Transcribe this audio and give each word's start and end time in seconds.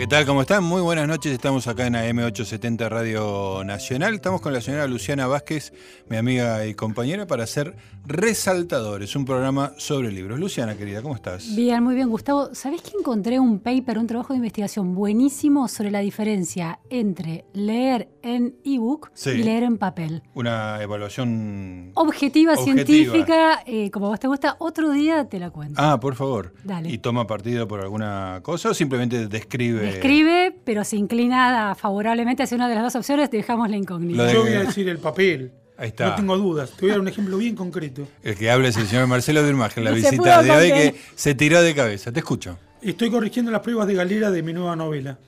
¿qué 0.00 0.06
tal? 0.06 0.24
¿Cómo 0.24 0.40
están? 0.40 0.64
Muy 0.64 0.80
buenas 0.80 1.06
noches. 1.06 1.30
Estamos 1.30 1.66
acá 1.66 1.86
en 1.86 1.92
AM870 1.92 2.88
Radio 2.88 3.62
Nacional. 3.64 4.14
Estamos 4.14 4.40
con 4.40 4.54
la 4.54 4.62
señora 4.62 4.86
Luciana 4.86 5.26
Vázquez, 5.26 5.74
mi 6.08 6.16
amiga 6.16 6.66
y 6.66 6.72
compañera, 6.72 7.26
para 7.26 7.44
hacer 7.44 7.76
Resaltadores, 8.06 9.14
un 9.14 9.26
programa 9.26 9.74
sobre 9.76 10.10
libros. 10.10 10.40
Luciana, 10.40 10.74
querida, 10.74 11.02
¿cómo 11.02 11.14
estás? 11.14 11.54
Bien, 11.54 11.84
muy 11.84 11.94
bien, 11.94 12.08
Gustavo. 12.08 12.54
¿Sabés 12.54 12.80
que 12.80 12.92
encontré 12.98 13.38
un 13.38 13.60
paper, 13.60 13.98
un 13.98 14.06
trabajo 14.06 14.32
de 14.32 14.38
investigación 14.38 14.94
buenísimo 14.94 15.68
sobre 15.68 15.90
la 15.90 15.98
diferencia 16.00 16.80
entre 16.88 17.44
leer 17.52 18.08
en 18.22 18.56
ebook 18.64 19.10
Sí. 19.12 19.30
y 19.30 19.42
leer 19.42 19.64
en 19.64 19.76
papel? 19.76 20.22
Una 20.32 20.82
evaluación... 20.82 21.90
Objetiva, 21.94 22.54
Objetiva. 22.54 22.84
científica, 22.84 23.62
eh, 23.66 23.90
como 23.90 24.08
vos 24.08 24.18
te 24.18 24.28
gusta, 24.28 24.56
otro 24.60 24.90
día 24.92 25.28
te 25.28 25.38
la 25.38 25.50
cuento. 25.50 25.74
Ah, 25.76 26.00
por 26.00 26.14
favor. 26.14 26.54
Dale. 26.64 26.90
¿Y 26.90 26.98
toma 26.98 27.26
partido 27.26 27.68
por 27.68 27.80
alguna 27.80 28.40
cosa 28.42 28.70
o 28.70 28.74
simplemente 28.74 29.28
describe? 29.28 29.89
Describe, 29.92 30.56
pero 30.64 30.84
se 30.84 30.96
inclina 30.96 31.74
favorablemente 31.74 32.42
hacia 32.42 32.56
una 32.56 32.68
de 32.68 32.74
las 32.74 32.84
dos 32.84 32.96
opciones, 32.96 33.30
dejamos 33.30 33.68
la 33.70 33.76
incógnita. 33.76 34.16
Lo 34.18 34.24
de- 34.24 34.32
Yo 34.32 34.42
voy 34.42 34.52
a 34.54 34.60
decir 34.64 34.88
el 34.88 34.98
papel. 34.98 35.52
Ahí 35.76 35.88
está. 35.88 36.10
No 36.10 36.14
tengo 36.16 36.36
dudas. 36.36 36.70
Te 36.72 36.82
voy 36.82 36.90
a 36.90 36.92
dar 36.94 37.00
un 37.00 37.08
ejemplo 37.08 37.38
bien 37.38 37.54
concreto. 37.56 38.06
El 38.22 38.36
que 38.36 38.50
habla 38.50 38.68
es 38.68 38.76
el 38.76 38.86
señor 38.86 39.06
Marcelo 39.06 39.42
Birmaje, 39.42 39.80
la 39.80 39.90
visita 39.92 40.42
de 40.42 40.50
hoy 40.50 40.68
que 40.68 40.94
se 41.14 41.34
tiró 41.34 41.62
de 41.62 41.74
cabeza. 41.74 42.12
Te 42.12 42.20
escucho. 42.20 42.58
Estoy 42.82 43.10
corrigiendo 43.10 43.50
las 43.50 43.60
pruebas 43.62 43.86
de 43.86 43.94
galera 43.94 44.30
de 44.30 44.42
mi 44.42 44.52
nueva 44.52 44.76
novela, 44.76 45.18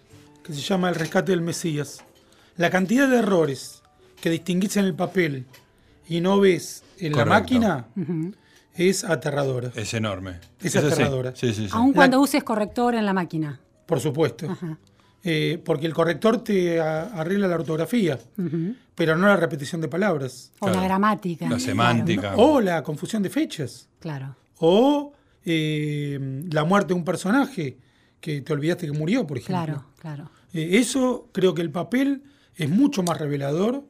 que 0.45 0.53
se 0.53 0.61
llama 0.61 0.89
El 0.91 0.95
rescate 0.95 1.33
del 1.33 1.41
Mesías. 1.41 2.05
La 2.59 2.69
cantidad 2.69 3.09
de 3.09 3.19
errores 3.19 3.83
que 4.21 4.29
distinguís 4.29 4.77
en 4.77 4.85
el 4.85 4.95
papel 4.95 5.47
y 6.09 6.21
no 6.21 6.39
ves 6.39 6.83
en 6.99 7.13
Correcto. 7.13 7.31
la 7.31 7.39
máquina 7.41 7.87
es 8.75 9.05
aterradora. 9.05 9.71
Es 9.75 9.95
enorme. 9.95 10.33
Es 10.61 10.75
Eso 10.75 10.87
aterradora. 10.87 11.33
Sí, 11.35 11.49
sí, 11.55 11.65
sí. 11.67 11.69
Aun 11.73 11.89
La- 11.91 11.95
cuando 11.95 12.21
uses 12.21 12.45
corrector 12.45 12.95
en 12.95 13.07
la 13.07 13.13
máquina. 13.15 13.59
Por 13.87 14.01
supuesto. 14.01 14.47
Eh, 15.25 15.61
porque 15.65 15.87
el 15.87 15.95
corrector 15.95 16.43
te 16.43 16.81
a- 16.81 17.03
arregla 17.21 17.47
la 17.47 17.55
ortografía, 17.55 18.19
pero 18.95 19.17
no 19.17 19.27
la 19.29 19.37
repetición 19.37 19.81
de 19.81 19.89
palabras. 19.89 20.51
O 20.59 20.67
Claro. 20.67 20.81
la 20.81 20.87
gramática. 20.87 21.49
La 21.49 21.59
semántica. 21.61 22.35
O 22.37 22.61
la 22.61 22.83
confusión 22.83 23.23
de 23.23 23.31
fechas. 23.31 23.89
Claro. 24.01 24.35
O 24.59 25.13
eh, 25.45 26.19
la 26.51 26.65
muerte 26.65 26.89
de 26.89 26.95
un 26.95 27.05
personaje 27.05 27.77
que 28.21 28.41
te 28.43 28.53
olvidaste 28.53 28.87
que 28.87 28.93
murió, 28.93 29.27
por 29.27 29.39
ejemplo. 29.39 29.65
Claro, 29.65 29.85
claro. 30.01 30.31
Eh, 30.53 30.79
eso 30.79 31.29
creo 31.33 31.55
que 31.55 31.63
el 31.63 31.71
papel 31.71 32.23
es 32.57 32.69
mucho 32.69 33.03
más 33.03 33.19
revelador 33.19 33.85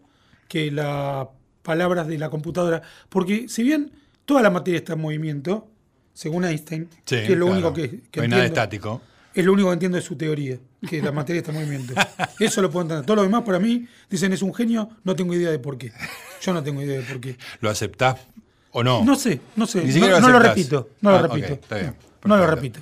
que 0.48 0.70
las 0.70 1.28
palabras 1.62 2.06
de 2.06 2.18
la 2.18 2.30
computadora. 2.30 2.82
Porque 3.08 3.48
si 3.48 3.62
bien 3.62 3.90
toda 4.24 4.42
la 4.42 4.50
materia 4.50 4.78
está 4.78 4.94
en 4.94 5.00
movimiento, 5.00 5.68
según 6.14 6.44
Einstein, 6.44 6.88
Sí, 7.04 7.16
que 7.16 7.22
es 7.32 7.38
lo 7.38 7.46
claro. 7.46 7.52
único 7.52 7.72
que, 7.74 8.00
que 8.10 8.20
No 8.20 8.22
hay 8.24 8.28
nada 8.28 8.44
estático. 8.44 9.00
Es 9.34 9.44
lo 9.44 9.52
único 9.52 9.68
que 9.68 9.74
entiendo 9.74 9.96
de 9.96 10.02
su 10.02 10.16
teoría, 10.16 10.58
que 10.88 11.00
la 11.02 11.12
materia 11.12 11.40
está 11.40 11.52
en 11.52 11.58
movimiento. 11.58 11.94
Eso 12.40 12.60
lo 12.62 12.70
puedo 12.70 12.82
entender. 12.84 13.06
Todo 13.06 13.16
lo 13.16 13.22
demás 13.22 13.42
para 13.42 13.58
mí 13.58 13.86
dicen 14.10 14.32
es 14.32 14.42
un 14.42 14.54
genio, 14.54 14.90
no 15.04 15.14
tengo 15.16 15.34
idea 15.34 15.50
de 15.50 15.58
por 15.58 15.78
qué. 15.78 15.92
Yo 16.42 16.52
no 16.52 16.62
tengo 16.62 16.82
idea 16.82 16.98
de 17.00 17.04
por 17.04 17.20
qué. 17.20 17.36
¿Lo 17.60 17.70
aceptás 17.70 18.16
o 18.72 18.82
no? 18.82 19.04
No 19.04 19.14
sé, 19.16 19.40
no 19.56 19.66
sé. 19.66 19.84
Ni 19.84 20.00
No, 20.00 20.08
lo 20.08 20.20
no 20.20 20.28
lo 20.28 20.38
aceptás. 20.38 20.56
repito. 20.56 20.88
No 21.00 21.10
lo 21.10 21.16
Ah, 21.16 21.22
repito. 21.22 21.52
está 21.54 21.76
bien, 21.78 21.94
No 22.24 22.36
lo 22.36 22.46
repito. 22.46 22.80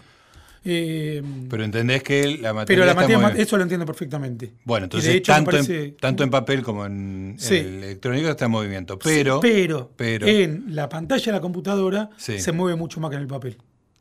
Eh, 0.62 1.23
Pero 1.48 1.65
entendés 1.65 2.03
que 2.03 2.37
la 2.37 2.53
materia 2.53 2.67
pero 2.67 2.85
la 2.85 2.91
está 2.91 3.01
materia, 3.03 3.19
muy 3.35 3.41
eso 3.41 3.57
lo 3.57 3.62
entiendo 3.62 3.87
perfectamente. 3.87 4.53
Bueno, 4.64 4.85
entonces 4.85 5.09
de 5.11 5.17
hecho 5.17 5.33
tanto, 5.33 5.51
parece- 5.53 5.85
en, 5.85 5.97
tanto 5.97 6.23
en 6.23 6.29
papel 6.31 6.62
como 6.62 6.85
en, 6.85 7.31
en 7.33 7.37
Sí. 7.39 7.57
el 7.57 7.83
electrónico 7.85 8.29
está 8.29 8.45
en 8.45 8.51
movimiento. 8.51 8.98
Pero, 8.98 9.41
pero, 9.41 9.91
pero- 9.97 10.27
en 10.27 10.64
la 10.74 10.86
pantalla 10.91 11.24
de 11.24 11.33
la 11.33 11.41
computadora 11.41 12.11
Sí. 12.19 12.39
se 12.39 12.53
mueve 12.53 12.77
mucho 12.77 13.01
más 13.01 13.08
que 13.08 13.17
en 13.17 13.23
el 13.23 13.29
papel. 13.29 13.57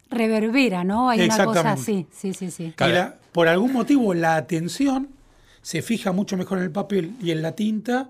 Reverbera, 0.10 0.84
¿no? 0.84 1.10
Hay 1.10 1.22
una 1.22 1.46
cosa 1.46 1.72
así. 1.74 2.08
Sí, 2.12 2.34
sí, 2.34 2.52
sí. 2.52 2.74
Claro. 2.76 2.92
Y 2.92 2.96
la- 2.96 3.16
por 3.32 3.48
algún 3.48 3.74
motivo 3.74 4.14
la 4.14 4.36
atención 4.36 5.10
se 5.62 5.82
fija 5.82 6.12
mucho 6.12 6.36
mejor 6.38 6.58
en 6.58 6.64
el 6.66 6.72
papel 6.72 7.14
y 7.22 7.32
en 7.32 7.42
la 7.42 7.52
tinta 7.54 8.10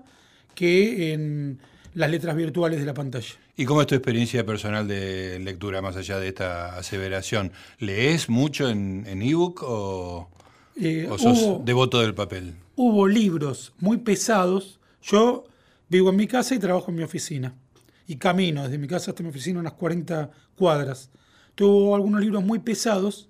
que 0.54 1.12
en 1.12 1.58
las 1.94 2.10
letras 2.10 2.36
virtuales 2.36 2.80
de 2.80 2.86
la 2.86 2.94
pantalla. 2.94 3.34
¿Y 3.56 3.64
cómo 3.66 3.80
es 3.82 3.86
tu 3.86 3.94
experiencia 3.94 4.46
personal 4.46 4.88
de 4.88 5.38
lectura 5.40 5.82
más 5.82 5.96
allá 5.96 6.18
de 6.18 6.28
esta 6.28 6.76
aseveración? 6.78 7.52
¿Lees 7.78 8.28
mucho 8.30 8.68
en 8.70 9.04
en 9.06 9.20
ebook 9.22 9.62
o, 9.62 10.28
Eh, 10.76 11.06
o 11.10 11.18
sos 11.18 11.38
hubo, 11.42 11.62
devoto 11.64 12.00
del 12.00 12.14
papel? 12.14 12.54
hubo 12.76 13.06
libros 13.06 13.72
muy 13.78 13.98
pesados. 13.98 14.78
Yo 15.02 15.44
vivo 15.90 16.08
en 16.10 16.16
mi 16.16 16.26
casa 16.26 16.54
y 16.54 16.58
trabajo 16.58 16.90
en 16.90 16.96
mi 16.96 17.02
oficina. 17.02 17.52
Y 18.06 18.16
camino 18.16 18.62
desde 18.62 18.78
mi 18.78 18.86
casa 18.88 19.10
hasta 19.10 19.22
mi 19.22 19.28
oficina 19.28 19.60
unas 19.60 19.74
40 19.74 20.30
cuadras. 20.56 21.10
Tuvo 21.54 21.94
algunos 21.94 22.20
libros 22.20 22.44
muy 22.44 22.58
pesados 22.60 23.28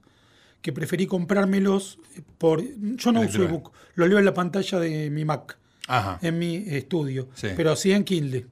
que 0.62 0.72
preferí 0.72 1.06
comprármelos 1.06 1.98
por... 2.38 2.62
Yo 2.96 3.12
no 3.12 3.22
uso 3.22 3.42
ebook, 3.42 3.72
lo 3.94 4.06
leo 4.06 4.18
en 4.18 4.24
la 4.24 4.34
pantalla 4.34 4.78
de 4.78 5.10
mi 5.10 5.24
Mac, 5.24 5.58
Ajá. 5.88 6.18
en 6.22 6.38
mi 6.38 6.56
estudio. 6.56 7.28
Sí. 7.34 7.48
Pero 7.56 7.74
sí 7.76 7.92
en 7.92 8.04
Kindle. 8.04 8.46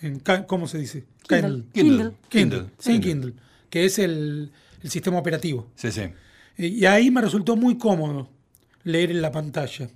En, 0.00 0.20
¿Cómo 0.46 0.68
se 0.68 0.78
dice? 0.78 1.04
Kindle. 1.28 1.64
Kindle. 1.72 1.72
Kindle. 1.72 2.12
Kindle. 2.28 2.66
Sí, 2.78 2.92
en 2.92 3.00
Kindle. 3.00 3.34
Que 3.68 3.84
es 3.84 3.98
el, 3.98 4.52
el 4.82 4.90
sistema 4.90 5.18
operativo. 5.18 5.68
Sí, 5.74 5.90
sí. 5.90 6.02
Y 6.56 6.84
ahí 6.86 7.10
me 7.10 7.20
resultó 7.20 7.56
muy 7.56 7.76
cómodo 7.78 8.28
leer 8.84 9.10
en 9.10 9.22
la 9.22 9.30
pantalla. 9.30 9.90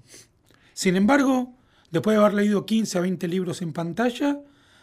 Sin 0.74 0.96
embargo, 0.96 1.52
después 1.90 2.16
de 2.16 2.22
haber 2.22 2.34
leído 2.34 2.66
15 2.66 2.98
a 2.98 3.00
20 3.00 3.28
libros 3.28 3.62
en 3.62 3.72
pantalla, 3.72 4.40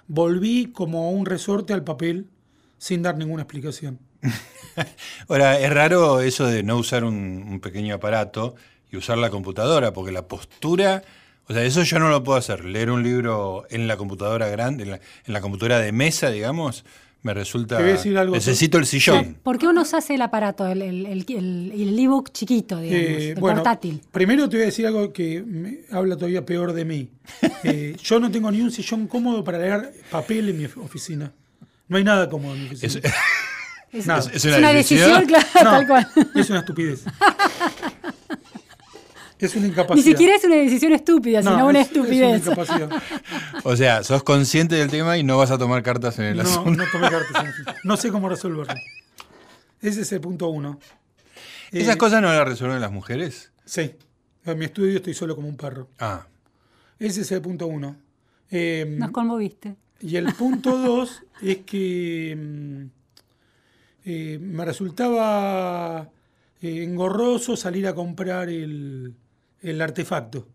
volví 0.08 0.72
como 0.72 1.12
un 1.12 1.26
resorte 1.26 1.74
al 1.74 1.84
papel 1.84 2.28
sin 2.80 3.04
dar 3.04 3.16
ninguna 3.16 3.44
explicación. 3.44 4.00
Ahora, 5.28 5.60
es 5.60 5.72
raro 5.72 6.22
eso 6.22 6.48
de 6.48 6.64
no 6.64 6.78
usar 6.78 7.04
un, 7.04 7.16
un 7.48 7.60
pequeño 7.60 7.96
aparato 7.96 8.56
y 8.92 8.98
usar 8.98 9.18
la 9.18 9.30
computadora, 9.30 9.94
porque 9.94 10.12
la 10.12 10.28
postura, 10.28 11.04
o 11.48 11.54
sea, 11.54 11.64
eso 11.64 11.84
yo 11.84 12.00
no 12.00 12.10
lo 12.10 12.24
puedo 12.24 12.38
hacer. 12.40 12.66
Leer 12.66 12.90
un 12.90 13.04
libro 13.04 13.66
en 13.70 13.88
la 13.88 13.98
computadora 13.98 14.48
grande, 14.48 14.84
en 14.84 14.92
la, 14.92 14.96
en 15.26 15.34
la 15.34 15.42
computadora 15.42 15.80
de 15.80 15.92
mesa, 15.92 16.32
digamos, 16.32 16.86
me 17.22 17.34
resulta... 17.34 17.76
Te 17.78 17.84
voy 17.84 17.92
a 17.92 17.96
decir 17.96 18.18
algo 18.18 18.34
necesito 18.34 18.78
el 18.78 18.86
sillón. 18.86 19.38
¿Por 19.44 19.58
qué 19.60 19.68
uno 19.68 19.84
se 19.86 19.98
hace 19.98 20.16
el 20.16 20.22
aparato, 20.22 20.66
el 20.66 20.82
el- 20.82 21.06
el- 21.06 21.26
el- 21.28 21.72
el 21.76 22.00
ebook 22.00 22.32
chiquito, 22.32 22.80
digamos, 22.80 23.04
Eh, 23.22 23.30
el 23.32 23.40
bueno, 23.40 23.58
portátil? 23.58 24.02
primero 24.12 24.48
te 24.48 24.56
voy 24.56 24.64
a 24.64 24.66
decir 24.68 24.88
algo 24.88 25.12
que 25.12 25.44
me 25.46 25.80
habla 25.92 26.16
todavía 26.16 26.46
peor 26.46 26.72
de 26.74 26.86
mí. 26.86 27.10
Eh, 27.66 27.98
yo 28.02 28.20
no 28.22 28.32
tengo 28.32 28.50
ni 28.52 28.62
un 28.62 28.72
sillón 28.72 29.06
cómodo 29.08 29.44
para 29.44 29.58
leer 29.60 29.94
papel 30.10 30.48
en 30.50 30.58
mi 30.58 30.66
of- 30.66 30.78
oficina. 30.78 31.34
No 31.90 31.98
hay 31.98 32.04
nada 32.06 32.30
cómodo 32.30 32.56
en 32.56 32.62
mi 32.62 32.68
oficina. 32.68 33.02
Es- 33.04 33.14
Es, 33.92 34.06
nada. 34.06 34.20
es 34.20 34.28
es 34.36 34.46
una 34.46 34.58
una, 34.60 34.74
decisión. 34.74 35.10
decisión, 35.26 35.44
claro, 35.52 35.64
No, 35.64 35.72
tal 35.78 35.88
cual. 35.88 36.08
es 36.36 36.50
una 36.52 36.60
estupidez. 36.60 37.04
es 39.40 39.56
una 39.56 39.64
Ni 39.66 39.70
incapacidad. 39.72 40.06
siquiera 40.06 40.36
es 40.36 40.44
una 40.44 40.56
decisión 40.58 40.92
estúpida, 40.94 41.42
sino 41.42 41.68
una 41.68 41.80
es- 41.82 41.88
es 41.90 41.94
estupidez. 41.96 42.46
incapacidad. 42.46 42.90
o 43.64 43.76
sea, 43.76 44.04
sos 44.04 44.24
consciente 44.24 44.76
del 44.76 44.90
tema 44.92 45.18
y 45.18 45.24
no 45.24 45.38
vas 45.38 45.52
a 45.52 45.58
tomar 45.58 45.82
cartas 45.82 46.20
en 46.20 46.26
el 46.26 46.38
No, 46.38 46.44
asunto. 46.44 46.72
no 46.72 46.84
tomé 46.92 47.10
cartas. 47.10 47.44
en 47.44 47.48
eso. 47.50 47.64
No 47.84 47.98
sé 47.98 48.12
cómo 48.12 48.30
resolverlo. 48.30 48.74
Ese 49.82 50.02
es 50.02 50.12
el 50.12 50.22
punto 50.22 50.50
uno. 50.50 50.80
¿Esas 51.72 51.96
Eh, 51.96 51.98
cosas 51.98 52.22
no 52.22 52.28
las 52.34 52.48
resuelven 52.48 52.82
las 52.82 52.92
mujeres? 52.92 53.52
Sí. 53.66 53.96
En 54.46 54.58
mi 54.58 54.66
estudio 54.66 54.98
estoy 54.98 55.14
solo 55.14 55.36
como 55.36 55.48
un 55.48 55.56
perro. 55.58 55.88
Ah, 56.00 56.26
Ese 57.00 57.22
es 57.22 57.32
el 57.32 57.42
punto 57.42 57.66
uno. 57.68 57.96
Eh, 58.52 58.86
Nos 59.00 59.12
conmoviste. 59.12 59.76
Y 60.02 60.16
el 60.16 60.34
punto 60.34 60.78
dos 60.78 61.22
es 61.42 61.58
que 61.60 62.36
mm, 62.38 62.84
eh, 64.06 64.40
me 64.42 64.66
resultaba 64.66 66.10
eh, 66.62 66.84
engorroso 66.84 67.56
salir 67.56 67.88
a 67.88 67.94
comprar 67.96 68.50
el, 68.50 69.14
el 69.62 69.82
artefacto. 69.82 70.48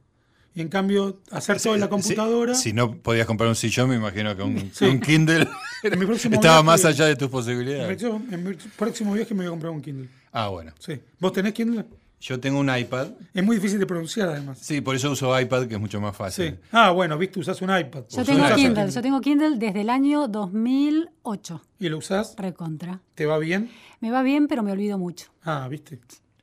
Y 0.57 0.61
en 0.61 0.69
cambio, 0.69 1.19
hacer 1.33 1.61
todo 1.61 1.75
en 1.75 1.81
la 1.81 1.89
computadora. 1.89 2.55
Si, 2.55 2.73
no 2.73 2.97
podías 2.99 3.27
comprar 3.27 3.49
un 3.49 3.57
sillón, 3.57 3.89
me 3.89 3.97
imagino 3.97 4.37
que 4.37 4.43
un, 4.45 4.71
Sí. 4.73 4.85
un 4.85 5.01
Kindle 5.01 5.49
En 5.83 5.99
mi 5.99 6.05
estaba 6.15 6.39
viaje- 6.41 6.63
más 6.63 6.85
allá 6.85 7.07
de 7.07 7.17
tus 7.17 7.27
En 7.27 7.31
posibilidades. 7.33 7.89
mi, 7.89 7.97
próximo- 7.97 8.35
en 8.35 8.45
mi 8.45 8.55
próximo 8.77 9.13
viaje 9.15 9.35
me 9.35 9.39
voy 9.41 9.47
a 9.49 9.51
comprar 9.51 9.73
un 9.73 9.83
Kindle. 9.83 10.09
Ah, 10.31 10.49
bueno. 10.49 10.73
Sí. 10.79 11.01
¿Vos 11.19 11.33
tenés 11.33 11.53
Kindle? 11.55 11.85
Yo 12.27 12.41
tengo 12.41 12.59
un 12.59 12.75
iPad. 12.75 13.09
Es 13.35 13.45
muy 13.45 13.57
difícil 13.57 13.79
de 13.79 13.85
pronunciar 13.85 14.31
además. 14.31 14.59
Sí, 14.59 14.81
por 14.81 14.97
eso 14.97 15.11
uso 15.11 15.39
iPad, 15.39 15.67
que 15.67 15.75
es 15.75 15.81
mucho 15.81 16.01
más 16.01 16.13
Sí. 16.13 16.19
fácil. 16.19 16.59
Ah, 16.73 16.91
bueno, 16.91 17.19
viste, 17.19 17.39
usás 17.39 17.61
un 17.61 17.69
iPad. 17.77 18.05
Yo 18.09 18.25
tengo. 18.25 18.47
Kindle, 18.55 18.91
yo 18.91 19.03
tengo 19.03 19.21
Kindle 19.21 19.59
desde 19.59 19.83
el 19.83 19.91
año 19.91 20.27
2008. 20.27 21.61
¿Y 21.81 21.89
lo 21.91 21.99
usás? 21.99 22.35
Recontra. 22.39 23.01
¿Te 23.15 23.27
va 23.27 23.37
bien? 23.37 23.71
Me 24.01 24.11
va 24.11 24.23
bien, 24.23 24.49
pero 24.49 24.63
me 24.63 24.73
olvido 24.73 24.97
mucho. 24.97 25.27
Ah, 25.43 25.69
viste. 25.69 25.99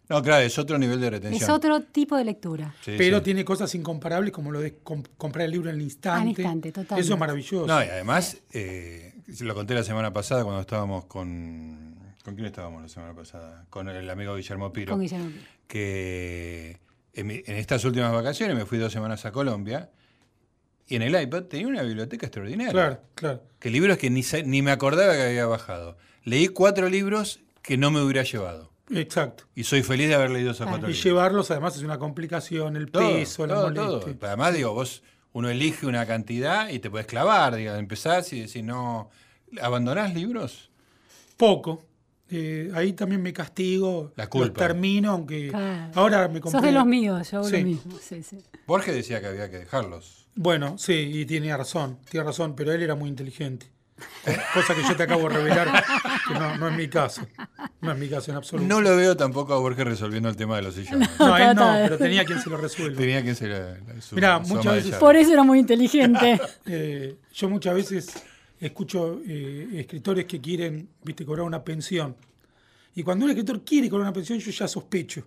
No, 0.07 0.22
claro, 0.22 0.44
es 0.45 0.60
otro 0.60 0.78
nivel 0.78 1.01
de 1.01 1.10
retención. 1.10 1.42
Es 1.42 1.50
otro 1.50 1.81
tipo 1.81 2.16
de 2.16 2.25
lectura. 2.25 2.75
Sí, 2.86 2.92
Pero 3.00 3.18
sí. 3.18 3.24
tiene 3.24 3.44
cosas 3.44 3.74
incomparables 3.74 4.31
como 4.34 4.51
lo 4.51 4.60
de 4.60 4.84
comp- 4.84 5.07
comprar 5.18 5.45
el 5.45 5.51
libro 5.51 5.69
en 5.72 5.77
el 5.77 5.81
instante. 5.81 6.22
Al 6.22 6.27
instante, 6.27 6.72
totalmente. 6.72 7.01
Eso 7.01 7.13
es 7.16 7.19
maravilloso. 7.19 7.66
No, 7.66 7.80
y 7.84 7.88
además, 7.88 8.38
eh, 8.51 9.16
lo 9.39 9.56
conté 9.56 9.74
la 9.74 9.84
semana 9.84 10.13
pasada 10.13 10.44
cuando 10.44 10.62
estábamos 10.62 11.06
con. 11.06 11.91
¿Con 12.24 12.36
quién 12.36 12.46
estábamos 12.46 12.82
la 12.84 12.88
semana 12.90 13.14
pasada? 13.16 13.66
Con 13.70 13.90
el 13.90 14.10
amigo 14.10 14.36
Guillermo 14.36 14.72
Piro. 14.72 14.92
Con 14.94 15.02
Guillermo 15.02 15.30
Piro. 15.30 15.44
que 15.68 16.78
en, 17.14 17.28
mi- 17.28 17.42
en 17.46 17.56
estas 17.58 17.84
últimas 17.86 18.12
vacaciones 18.12 18.56
me 18.56 18.66
fui 18.66 18.78
dos 18.78 18.94
semanas 18.94 19.26
a 19.26 19.32
Colombia 19.32 19.90
y 20.88 20.96
en 20.98 21.02
el 21.02 21.20
iPad 21.20 21.44
tenía 21.44 21.68
una 21.68 21.82
biblioteca 21.82 22.28
extraordinaria. 22.28 22.72
Claro, 22.72 23.02
claro. 23.16 23.44
Que 23.60 23.70
libros 23.70 23.98
que 23.98 24.10
ni, 24.10 24.22
ni 24.46 24.62
me 24.62 24.72
acordaba 24.72 25.14
que 25.14 25.22
había 25.24 25.46
bajado. 25.46 25.98
Leí 26.24 26.48
cuatro 26.50 26.90
libros 26.90 27.40
que 27.64 27.78
no 27.78 27.90
me 27.92 28.02
hubiera 28.02 28.24
llevado. 28.24 28.72
Exacto. 28.94 29.46
Y 29.56 29.64
soy 29.64 29.82
feliz 29.84 30.10
de 30.10 30.16
haber 30.16 30.30
leído 30.32 30.52
esos 30.52 30.60
Claro. 30.66 30.72
cuatro 30.74 30.90
Y 30.90 30.94
libros. 30.94 31.04
llevarlos, 31.06 31.52
además, 31.52 31.76
es 31.78 31.84
una 31.84 31.98
complicación, 31.98 32.76
el 32.76 32.92
Todo, 32.92 33.14
peso, 33.14 33.48
la 33.48 33.54
todo, 33.56 33.64
molestia. 33.70 34.14
todo. 34.14 34.28
Además, 34.28 34.54
digo, 34.54 34.74
vos, 34.74 35.02
uno 35.34 35.50
elige 35.50 35.86
una 35.88 36.06
cantidad 36.06 36.70
y 36.70 36.80
te 36.80 36.90
puedes 36.92 37.08
clavar, 37.08 37.56
digo, 37.56 37.74
empezás 37.76 38.32
y 38.34 38.42
decís, 38.42 38.64
no, 38.64 39.10
¿abandonás 39.62 40.14
libros? 40.14 40.70
Poco. 41.38 41.84
Eh, 42.33 42.72
ahí 42.74 42.94
también 42.94 43.22
me 43.22 43.33
castigo. 43.33 44.13
La 44.16 44.28
culpa. 44.28 44.48
Los 44.48 44.54
termino, 44.68 45.12
aunque 45.12 45.50
Claro. 45.50 45.92
ahora 45.95 46.28
me 46.30 46.39
compré. 46.39 46.60
Sos 46.60 46.62
de 46.66 46.72
los 46.72 46.86
míos, 46.86 47.30
yo 47.30 47.39
hago 47.39 47.48
Sí. 47.50 47.57
lo 47.57 47.63
mismo. 47.68 47.98
Sí, 48.01 48.24
sí. 48.24 48.38
Borges 48.66 48.95
decía 48.95 49.19
que 49.19 49.28
había 49.28 49.50
que 49.51 49.57
dejarlos. 49.60 50.28
Bueno, 50.36 50.78
sí, 50.78 50.94
y 50.94 51.25
tiene 51.25 51.56
razón, 51.57 52.00
tiene 52.10 52.25
razón, 52.25 52.56
pero 52.56 52.72
él 52.72 52.81
era 52.81 52.95
muy 52.95 53.10
inteligente. 53.10 53.68
Cosa 54.54 54.74
que 54.74 54.81
yo 54.81 54.95
te 54.95 55.04
acabo 55.04 55.24
de 55.30 55.36
revelar, 55.36 55.83
que 56.28 56.33
no, 56.33 56.57
no 56.57 56.69
es 56.69 56.75
mi 56.78 56.88
caso. 56.88 57.22
No 57.81 57.92
es 57.92 57.98
mi 58.00 58.07
caso 58.07 58.31
en 58.31 58.38
absoluto. 58.38 58.68
No 58.68 58.81
lo 58.81 58.95
veo 58.95 59.16
tampoco 59.16 59.54
a 59.54 59.60
Borges 59.60 59.86
resolviendo 59.86 60.27
el 60.30 60.36
tema 60.36 60.56
de 60.56 60.62
los 60.63 60.74
sillones. 60.75 61.07
No, 61.19 61.38
él 61.38 61.56
no, 61.56 61.72
pero 61.84 61.98
tenía 62.00 62.25
quien 62.25 62.39
se 62.42 62.50
lo 62.50 62.57
resuelva. 62.57 62.98
Tenía 62.98 63.36
ser 63.36 63.50
la- 63.50 63.94
la- 63.94 64.01
su, 64.01 64.16
Mirá, 64.16 64.39
muchas 64.39 64.74
veces-. 64.75 64.95
Por 64.95 65.16
eso 65.16 65.34
era 65.34 65.44
muy 65.44 65.60
inteligente. 65.60 66.39
Eh, 66.66 67.16
yo 67.34 67.50
muchas 67.50 67.75
veces 67.75 68.13
escucho 68.62 69.19
eh, 69.28 69.68
escritores 69.74 70.25
que 70.25 70.40
quieren, 70.40 70.88
viste, 71.04 71.25
cobrar 71.25 71.46
una 71.46 71.63
pensión. 71.63 72.16
Y 72.96 73.04
cuando 73.04 73.25
un 73.25 73.31
escritor 73.31 73.63
quiere 73.63 73.90
cobrar 73.90 74.04
una 74.08 74.13
pensión, 74.13 74.40
yo 74.40 74.52
ya 74.52 74.68
sospecho. 74.68 75.25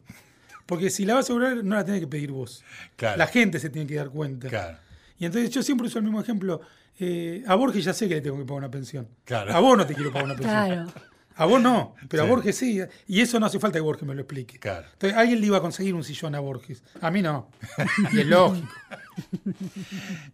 Porque 0.67 0.89
si 0.89 1.05
la 1.05 1.15
vas 1.15 1.29
a 1.29 1.33
cobrar, 1.35 1.63
no 1.63 1.75
la 1.77 1.85
tenés 1.85 2.01
que 2.01 2.07
pedir 2.07 2.31
vos. 2.31 2.63
Claro. 2.97 3.19
La 3.19 3.27
gente 3.27 3.59
se 3.61 3.69
tiene 3.69 3.87
que 3.87 3.97
dar 3.97 4.09
cuenta. 4.11 4.49
Claro. 4.49 4.79
Y 5.19 5.27
entonces 5.27 5.51
yo 5.51 5.63
siempre 5.63 5.87
uso 5.87 5.99
el 5.99 6.05
mismo 6.05 6.21
ejemplo. 6.21 6.61
Eh, 6.99 7.43
a 7.47 7.55
Borges 7.55 7.85
ya 7.85 7.93
sé 7.93 8.09
que 8.09 8.15
le 8.15 8.21
tengo 8.21 8.39
que 8.39 8.45
pagar 8.45 8.59
una 8.59 8.71
pensión. 8.71 9.09
Claro. 9.25 9.53
A 9.53 9.61
vos 9.61 9.77
no 9.77 9.87
te 9.87 9.95
quiero 9.95 10.11
pagar 10.13 10.27
una 10.27 10.35
pensión. 10.37 10.67
Claro. 10.67 10.93
A 11.37 11.47
vos 11.47 11.61
no, 11.61 11.97
pero 12.09 12.23
Sí. 12.23 12.29
a 12.29 12.31
Borges 12.31 12.57
sí. 12.57 12.81
Y 13.09 13.21
eso 13.21 13.41
no 13.41 13.47
hace 13.47 13.59
falta 13.59 13.77
que 13.79 13.81
Borges 13.83 14.07
me 14.07 14.15
lo 14.15 14.21
explique. 14.21 14.59
Claro. 14.61 14.87
Entonces 14.93 15.19
alguien 15.19 15.41
le 15.41 15.47
iba 15.49 15.59
a 15.59 15.61
conseguir 15.61 15.93
un 15.95 16.05
sillón 16.05 16.35
a 16.37 16.41
Borges. 16.41 16.83
A 17.01 17.11
mí 17.11 17.23
no. 17.23 17.51
Y 18.13 18.21
es 18.21 18.27
lógico. 18.27 18.69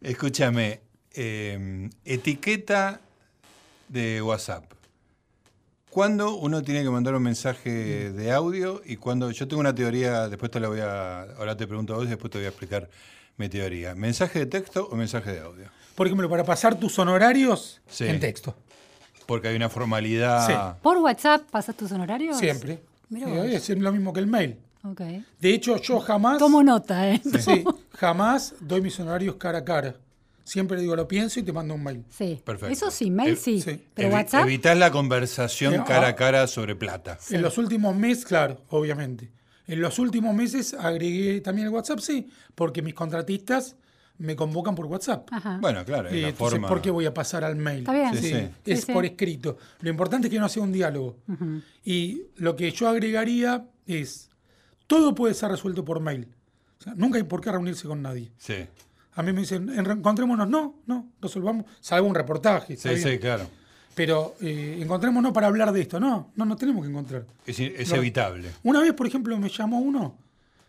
Escúchame, 0.01 0.81
eh, 1.15 1.89
etiqueta 2.05 3.01
de 3.89 4.23
WhatsApp. 4.23 4.65
¿Cuándo 5.91 6.37
uno 6.37 6.63
tiene 6.63 6.83
que 6.85 6.91
mandar 6.91 7.15
un 7.17 7.23
mensaje 7.25 8.13
de 8.13 8.31
audio 8.33 8.81
y 8.85 8.97
cuando 8.97 9.31
yo 9.33 9.49
tengo 9.49 9.59
una 9.61 9.75
teoría, 9.75 10.29
después 10.29 10.51
te 10.51 10.61
la 10.61 10.69
voy 10.69 10.79
a, 10.81 11.23
ahora 11.37 11.57
te 11.57 11.67
pregunto 11.67 11.95
a 11.95 11.97
vos 11.97 12.07
y 12.07 12.11
después 12.11 12.31
te 12.31 12.39
voy 12.39 12.45
a 12.45 12.49
explicar 12.51 12.89
mi 13.37 13.49
teoría. 13.49 13.95
¿Mensaje 13.97 14.39
de 14.41 14.47
texto 14.47 14.87
o 14.91 14.95
mensaje 14.95 15.33
de 15.33 15.41
audio? 15.41 15.65
Por 15.97 16.07
ejemplo, 16.07 16.31
para 16.31 16.45
pasar 16.45 16.77
tus 16.79 16.97
honorarios 17.01 17.81
Sí. 17.89 18.07
en 18.07 18.21
texto. 18.21 18.55
Porque 19.27 19.49
hay 19.49 19.57
una 19.57 19.69
formalidad. 19.69 20.47
Sí. 20.47 20.79
¿Por 20.83 20.99
WhatsApp 20.99 21.43
pasas 21.51 21.77
tus 21.77 21.91
honorarios? 21.91 22.39
Siempre. 22.39 22.79
Mira 23.09 23.29
Eh, 23.29 23.37
vos. 23.37 23.47
Es 23.69 23.69
lo 23.71 23.91
mismo 23.93 24.13
que 24.13 24.21
el 24.21 24.27
mail. 24.29 24.57
De 25.41 25.51
hecho, 25.53 25.77
yo 25.77 25.99
jamás. 26.01 26.39
Tomo 26.39 26.63
nota, 26.63 27.11
¿eh? 27.11 27.21
Sí, 27.41 27.65
jamás 27.99 28.55
doy 28.61 28.81
mis 28.81 28.99
honorarios 29.01 29.35
cara 29.37 29.59
a 29.59 29.65
cara. 29.65 29.97
Siempre 30.51 30.81
digo 30.81 30.97
lo 30.97 31.07
pienso 31.07 31.39
y 31.39 31.45
te 31.45 31.53
mando 31.53 31.75
un 31.75 31.85
mail. 31.85 32.05
Sí. 32.11 32.41
Perfecto. 32.45 32.73
Eso 32.73 32.91
sí, 32.91 33.09
mail 33.09 33.35
Eh, 33.35 33.37
sí. 33.37 33.61
sí. 33.61 33.87
Pero 33.95 34.09
Evi- 34.09 34.13
WhatsApp. 34.15 34.43
Evitar 34.47 34.77
la 34.77 34.91
conversación 34.91 35.75
Eh, 35.75 35.83
cara 35.87 36.09
ah. 36.09 36.11
a 36.11 36.17
cara 36.17 36.47
sobre 36.49 36.75
plata. 36.75 37.19
Sí. 37.21 37.37
En 37.37 37.43
los 37.43 37.57
últimos 37.57 37.95
meses, 37.95 38.25
claro, 38.25 38.61
obviamente. 38.71 39.31
En 39.69 39.81
los 39.81 40.01
últimos 40.01 40.35
meses 40.35 40.75
agregué 40.75 41.41
también 41.41 41.69
el 41.69 41.73
WhatsApp, 41.73 42.01
sí, 42.01 42.29
porque 42.57 42.83
mis 42.83 42.95
contratistas 42.95 43.77
me 44.19 44.35
convocan 44.35 44.75
por 44.75 44.87
WhatsApp. 44.87 45.29
Ajá. 45.31 45.59
Bueno, 45.61 45.85
claro, 45.85 46.09
es 46.09 46.15
Eh, 46.15 46.21
la 46.23 46.29
entonces, 46.31 46.55
forma. 46.55 46.67
¿por 46.69 46.83
qué 46.83 46.91
voy 46.91 47.07
a 47.07 47.15
pasar 47.15 47.45
al 47.45 47.55
mail? 47.55 47.79
Está 47.81 47.93
bien. 47.93 48.15
Sí, 48.17 48.21
sí. 48.29 48.35
Es 48.67 48.81
Sí, 48.81 48.87
sí. 48.87 48.93
por 48.93 49.05
escrito. 49.07 49.57
Lo 49.83 49.89
importante 49.89 50.27
es 50.27 50.33
que 50.35 50.41
no 50.41 50.49
sea 50.49 50.65
un 50.65 50.73
diálogo. 50.73 51.17
Y 51.85 52.23
lo 52.37 52.57
que 52.57 52.73
yo 52.73 52.89
agregaría 52.89 53.67
es, 53.87 54.31
todo 54.89 55.15
puede 55.15 55.35
ser 55.35 55.51
resuelto 55.53 55.85
por 55.85 56.01
mail. 56.01 56.27
O 56.81 56.83
sea, 56.83 56.95
nunca 56.97 57.19
hay 57.19 57.25
por 57.25 57.41
qué 57.41 57.53
reunirse 57.53 57.87
con 57.87 58.03
nadie. 58.03 58.33
Sí, 58.37 58.55
A 59.21 59.23
mí 59.23 59.33
me 59.35 59.41
dicen, 59.41 59.69
"En- 59.69 59.91
encontrémonos. 59.91 60.49
No, 60.49 60.77
no, 60.87 61.09
resolvamos, 61.21 61.67
salvo 61.81 62.09
un 62.09 62.15
reportaje. 62.15 62.75
sí, 62.77 62.97
sí, 62.97 63.19
claro. 63.19 63.47
Pero 63.95 64.35
eh, 64.41 64.79
encontrémonos 64.81 65.33
para 65.33 65.49
hablar 65.49 65.73
de 65.73 65.83
esto. 65.83 66.01
No, 66.01 66.31
no 66.37 66.45
nos 66.47 66.57
tenemos 66.57 66.83
que 66.85 66.91
encontrar. 66.91 67.25
Es, 67.45 67.61
es 67.61 67.91
No. 67.91 67.97
evitable. 67.97 68.51
Una 68.63 68.81
vez, 68.81 68.95
por 68.95 69.07
ejemplo, 69.07 69.37
me 69.37 69.49
llamó 69.51 69.79
uno, 69.81 70.17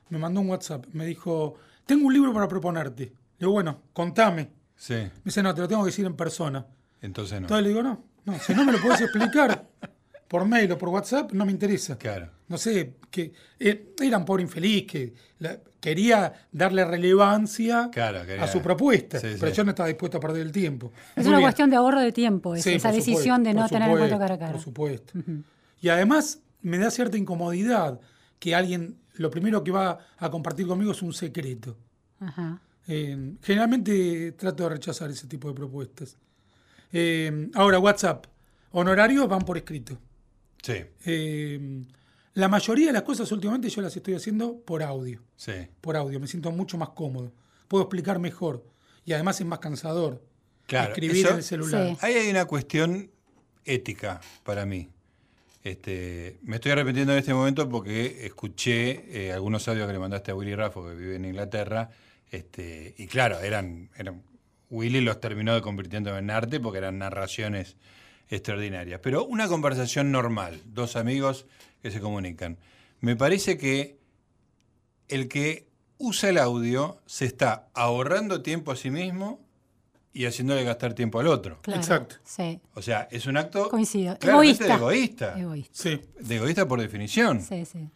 me 0.10 0.18
mandó 0.18 0.42
un 0.42 0.50
WhatsApp, 0.50 0.86
me 0.92 1.06
dijo, 1.06 1.56
tengo 1.86 2.08
un 2.08 2.14
libro 2.14 2.34
para 2.34 2.48
proponerte. 2.48 3.04
Le 3.06 3.12
digo, 3.40 3.54
bueno, 3.54 3.80
contame. 3.94 4.50
Sí, 4.76 4.96
Me 4.96 5.12
dice, 5.26 5.42
no, 5.44 5.54
te 5.56 5.62
lo 5.62 5.68
tengo 5.68 5.84
que 5.84 5.88
decir 5.92 6.06
en 6.06 6.16
persona. 6.16 6.66
entonces 7.02 7.40
no. 7.40 7.46
Entonces 7.48 7.64
le 7.64 7.70
digo, 7.70 7.84
no, 7.84 8.04
no, 8.26 8.38
si 8.40 8.54
no 8.54 8.66
me 8.66 8.72
lo 8.74 8.82
puedes 8.82 9.00
explicar 9.02 9.66
por 10.32 10.46
mail 10.48 10.72
o 10.72 10.78
por 10.78 10.88
WhatsApp, 10.90 11.34
no 11.34 11.46
me 11.46 11.52
interesa. 11.52 11.98
Claro. 11.98 12.30
No 12.48 12.58
sé, 12.58 12.94
que 13.10 13.34
eh, 13.60 13.94
era 14.00 14.18
un 14.18 14.24
pobre 14.24 14.44
infeliz 14.44 14.88
que 14.88 15.14
la- 15.40 15.60
quería 15.82 16.48
darle 16.54 16.86
relevancia 16.86 17.90
Claro, 17.92 18.26
quería- 18.26 18.44
a 18.46 18.48
su 18.48 18.62
propuesta, 18.62 19.20
Sí, 19.20 19.28
pero 19.38 19.52
sí. 19.52 19.58
yo 19.58 19.64
no 19.66 19.72
estaba 19.72 19.90
dispuesto 19.90 20.18
a 20.18 20.22
perder 20.22 20.44
el 20.44 20.52
tiempo. 20.54 20.94
Es 21.18 21.24
Muy 21.26 21.28
una 21.28 21.38
bien. 21.40 21.46
cuestión 21.48 21.70
de 21.70 21.76
ahorro 21.76 22.00
de 22.00 22.12
tiempo, 22.14 22.56
esa, 22.56 22.64
Sí, 22.64 22.76
esa 22.76 22.90
por 22.90 22.96
decisión 22.96 23.18
supuesto, 23.40 23.44
de 23.50 23.54
no 23.56 23.68
tener 23.68 23.90
encuentro 23.90 24.08
supuesto, 24.08 24.20
cara 24.20 24.34
a 24.36 24.40
cara. 24.40 24.52
Por 24.54 24.62
supuesto. 24.62 25.14
Y 25.82 25.90
además 25.90 26.40
me 26.62 26.78
da 26.78 26.90
cierta 26.92 27.18
incomodidad 27.18 28.00
que 28.40 28.56
alguien, 28.56 28.96
lo 29.16 29.30
primero 29.32 29.64
que 29.66 29.72
va 29.72 30.00
a 30.18 30.32
compartir 30.32 30.66
conmigo 30.66 30.94
es 30.94 31.02
un 31.02 31.12
secreto. 31.14 31.76
Ajá. 32.22 32.62
Eh, 32.88 33.34
generalmente 33.42 34.32
trato 34.34 34.64
de 34.64 34.70
rechazar 34.70 35.10
ese 35.12 35.28
tipo 35.28 35.50
de 35.50 35.56
propuestas. 35.56 36.16
Eh, 36.94 37.50
ahora, 37.56 37.80
WhatsApp. 37.80 38.28
Honorarios 38.72 39.28
van 39.28 39.42
por 39.42 39.58
escrito. 39.58 39.98
Sí, 40.62 40.74
Eh, 41.06 41.84
la 42.34 42.48
mayoría 42.48 42.88
de 42.88 42.94
las 42.94 43.02
cosas 43.04 43.32
últimamente 43.32 43.68
yo 43.70 43.82
las 43.82 43.96
estoy 43.96 44.14
haciendo 44.14 44.58
por 44.60 44.84
audio. 44.84 45.22
sí. 45.36 45.54
Por 45.82 45.98
audio, 45.98 46.20
me 46.20 46.28
siento 46.28 46.52
mucho 46.52 46.78
más 46.78 46.90
cómodo. 46.90 47.32
Puedo 47.68 47.84
explicar 47.84 48.20
mejor. 48.20 48.64
Y 49.06 49.14
además 49.14 49.40
es 49.42 49.48
más 49.48 49.60
cansador. 49.60 50.24
Claro, 50.68 50.90
escribir 50.94 51.18
eso- 51.26 51.30
en 51.32 51.36
el 51.38 51.44
celular. 51.44 51.90
Sí. 51.90 51.98
Ahí 52.02 52.14
hay 52.16 52.30
una 52.30 52.46
cuestión 52.46 53.10
ética 53.66 54.22
para 54.44 54.66
mí. 54.66 54.90
Este, 55.64 56.40
me 56.44 56.56
estoy 56.56 56.72
arrepintiendo 56.72 57.14
en 57.14 57.20
este 57.20 57.34
momento 57.34 57.68
porque 57.70 58.26
escuché 58.26 59.28
eh, 59.28 59.32
algunos 59.34 59.68
audios 59.68 59.86
que 59.88 59.94
le 59.94 60.00
mandaste 60.00 60.32
a 60.32 60.36
Willy 60.36 60.56
Raffo, 60.56 60.88
que 60.88 60.96
vive 60.96 61.16
en 61.16 61.26
Inglaterra, 61.26 61.90
este, 62.32 62.96
y 62.98 63.08
claro, 63.08 63.40
eran, 63.42 63.90
eran 63.98 64.24
Willy 64.70 65.02
los 65.02 65.20
terminó 65.20 65.60
convirtiendo 65.62 66.18
en 66.18 66.30
arte 66.32 66.60
porque 66.60 66.78
eran 66.80 66.98
narraciones 66.98 67.76
extraordinarias. 68.32 69.00
Pero 69.04 69.26
una 69.26 69.48
conversación 69.48 70.12
normal, 70.12 70.60
dos 70.66 70.96
amigos 70.96 71.46
que 71.82 71.92
se 71.92 72.00
comunican. 72.00 72.58
Me 73.00 73.16
parece 73.16 73.58
que 73.58 74.00
el 75.08 75.28
que 75.28 75.68
usa 75.98 76.30
el 76.30 76.38
audio 76.38 77.02
se 77.06 77.26
está 77.26 77.68
ahorrando 77.74 78.42
tiempo 78.42 78.72
a 78.72 78.76
sí 78.76 78.90
mismo 78.90 79.40
y 80.14 80.26
haciéndole 80.26 80.64
gastar 80.64 80.94
tiempo 80.94 81.20
al 81.20 81.28
otro. 81.28 81.60
Claro. 81.62 81.80
Exacto. 81.80 82.16
Sí. 82.24 82.60
O 82.74 82.82
sea, 82.82 83.08
es 83.12 83.26
un 83.28 83.38
acto 83.38 83.70
Coincido. 83.70 84.18
Egoísta. 84.22 84.76
egoísta. 84.76 85.40
Egoísta. 85.40 85.74
Sí. 85.74 86.02
De 86.20 86.36
egoísta 86.38 86.68
por 86.68 86.82
definición. 86.82 87.42
Sí, 87.42 87.66
sí. 87.66 87.88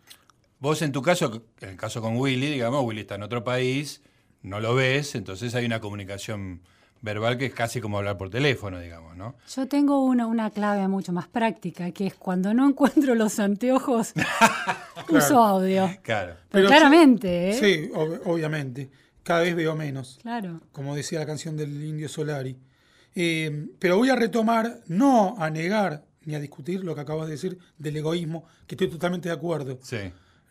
Vos 0.60 0.82
en 0.82 0.92
tu 0.92 1.02
caso, 1.02 1.44
en 1.62 1.70
el 1.70 1.78
caso 1.78 2.02
con 2.02 2.16
Willy, 2.18 2.50
digamos, 2.50 2.84
Willy 2.86 3.02
está 3.02 3.16
en 3.16 3.24
otro 3.24 3.44
país, 3.44 4.02
no 4.42 4.60
lo 4.60 4.76
ves, 4.76 5.16
entonces 5.16 5.54
hay 5.56 5.66
una 5.66 5.80
comunicación 5.80 6.62
verbal 7.06 7.38
que 7.38 7.46
es 7.46 7.54
casi 7.54 7.80
como 7.80 7.98
hablar 8.00 8.18
por 8.18 8.30
teléfono, 8.30 8.80
digamos, 8.80 9.16
¿no? 9.16 9.36
Yo 9.56 9.68
tengo 9.68 10.04
una, 10.04 10.26
una 10.28 10.50
clave 10.50 10.88
mucho 10.90 11.14
más 11.14 11.28
práctica, 11.28 11.92
que 11.92 12.08
es 12.08 12.16
cuando 12.16 12.54
no 12.54 12.68
encuentro 12.68 13.16
los 13.16 13.40
anteojos, 13.40 14.14
uso 15.10 15.40
audio. 15.44 15.90
Claro. 16.02 16.34
Pero 16.34 16.50
Pero 16.50 16.68
claramente, 16.68 17.50
¿eh? 17.52 17.54
Sí, 17.54 17.90
ob- 17.94 18.22
obviamente. 18.26 18.90
Cada 19.24 19.42
vez 19.42 19.56
veo 19.56 19.76
menos. 19.76 20.20
Claro. 20.22 20.62
como 20.72 20.96
decía 20.96 21.20
la 21.20 21.26
canción 21.26 21.56
del 21.58 21.84
Indio 21.84 22.10
Solari. 22.10 22.58
Eh, 23.16 23.68
pero 23.80 23.98
voy 23.98 24.10
a 24.10 24.16
retomar, 24.16 24.82
no 24.88 25.36
a 25.40 25.50
negar 25.50 26.04
ni 26.26 26.36
a 26.36 26.40
discutir 26.40 26.84
lo 26.84 26.94
que 26.96 27.02
acabas 27.02 27.28
de 27.28 27.34
decir 27.34 27.58
del 27.78 27.96
egoísmo, 27.98 28.46
que 28.68 28.76
estoy 28.76 28.90
totalmente 28.90 29.30
de 29.30 29.36
acuerdo, 29.36 29.80
Sí. 29.82 29.98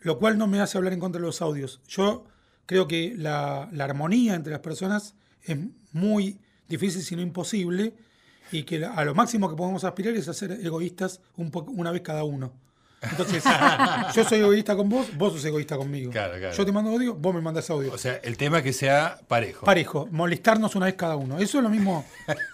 lo 0.01 0.17
cual 0.19 0.37
no 0.37 0.47
me 0.47 0.59
hace 0.61 0.77
hablar 0.77 0.93
en 0.93 0.99
contra 0.99 1.19
de 1.21 1.27
los 1.27 1.41
audios. 1.41 1.81
Yo 1.87 2.25
creo 2.65 2.87
que 2.87 3.13
la, 3.15 3.69
la 3.71 3.83
armonía 3.85 4.35
entre 4.35 4.51
las 4.51 4.61
personas 4.61 5.15
es 5.43 5.57
muy 5.91 6.39
difícil, 6.67 7.01
si 7.01 7.15
no 7.15 7.21
imposible, 7.21 7.93
y 8.51 8.63
que 8.63 8.83
a 8.85 9.03
lo 9.03 9.15
máximo 9.15 9.49
que 9.49 9.55
podemos 9.55 9.83
aspirar 9.83 10.13
es 10.13 10.27
a 10.27 10.33
ser 10.33 10.51
egoístas 10.51 11.21
un 11.35 11.51
una 11.67 11.91
vez 11.91 12.01
cada 12.01 12.23
uno. 12.23 12.53
Entonces, 13.01 13.43
yo 14.15 14.23
soy 14.23 14.39
egoísta 14.39 14.75
con 14.75 14.89
vos, 14.89 15.07
vos 15.17 15.33
sos 15.33 15.45
egoísta 15.45 15.77
conmigo. 15.77 16.11
Claro, 16.11 16.37
claro. 16.37 16.55
Yo 16.55 16.65
te 16.65 16.71
mando 16.71 16.91
audio, 16.91 17.15
vos 17.15 17.33
me 17.33 17.41
mandas 17.41 17.69
audio. 17.69 17.93
O 17.93 17.97
sea, 17.97 18.15
el 18.23 18.37
tema 18.37 18.59
es 18.59 18.63
que 18.63 18.73
sea 18.73 19.19
parejo. 19.27 19.65
Parejo, 19.65 20.07
molestarnos 20.11 20.75
una 20.75 20.87
vez 20.87 20.95
cada 20.95 21.15
uno. 21.15 21.37
Eso 21.39 21.57
es 21.57 21.63
lo 21.63 21.69
mismo 21.69 22.05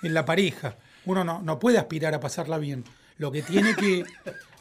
en 0.03 0.13
la 0.13 0.25
pareja. 0.25 0.75
Uno 1.05 1.23
no, 1.23 1.41
no 1.41 1.59
puede 1.59 1.77
aspirar 1.77 2.13
a 2.13 2.19
pasarla 2.19 2.57
bien. 2.57 2.83
Lo 3.17 3.31
que 3.31 3.41
tiene 3.41 3.75
que, 3.75 4.03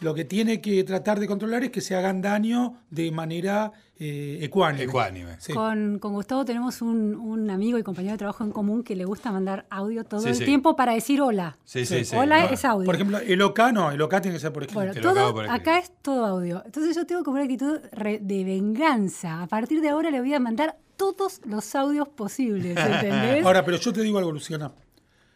lo 0.00 0.14
que, 0.14 0.24
tiene 0.24 0.60
que 0.60 0.82
tratar 0.84 1.20
de 1.20 1.26
controlar 1.26 1.64
es 1.64 1.70
que 1.70 1.80
se 1.80 1.94
hagan 1.94 2.22
daño 2.22 2.74
de 2.90 3.10
manera 3.10 3.72
eh, 3.98 4.38
ecuánime. 4.42 4.84
Ecuánime. 4.84 5.36
Sí. 5.38 5.52
Con, 5.52 5.98
con 5.98 6.14
Gustavo 6.14 6.44
tenemos 6.44 6.80
un, 6.80 7.14
un 7.16 7.50
amigo 7.50 7.78
y 7.78 7.82
compañero 7.82 8.12
de 8.12 8.18
trabajo 8.18 8.42
en 8.44 8.50
común 8.50 8.82
que 8.82 8.96
le 8.96 9.04
gusta 9.04 9.30
mandar 9.30 9.66
audio 9.68 10.04
todo 10.04 10.20
Sí, 10.20 10.28
el 10.30 10.34
sí. 10.36 10.44
tiempo 10.46 10.74
para 10.74 10.94
decir 10.94 11.20
hola. 11.20 11.58
Sí, 11.64 11.84
sí, 11.84 12.04
sí. 12.04 12.16
Hola 12.16 12.44
No, 12.44 12.48
es 12.50 12.64
audio. 12.64 12.86
Por 12.86 12.94
ejemplo, 12.94 13.18
el 13.18 13.42
OK 13.42 13.60
no, 13.74 13.90
el 13.90 14.00
OK 14.00 14.20
tiene 14.22 14.36
que 14.36 14.40
ser 14.40 14.52
por 14.52 14.62
escrito. 14.62 14.80
Bueno, 14.80 15.00
todo, 15.02 15.34
por 15.34 15.48
acá 15.48 15.78
es 15.78 15.92
todo 16.02 16.24
audio. 16.24 16.62
Entonces 16.64 16.96
yo 16.96 17.04
tengo 17.06 17.22
como 17.22 17.36
una 17.36 17.44
actitud 17.44 17.78
de 18.20 18.44
venganza. 18.44 19.42
A 19.42 19.46
partir 19.48 19.80
de 19.80 19.90
ahora 19.90 20.10
le 20.10 20.20
voy 20.20 20.32
a 20.32 20.40
mandar 20.40 20.78
todos 20.96 21.40
los 21.44 21.74
audios 21.74 22.08
posibles, 22.08 22.76
¿entendés? 22.78 23.44
Ahora, 23.44 23.64
pero 23.64 23.76
yo 23.76 23.92
te 23.92 24.00
digo 24.02 24.18
algo, 24.18 24.32
Luciana. 24.32 24.72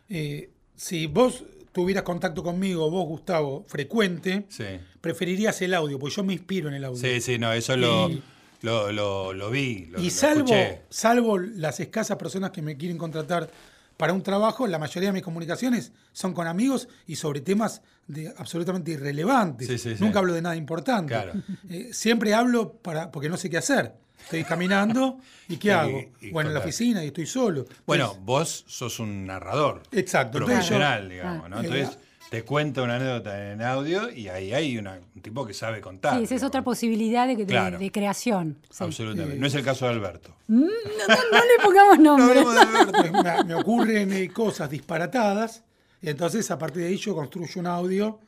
Eh, 0.09 0.51
si 0.77 1.07
vos 1.07 1.45
tuvieras 1.75 2.05
contacto 2.05 2.43
conmigo, 2.43 2.89
vos, 2.91 3.07
Gustavo, 3.07 3.65
frecuente, 3.67 4.47
Sí. 4.49 4.65
preferirías 5.01 5.61
el 5.61 5.75
audio, 5.75 5.99
porque 5.99 6.15
yo 6.15 6.25
me 6.25 6.33
inspiro 6.33 6.69
en 6.69 6.75
el 6.75 6.85
audio. 6.85 6.99
Sí, 7.01 7.21
sí, 7.21 7.37
no, 7.39 7.53
eso 7.53 7.77
lo, 7.77 8.09
Y- 8.09 8.23
lo, 8.63 8.93
lo, 8.93 9.33
lo 9.35 9.51
vi. 9.51 9.91
Y 9.99 10.11
salvo, 10.11 10.55
salvo 10.89 11.37
las 11.39 11.81
escasas 11.81 12.17
personas 12.17 12.53
que 12.53 12.63
me 12.63 12.77
quieren 12.77 12.97
contratar 12.97 13.51
para 13.97 14.13
un 14.13 14.23
trabajo, 14.23 14.67
la 14.67 14.79
mayoría 14.79 15.09
de 15.11 15.13
mis 15.15 15.23
comunicaciones 15.23 15.93
son 16.13 16.33
con 16.33 16.47
amigos 16.47 16.89
y 17.07 17.17
sobre 17.17 17.41
temas 17.41 17.83
de, 18.07 18.33
absolutamente 18.37 18.93
irrelevantes. 18.93 19.67
Sí, 19.69 19.79
sí, 19.79 19.97
sí. 19.97 20.03
Nunca 20.03 20.21
hablo 20.21 20.33
de 20.33 20.43
nada 20.43 20.57
importante. 20.57 21.13
Claro. 21.13 21.33
Eh, 21.71 21.91
siempre 21.93 22.35
hablo 22.35 22.73
para, 22.75 23.11
porque 23.11 23.29
no 23.29 23.37
sé 23.37 23.51
qué 23.51 23.57
hacer. 23.59 23.95
Estoy 24.25 24.45
caminando 24.45 25.19
y 25.49 25.57
¿qué 25.57 25.69
Y- 25.69 25.71
hago? 25.71 26.01
y 26.21 26.31
bueno, 26.31 26.51
en 26.51 26.55
la 26.55 26.61
oficina 26.61 27.05
y 27.05 27.09
estoy 27.09 27.27
solo. 27.27 27.65
Bueno, 27.87 28.15
vos 28.23 28.65
sos 28.67 28.99
un 29.01 29.27
narrador. 29.27 29.83
Exacto, 29.93 30.39
entonces 30.39 30.57
Profesional, 30.67 31.09
digamos, 31.09 31.49
¿no? 31.51 31.57
Ah. 31.57 31.61
Entonces 31.63 31.99
te 32.31 32.43
cuenta 32.43 32.83
una 32.83 32.97
anécdota 32.97 33.53
en 33.53 33.63
audio 33.63 34.11
y 34.11 34.27
ahí 34.29 34.53
hay 34.53 34.77
una- 34.79 34.99
un 35.15 35.23
tipo 35.23 35.47
que 35.47 35.55
sabe 35.55 35.81
contar. 35.81 36.17
sí, 36.19 36.25
esa 36.25 36.35
es 36.35 36.43
otra 36.43 36.63
posibilidad 36.63 37.27
de, 37.29 37.37
de- 37.37 37.47
Claro. 37.47 37.79
de 37.79 37.93
creación. 37.93 38.59
Sí. 38.71 38.83
Absolutamente. 38.83 39.39
No 39.39 39.47
es 39.47 39.55
el 39.55 39.63
caso 39.63 39.85
de 39.87 39.93
Alberto. 39.93 40.35
No, 40.49 40.61
no- 40.63 40.67
no 40.67 41.39
le 41.39 41.63
pongamos 41.63 41.99
nombre. 42.01 42.29
hablemos 42.41 42.55
de 42.55 42.61
Alberto. 42.61 43.23
Me, 43.23 43.45
me 43.45 43.55
ocurren 43.55 44.13
eh, 44.13 44.31
cosas 44.31 44.69
disparatadas 44.71 45.63
y 46.03 46.09
entonces 46.09 46.51
a 46.51 46.59
partir 46.59 46.83
de 46.83 46.89
ahí 46.89 46.97
yo 46.97 47.15
construyo 47.15 47.61
un 47.61 47.67
audio 47.67 48.19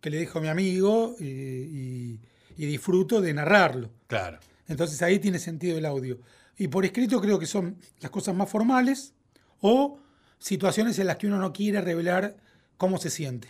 que 0.00 0.10
le 0.10 0.18
dejo 0.18 0.38
a 0.38 0.42
mi 0.42 0.48
amigo 0.48 1.14
eh, 1.20 1.24
y, 1.24 2.18
y 2.56 2.66
disfruto 2.66 3.20
de 3.20 3.32
narrarlo. 3.32 3.90
Claro. 4.06 4.38
Entonces 4.70 5.02
ahí 5.02 5.18
tiene 5.18 5.38
sentido 5.40 5.76
el 5.76 5.84
audio. 5.84 6.20
Y 6.56 6.68
por 6.68 6.84
escrito 6.84 7.20
creo 7.20 7.38
que 7.38 7.46
son 7.46 7.76
las 8.00 8.10
cosas 8.10 8.34
más 8.34 8.48
formales 8.48 9.12
o 9.60 9.98
situaciones 10.38 10.98
en 11.00 11.08
las 11.08 11.16
que 11.16 11.26
uno 11.26 11.38
no 11.38 11.52
quiere 11.52 11.80
revelar 11.80 12.36
cómo 12.76 12.96
se 12.98 13.10
siente. 13.10 13.48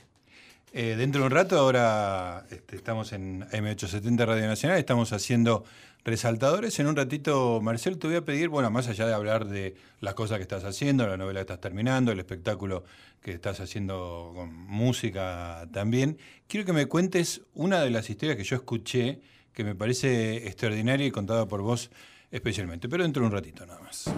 Eh, 0.72 0.94
dentro 0.96 1.20
de 1.20 1.26
un 1.26 1.32
rato, 1.32 1.58
ahora 1.58 2.46
este, 2.50 2.76
estamos 2.76 3.12
en 3.12 3.42
M870 3.42 4.24
Radio 4.24 4.46
Nacional, 4.46 4.78
estamos 4.78 5.12
haciendo 5.12 5.64
resaltadores. 6.04 6.78
En 6.78 6.86
un 6.86 6.96
ratito, 6.96 7.60
Marcel, 7.60 7.98
te 7.98 8.06
voy 8.06 8.16
a 8.16 8.24
pedir, 8.24 8.48
bueno, 8.48 8.70
más 8.70 8.88
allá 8.88 9.06
de 9.06 9.12
hablar 9.12 9.46
de 9.46 9.74
las 10.00 10.14
cosas 10.14 10.38
que 10.38 10.42
estás 10.42 10.64
haciendo, 10.64 11.06
la 11.06 11.18
novela 11.18 11.40
que 11.40 11.42
estás 11.42 11.60
terminando, 11.60 12.12
el 12.12 12.18
espectáculo 12.18 12.84
que 13.20 13.32
estás 13.32 13.60
haciendo 13.60 14.32
con 14.34 14.54
música 14.54 15.68
también, 15.70 16.16
quiero 16.46 16.64
que 16.64 16.72
me 16.72 16.86
cuentes 16.86 17.42
una 17.52 17.82
de 17.82 17.90
las 17.90 18.08
historias 18.08 18.38
que 18.38 18.44
yo 18.44 18.56
escuché 18.56 19.20
que 19.52 19.64
me 19.64 19.75
parece 19.75 20.47
extraordinaria 20.47 21.07
y 21.07 21.11
contada 21.11 21.47
por 21.47 21.62
vos 21.62 21.90
especialmente. 22.30 22.88
Pero 22.88 23.02
dentro 23.02 23.23
de 23.23 23.26
un 23.26 23.33
ratito 23.33 23.66
nada 23.66 23.80
más. 23.80 24.11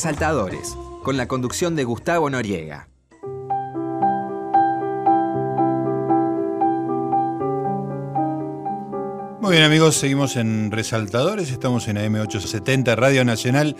Resaltadores, 0.00 0.78
con 1.02 1.18
la 1.18 1.28
conducción 1.28 1.76
de 1.76 1.84
Gustavo 1.84 2.30
Noriega. 2.30 2.88
Muy 9.42 9.52
bien 9.52 9.62
amigos, 9.62 9.96
seguimos 9.96 10.36
en 10.36 10.70
Resaltadores, 10.70 11.50
estamos 11.50 11.86
en 11.86 11.98
AM870 11.98 12.96
Radio 12.96 13.26
Nacional 13.26 13.76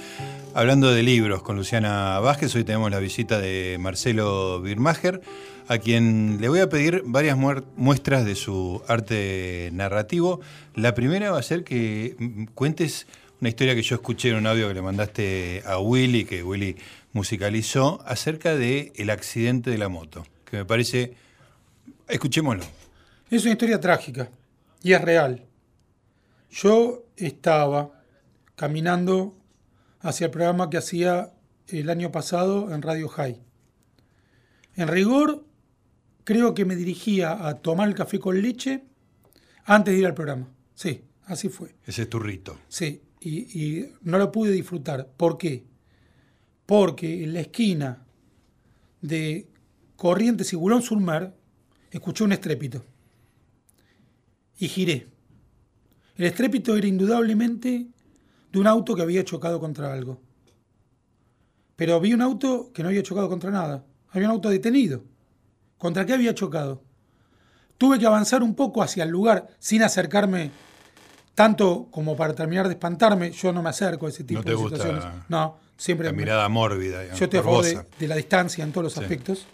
hablando 0.52 0.92
de 0.92 1.02
libros 1.02 1.42
con 1.42 1.56
Luciana 1.56 2.18
Vázquez. 2.18 2.54
Hoy 2.54 2.64
tenemos 2.64 2.90
la 2.90 2.98
visita 2.98 3.38
de 3.38 3.78
Marcelo 3.80 4.60
Birmacher, 4.60 5.22
a 5.68 5.78
quien 5.78 6.36
le 6.38 6.50
voy 6.50 6.60
a 6.60 6.68
pedir 6.68 7.02
varias 7.06 7.38
muestras 7.76 8.26
de 8.26 8.34
su 8.34 8.82
arte 8.88 9.70
narrativo. 9.72 10.40
La 10.74 10.94
primera 10.94 11.30
va 11.30 11.38
a 11.38 11.42
ser 11.42 11.64
que 11.64 12.46
cuentes 12.54 13.06
una 13.40 13.48
historia 13.48 13.74
que 13.74 13.82
yo 13.82 13.96
escuché 13.96 14.30
en 14.30 14.36
un 14.36 14.46
audio 14.46 14.68
que 14.68 14.74
le 14.74 14.82
mandaste 14.82 15.62
a 15.64 15.78
Willy, 15.78 16.24
que 16.24 16.42
Willy 16.42 16.76
musicalizó, 17.12 18.02
acerca 18.06 18.54
del 18.54 18.92
el 18.94 19.10
accidente 19.10 19.70
de 19.70 19.78
la 19.78 19.88
moto, 19.88 20.26
que 20.44 20.58
me 20.58 20.64
parece... 20.64 21.14
Escuchémoslo. 22.06 22.64
Es 23.30 23.42
una 23.44 23.52
historia 23.52 23.80
trágica 23.80 24.30
y 24.82 24.92
es 24.92 25.00
real. 25.00 25.46
Yo 26.50 27.04
estaba 27.16 28.02
caminando 28.56 29.38
hacia 30.00 30.26
el 30.26 30.30
programa 30.32 30.68
que 30.68 30.76
hacía 30.76 31.32
el 31.68 31.88
año 31.88 32.10
pasado 32.10 32.74
en 32.74 32.82
Radio 32.82 33.08
High. 33.08 33.40
En 34.74 34.88
rigor, 34.88 35.46
creo 36.24 36.52
que 36.54 36.64
me 36.64 36.74
dirigía 36.74 37.46
a 37.46 37.58
tomar 37.58 37.88
el 37.88 37.94
café 37.94 38.18
con 38.18 38.42
leche 38.42 38.84
antes 39.64 39.94
de 39.94 40.00
ir 40.00 40.06
al 40.06 40.14
programa. 40.14 40.48
Sí, 40.74 41.04
así 41.26 41.48
fue. 41.48 41.76
Ese 41.86 42.02
es 42.02 42.10
tu 42.10 42.18
rito. 42.18 42.58
Sí, 42.68 43.02
y, 43.20 43.86
no 44.02 44.18
lo 44.18 44.32
pude 44.32 44.52
disfrutar. 44.52 45.10
¿Por 45.16 45.36
qué? 45.36 45.66
Porque 46.66 47.24
en 47.24 47.34
la 47.34 47.40
esquina 47.40 48.06
de 49.02 49.48
Corrientes 49.96 50.52
y 50.52 50.56
Bulón 50.56 50.82
Surmar 50.82 51.36
escuché 51.90 52.24
un 52.24 52.32
estrépito. 52.32 52.84
Y 54.58 54.68
giré. 54.68 55.08
El 56.16 56.26
estrépito 56.26 56.76
era 56.76 56.86
indudablemente 56.86 57.88
de 58.52 58.58
un 58.58 58.66
auto 58.66 58.94
que 58.94 59.02
había 59.02 59.24
chocado 59.24 59.60
contra 59.60 59.92
algo. 59.92 60.20
Pero 61.76 62.00
vi 62.00 62.12
un 62.12 62.22
auto 62.22 62.70
que 62.72 62.82
no 62.82 62.88
había 62.88 63.02
chocado 63.02 63.28
contra 63.28 63.50
nada. 63.50 63.86
Había 64.10 64.28
un 64.28 64.34
auto 64.34 64.50
detenido. 64.50 65.04
¿Contra 65.78 66.04
qué 66.04 66.12
había 66.12 66.34
chocado? 66.34 66.82
Tuve 67.78 67.98
que 67.98 68.04
avanzar 68.04 68.42
un 68.42 68.54
poco 68.54 68.82
hacia 68.82 69.04
el 69.04 69.10
lugar 69.10 69.48
sin 69.58 69.82
acercarme 69.82 70.50
tanto 71.40 71.88
como 71.90 72.14
para 72.18 72.34
terminar 72.34 72.68
de 72.68 72.74
espantarme. 72.74 73.30
Yo 73.30 73.50
no 73.50 73.62
me 73.62 73.70
acerco 73.70 74.04
a 74.04 74.10
ese 74.10 74.24
tipo 74.24 74.42
de 74.42 74.54
situaciones. 74.54 75.02
no, 75.30 75.56
siempre. 75.74 76.06
La 76.08 76.12
mirada 76.12 76.46
mórbida. 76.50 77.14
yo 77.14 77.24
estoy 77.24 77.40
a 77.40 77.42
favor 77.42 77.64
de, 77.64 78.08
la 78.08 78.14
distancia 78.14 78.62
en 78.62 78.72
todos 78.72 78.84
los 78.84 78.98
aspectos. 78.98 79.46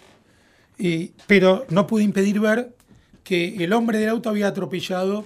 Y, 0.78 1.12
pero 1.28 1.64
no 1.68 1.86
pude 1.86 2.02
impedir 2.02 2.40
ver 2.40 2.74
que 3.22 3.62
el 3.62 3.72
hombre 3.72 3.98
del 3.98 4.08
auto 4.08 4.30
había 4.30 4.48
atropellado 4.48 5.24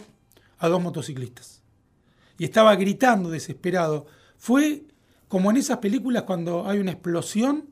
a 0.58 0.68
dos 0.68 0.82
motociclistas. 0.82 1.62
Y 2.36 2.44
estaba 2.44 2.76
gritando 2.76 3.30
desesperado. 3.30 4.06
Fue 4.36 4.82
como 5.28 5.50
en 5.50 5.56
esas 5.56 5.78
películas 5.78 6.24
cuando 6.24 6.68
hay 6.68 6.78
una 6.78 6.92
explosión 6.92 7.70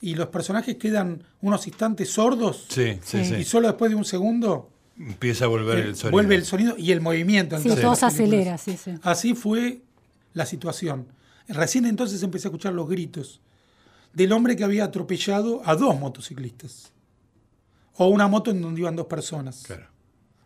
y 0.00 0.16
los 0.16 0.26
personajes 0.30 0.74
quedan 0.78 1.22
unos 1.42 1.64
instantes 1.68 2.10
sordos 2.10 2.66
sí, 2.70 2.98
sí, 3.04 3.18
y 3.38 3.44
solo 3.44 3.68
después 3.68 3.90
de 3.90 3.94
un 3.94 4.04
segundo 4.04 4.70
empieza 4.98 5.44
a 5.44 5.48
volver 5.48 5.78
el 5.78 5.96
sonido. 5.96 6.12
Vuelve 6.12 6.34
el 6.34 6.44
sonido 6.44 6.74
y 6.76 6.92
el 6.92 7.00
movimiento. 7.00 7.58
Sí, 7.58 7.68
todo 7.68 7.94
se 7.94 8.06
acelera, 8.06 8.58
sí, 8.58 8.76
sí. 8.76 8.94
Así 9.02 9.34
fue 9.34 9.82
la 10.32 10.46
situación. 10.46 11.06
Recién 11.48 11.86
entonces 11.86 12.22
empecé 12.22 12.48
a 12.48 12.50
escuchar 12.50 12.72
los 12.72 12.88
gritos 12.88 13.40
del 14.12 14.32
hombre 14.32 14.56
que 14.56 14.64
había 14.64 14.84
atropellado 14.84 15.62
a 15.64 15.76
dos 15.76 15.98
motociclistas. 15.98 16.92
O 17.94 18.08
una 18.08 18.28
moto 18.28 18.50
en 18.50 18.60
donde 18.60 18.80
iban 18.80 18.96
dos 18.96 19.06
personas. 19.06 19.62
Claro. 19.66 19.86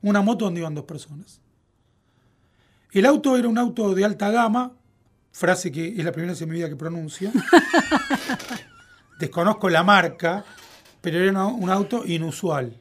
Una 0.03 0.23
moto 0.23 0.45
donde 0.45 0.61
iban 0.61 0.75
dos 0.75 0.85
personas. 0.85 1.41
El 2.93 3.07
auto 3.07 3.37
era 3.37 3.49
un 3.49 3.59
auto 3.59 3.95
de 3.95 4.05
alta 4.05 4.31
gama, 4.31 4.73
frase 5.33 5.71
que 5.71 5.89
es 5.89 6.05
la 6.05 6.13
primera 6.13 6.33
vez 6.33 6.43
en 6.43 6.49
mi 6.49 6.57
vida 6.57 6.69
que 6.69 6.77
pronuncio. 6.77 7.31
Desconozco 9.21 9.69
la 9.69 9.83
marca, 9.83 10.45
pero 11.01 11.19
era 11.19 11.45
un 11.45 11.71
auto 11.71 12.05
inusual. 12.07 12.77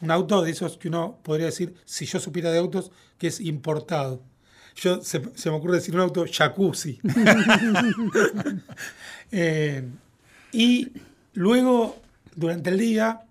Un 0.00 0.10
auto 0.10 0.42
de 0.42 0.50
esos 0.50 0.76
que 0.76 0.88
uno 0.88 1.18
podría 1.22 1.46
decir, 1.46 1.74
si 1.84 2.06
yo 2.06 2.20
supiera 2.20 2.50
de 2.50 2.58
autos, 2.58 2.90
que 3.18 3.28
es 3.28 3.40
importado. 3.40 4.22
Yo 4.76 5.02
se, 5.02 5.20
me 5.20 5.50
ocurre 5.50 5.76
decir 5.76 5.94
un 5.94 6.02
auto 6.02 6.24
jacuzzi. 6.30 7.00
Eh, 9.30 9.86
y 10.52 10.88
luego, 11.34 12.00
durante 12.34 12.70
el 12.70 12.78
día, 12.78 13.26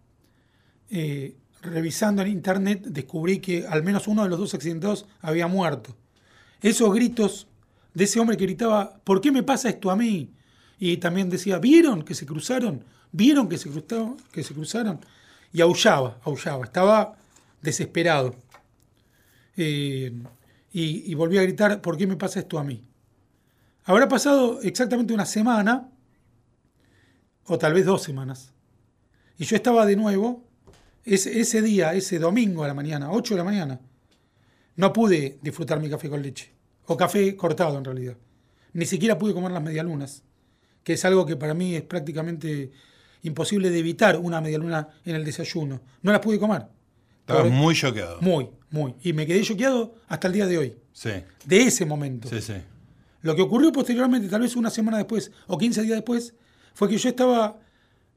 eh, 0.91 1.35
revisando 1.63 2.21
en 2.21 2.27
internet, 2.27 2.83
descubrí 2.85 3.39
que 3.39 3.65
al 3.65 3.81
menos 3.81 4.07
uno 4.07 4.21
de 4.21 4.29
los 4.29 4.37
dos 4.37 4.53
accidentados 4.53 5.07
había 5.21 5.47
muerto. 5.47 5.95
Esos 6.61 6.93
gritos 6.93 7.47
de 7.93 8.03
ese 8.03 8.19
hombre 8.19 8.37
que 8.37 8.45
gritaba, 8.45 8.99
¿por 9.03 9.21
qué 9.21 9.31
me 9.31 9.41
pasa 9.41 9.69
esto 9.69 9.89
a 9.89 9.95
mí? 9.95 10.29
Y 10.79 10.97
también 10.97 11.29
decía, 11.29 11.57
¿vieron 11.57 12.03
que 12.03 12.13
se 12.13 12.27
cruzaron? 12.27 12.83
¿Vieron 13.11 13.49
que 13.49 13.57
se? 13.57 13.71
Que 14.31 14.43
se 14.43 14.53
cruzaron? 14.53 14.99
Y 15.53 15.61
aullaba, 15.61 16.19
aullaba, 16.23 16.65
estaba 16.65 17.17
desesperado. 17.61 18.35
Eh, 19.55 20.11
y, 20.71 21.15
volví 21.15 21.37
a 21.39 21.41
gritar, 21.41 21.81
¿por 21.81 21.97
qué 21.97 22.05
me 22.05 22.17
pasa 22.17 22.39
esto 22.39 22.59
a 22.59 22.63
mí? 22.63 22.83
Habrá 23.85 24.07
pasado 24.07 24.61
exactamente 24.61 25.13
una 25.13 25.25
semana, 25.25 25.89
o 27.45 27.57
tal 27.57 27.73
vez 27.73 27.85
dos 27.85 28.03
semanas. 28.03 28.53
Y 29.39 29.45
yo 29.45 29.55
estaba 29.55 29.85
de 29.85 29.95
nuevo 29.95 30.43
ese, 31.03 31.61
día, 31.61 31.93
ese 31.93 32.19
domingo 32.19 32.63
a 32.63 32.67
la 32.67 32.73
mañana, 32.73 33.11
8 33.11 33.33
de 33.33 33.37
la 33.37 33.43
mañana, 33.43 33.79
no 34.75 34.93
pude 34.93 35.39
disfrutar 35.41 35.79
mi 35.79 35.89
café 35.89 36.09
con 36.09 36.21
leche. 36.21 36.51
O 36.85 36.95
café 36.95 37.35
cortado 37.35 37.77
en 37.77 37.85
realidad. 37.85 38.17
Ni 38.73 38.85
siquiera 38.85 39.17
pude 39.17 39.33
comer 39.33 39.51
las 39.51 39.63
medialunas, 39.63 40.23
que 40.83 40.93
es 40.93 41.05
algo 41.05 41.25
que 41.25 41.35
para 41.35 41.53
mí 41.53 41.75
es 41.75 41.81
prácticamente 41.81 42.71
imposible 43.23 43.69
de 43.69 43.79
evitar 43.79 44.17
una 44.17 44.41
medialuna 44.41 44.89
en 45.05 45.15
el 45.15 45.25
desayuno. 45.25 45.81
No 46.01 46.11
las 46.11 46.21
pude 46.21 46.39
comer. 46.39 46.65
Estaba 47.19 47.43
muy 47.43 47.75
choqueado. 47.75 48.21
Muy, 48.21 48.49
muy. 48.71 48.95
Y 49.03 49.13
me 49.13 49.25
quedé 49.25 49.41
choqueado 49.41 49.95
hasta 50.07 50.27
el 50.27 50.33
día 50.33 50.45
de 50.45 50.57
hoy. 50.57 50.77
Sí. 50.93 51.11
De 51.45 51.63
ese 51.63 51.85
momento. 51.85 52.29
Sí, 52.29 52.41
sí. 52.41 52.53
Lo 53.21 53.35
que 53.35 53.41
ocurrió 53.41 53.71
posteriormente, 53.71 54.29
tal 54.29 54.41
vez 54.41 54.55
una 54.55 54.69
semana 54.69 54.97
después 54.97 55.31
o 55.47 55.57
15 55.57 55.81
días 55.81 55.95
después, 55.95 56.33
fue 56.73 56.87
que 56.87 56.97
yo 56.97 57.09
estaba 57.09 57.59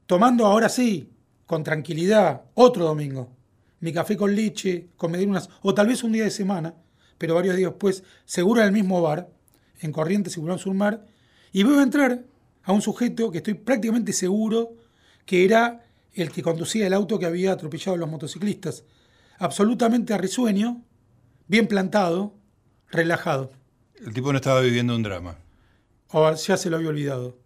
tomando 0.05 0.45
ahora 0.45 0.69
sí 0.69 1.09
con 1.45 1.63
tranquilidad, 1.63 2.43
otro 2.53 2.85
domingo, 2.85 3.29
mi 3.81 3.91
café 3.91 4.15
con 4.15 4.33
leche, 4.35 4.87
con 4.95 5.11
medialunas, 5.11 5.49
o 5.61 5.73
tal 5.73 5.87
vez 5.87 6.03
un 6.03 6.13
día 6.13 6.23
de 6.23 6.31
semana, 6.31 6.75
pero 7.17 7.35
varios 7.35 7.57
días 7.57 7.71
después, 7.71 8.03
seguro 8.25 8.61
en 8.61 8.67
el 8.67 8.73
mismo 8.73 9.01
bar, 9.01 9.29
en 9.81 9.91
Corrientes 9.91 10.37
y 10.37 10.57
Sur 10.59 10.73
Mar, 10.73 11.05
y 11.51 11.63
veo 11.63 11.81
entrar 11.81 12.23
a 12.63 12.71
un 12.71 12.81
sujeto 12.81 13.31
que 13.31 13.39
estoy 13.39 13.55
prácticamente 13.55 14.13
seguro 14.13 14.75
que 15.31 15.45
era 15.45 15.85
el 16.13 16.29
que 16.29 16.43
conducía 16.43 16.85
el 16.85 16.93
auto 16.93 17.17
que 17.17 17.25
había 17.25 17.53
atropellado 17.53 17.93
a 17.93 17.97
los 17.97 18.09
motociclistas. 18.09 18.83
Absolutamente 19.39 20.17
risueño, 20.17 20.83
bien 21.47 21.67
plantado, 21.69 22.35
relajado. 22.89 23.53
El 24.05 24.13
tipo 24.13 24.33
no 24.33 24.39
estaba 24.39 24.59
viviendo 24.59 24.93
un 24.93 25.03
drama. 25.03 25.37
O 26.09 26.29
ya 26.35 26.57
se 26.57 26.69
lo 26.69 26.75
había 26.75 26.89
olvidado. 26.89 27.37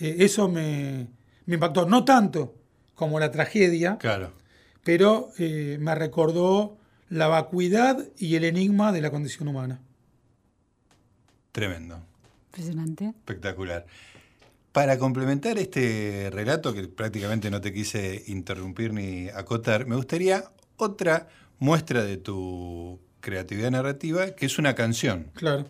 Eh, 0.00 0.16
eso 0.20 0.48
me, 0.48 1.08
me 1.44 1.56
impactó. 1.56 1.84
No 1.84 2.06
tanto 2.06 2.54
como 2.94 3.20
la 3.20 3.30
tragedia, 3.30 3.98
claro. 3.98 4.32
pero 4.82 5.32
eh, 5.38 5.76
me 5.78 5.94
recordó 5.94 6.78
la 7.10 7.26
vacuidad 7.28 8.06
y 8.16 8.36
el 8.36 8.44
enigma 8.44 8.90
de 8.92 9.02
la 9.02 9.10
condición 9.10 9.48
humana. 9.48 9.82
Tremendo. 11.52 12.00
Impresionante. 12.46 13.08
Espectacular. 13.08 13.84
Para 14.76 14.98
complementar 14.98 15.56
este 15.56 16.28
relato, 16.30 16.74
que 16.74 16.86
prácticamente 16.86 17.50
no 17.50 17.62
te 17.62 17.72
quise 17.72 18.24
interrumpir 18.26 18.92
ni 18.92 19.30
acotar, 19.30 19.86
me 19.86 19.96
gustaría 19.96 20.44
otra 20.76 21.28
muestra 21.58 22.04
de 22.04 22.18
tu 22.18 23.00
creatividad 23.20 23.70
narrativa, 23.70 24.32
que 24.32 24.44
es 24.44 24.58
una 24.58 24.74
canción. 24.74 25.30
Claro. 25.32 25.64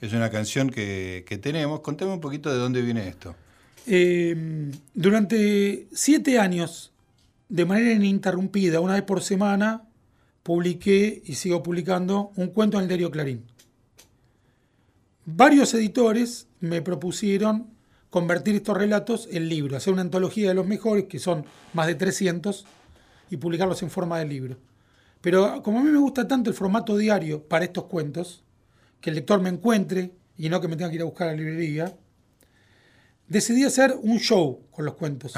Es 0.00 0.12
una 0.12 0.30
canción 0.30 0.70
que, 0.70 1.24
que 1.26 1.38
tenemos. 1.38 1.80
Contame 1.80 2.12
un 2.12 2.20
poquito 2.20 2.52
de 2.52 2.58
dónde 2.58 2.82
viene 2.82 3.08
esto. 3.08 3.34
Eh, 3.88 4.70
durante 4.94 5.88
siete 5.90 6.38
años, 6.38 6.92
de 7.48 7.64
manera 7.64 7.90
ininterrumpida, 7.90 8.78
una 8.78 8.94
vez 8.94 9.02
por 9.02 9.24
semana, 9.24 9.88
publiqué 10.44 11.20
y 11.26 11.34
sigo 11.34 11.64
publicando 11.64 12.30
un 12.36 12.46
cuento 12.46 12.76
en 12.76 12.82
el 12.82 12.88
diario 12.88 13.10
Clarín. 13.10 13.42
Varios 15.24 15.74
editores 15.74 16.46
me 16.60 16.80
propusieron 16.80 17.71
convertir 18.12 18.54
estos 18.54 18.76
relatos 18.76 19.26
en 19.32 19.48
libros, 19.48 19.78
hacer 19.78 19.90
una 19.90 20.02
antología 20.02 20.48
de 20.48 20.54
los 20.54 20.66
mejores, 20.66 21.06
que 21.06 21.18
son 21.18 21.46
más 21.72 21.86
de 21.86 21.94
300, 21.94 22.66
y 23.30 23.38
publicarlos 23.38 23.82
en 23.82 23.88
forma 23.88 24.18
de 24.18 24.26
libro. 24.26 24.58
Pero 25.22 25.62
como 25.62 25.80
a 25.80 25.82
mí 25.82 25.88
me 25.88 25.98
gusta 25.98 26.28
tanto 26.28 26.50
el 26.50 26.54
formato 26.54 26.98
diario 26.98 27.42
para 27.42 27.64
estos 27.64 27.84
cuentos, 27.84 28.44
que 29.00 29.08
el 29.08 29.16
lector 29.16 29.40
me 29.40 29.48
encuentre 29.48 30.12
y 30.36 30.50
no 30.50 30.60
que 30.60 30.68
me 30.68 30.76
tenga 30.76 30.90
que 30.90 30.96
ir 30.96 31.00
a 31.00 31.06
buscar 31.06 31.28
a 31.28 31.30
la 31.30 31.38
librería, 31.38 31.96
decidí 33.28 33.64
hacer 33.64 33.96
un 34.02 34.18
show 34.18 34.60
con 34.70 34.84
los 34.84 34.94
cuentos. 34.96 35.32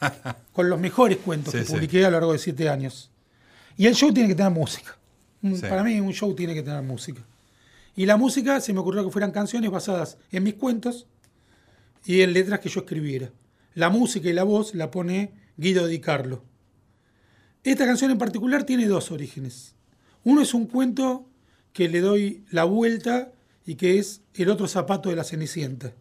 con 0.52 0.70
los 0.70 0.78
mejores 0.78 1.18
cuentos 1.18 1.50
Sí, 1.52 1.58
que 1.58 1.64
sí. 1.64 1.72
publiqué 1.72 2.04
a 2.04 2.10
lo 2.10 2.18
largo 2.18 2.32
de 2.32 2.38
siete 2.38 2.68
años. 2.68 3.10
Y 3.76 3.88
el 3.88 3.96
show 3.96 4.14
tiene 4.14 4.28
que 4.28 4.36
tener 4.36 4.52
música. 4.52 4.96
Sí. 5.42 5.62
Para 5.62 5.82
mí 5.82 5.98
un 5.98 6.12
show 6.12 6.32
tiene 6.36 6.54
que 6.54 6.62
tener 6.62 6.82
música. 6.82 7.22
Y 7.96 8.06
la 8.06 8.16
música 8.16 8.60
se 8.60 8.72
me 8.72 8.78
ocurrió 8.78 9.04
que 9.04 9.10
fueran 9.10 9.32
canciones 9.32 9.68
basadas 9.68 10.16
en 10.30 10.44
mis 10.44 10.54
cuentos 10.54 11.08
y 12.04 12.22
en 12.22 12.32
letras 12.32 12.60
que 12.60 12.68
yo 12.68 12.80
escribiera. 12.80 13.30
La 13.74 13.90
música 13.90 14.28
y 14.28 14.32
la 14.32 14.42
voz 14.42 14.74
la 14.74 14.90
pone 14.90 15.34
Guido 15.56 15.86
Di 15.86 16.00
Carlo. 16.00 16.42
Esta 17.62 17.86
canción 17.86 18.10
en 18.10 18.18
particular 18.18 18.64
tiene 18.64 18.86
dos 18.86 19.10
orígenes. 19.10 19.74
Uno 20.24 20.42
es 20.42 20.54
un 20.54 20.66
cuento 20.66 21.28
que 21.72 21.88
le 21.88 22.00
doy 22.00 22.44
la 22.50 22.64
vuelta 22.64 23.32
y 23.64 23.76
que 23.76 23.98
es 23.98 24.22
El 24.34 24.48
otro 24.48 24.66
zapato 24.66 25.10
de 25.10 25.16
la 25.16 25.24
Cenicienta. 25.24 25.92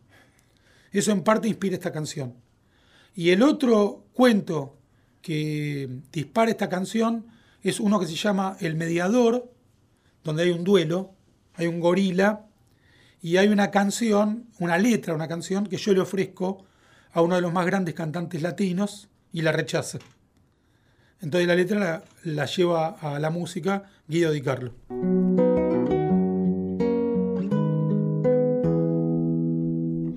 Eso 0.92 1.12
en 1.12 1.24
parte 1.24 1.48
inspira 1.48 1.76
esta 1.76 1.92
canción. 1.92 2.36
Y 3.16 3.30
el 3.30 3.44
otro 3.44 4.06
cuento 4.14 4.78
que 5.22 5.90
dispara 6.12 6.52
esta 6.52 6.70
canción 6.70 7.28
es 7.62 7.80
uno 7.80 8.00
que 8.00 8.08
se 8.08 8.16
llama 8.16 8.58
El 8.60 8.76
Mediador, 8.76 9.52
donde 10.24 10.44
hay 10.44 10.52
un 10.52 10.64
duelo, 10.64 11.14
hay 11.56 11.68
un 11.68 11.80
gorila 11.80 12.49
y 13.22 13.38
hay 13.38 13.50
una 13.50 13.72
canción, 13.72 14.46
una 14.60 14.78
letra, 14.78 15.14
una 15.14 15.28
canción 15.28 15.68
que 15.68 15.78
yo 15.78 15.94
le 15.94 16.00
ofrezco 16.00 16.66
a 17.12 17.22
uno 17.22 17.36
de 17.36 17.42
los 17.42 17.52
más 17.52 17.66
grandes 17.66 17.96
cantantes 17.96 18.42
latinos 18.42 19.10
y 19.32 19.42
la 19.42 19.52
rechaza. 19.52 20.00
Entonces 21.22 21.48
la 21.48 21.56
letra 21.56 21.80
la, 21.80 22.04
la 22.24 22.46
lleva 22.46 22.90
a 23.02 23.20
la 23.20 23.30
música 23.30 23.84
Guido 24.08 24.32
Di 24.32 24.42
Carlo. 24.42 24.74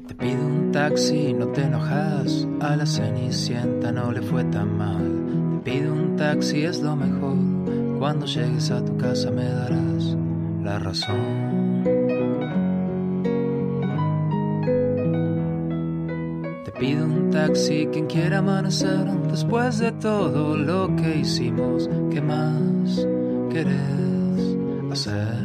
Te 0.07 0.15
pido 0.15 0.47
un 0.47 0.71
taxi, 0.73 1.33
no 1.33 1.49
te 1.49 1.62
enojas. 1.62 2.47
A 2.61 2.77
la 2.77 2.87
cenicienta 2.87 3.91
no 3.91 4.12
le 4.12 4.23
fue 4.23 4.45
tan 4.45 4.79
mal. 4.79 5.61
Te 5.65 5.73
pido 5.73 5.93
un 5.93 6.15
taxi, 6.17 6.65
es 6.65 6.81
lo 6.81 6.95
mejor. 6.95 7.99
Cuando 7.99 8.27
llegues 8.27 8.71
a 8.71 8.85
tu 8.85 8.97
casa 8.97 9.31
me 9.33 9.45
darás 9.45 10.17
la 10.62 10.79
razón. 10.79 11.71
Pido 16.83 17.05
un 17.05 17.31
taxi, 17.31 17.88
quien 17.92 18.07
quiera 18.07 18.38
amanecer. 18.38 19.07
Después 19.31 19.79
de 19.79 19.92
todo 19.92 20.57
lo 20.57 20.97
que 20.97 21.18
hicimos, 21.18 21.88
¿qué 22.11 22.21
más 22.21 23.07
querés 23.53 24.57
hacer? 24.90 25.38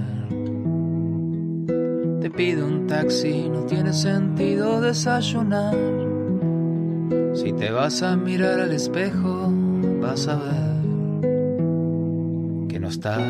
Te 2.21 2.31
pido 2.31 2.65
un 2.65 2.87
taxi, 2.87 3.49
no 3.49 3.61
tiene 3.67 3.93
sentido 3.93 4.81
desayunar. 4.81 5.75
Si 7.35 7.53
te 7.53 7.69
vas 7.69 8.01
a 8.01 8.15
mirar 8.15 8.59
al 8.59 8.71
espejo, 8.71 9.53
vas 10.01 10.27
a 10.27 10.37
ver 10.37 10.77
que 12.67 12.79
no 12.79 12.87
estás. 12.87 13.21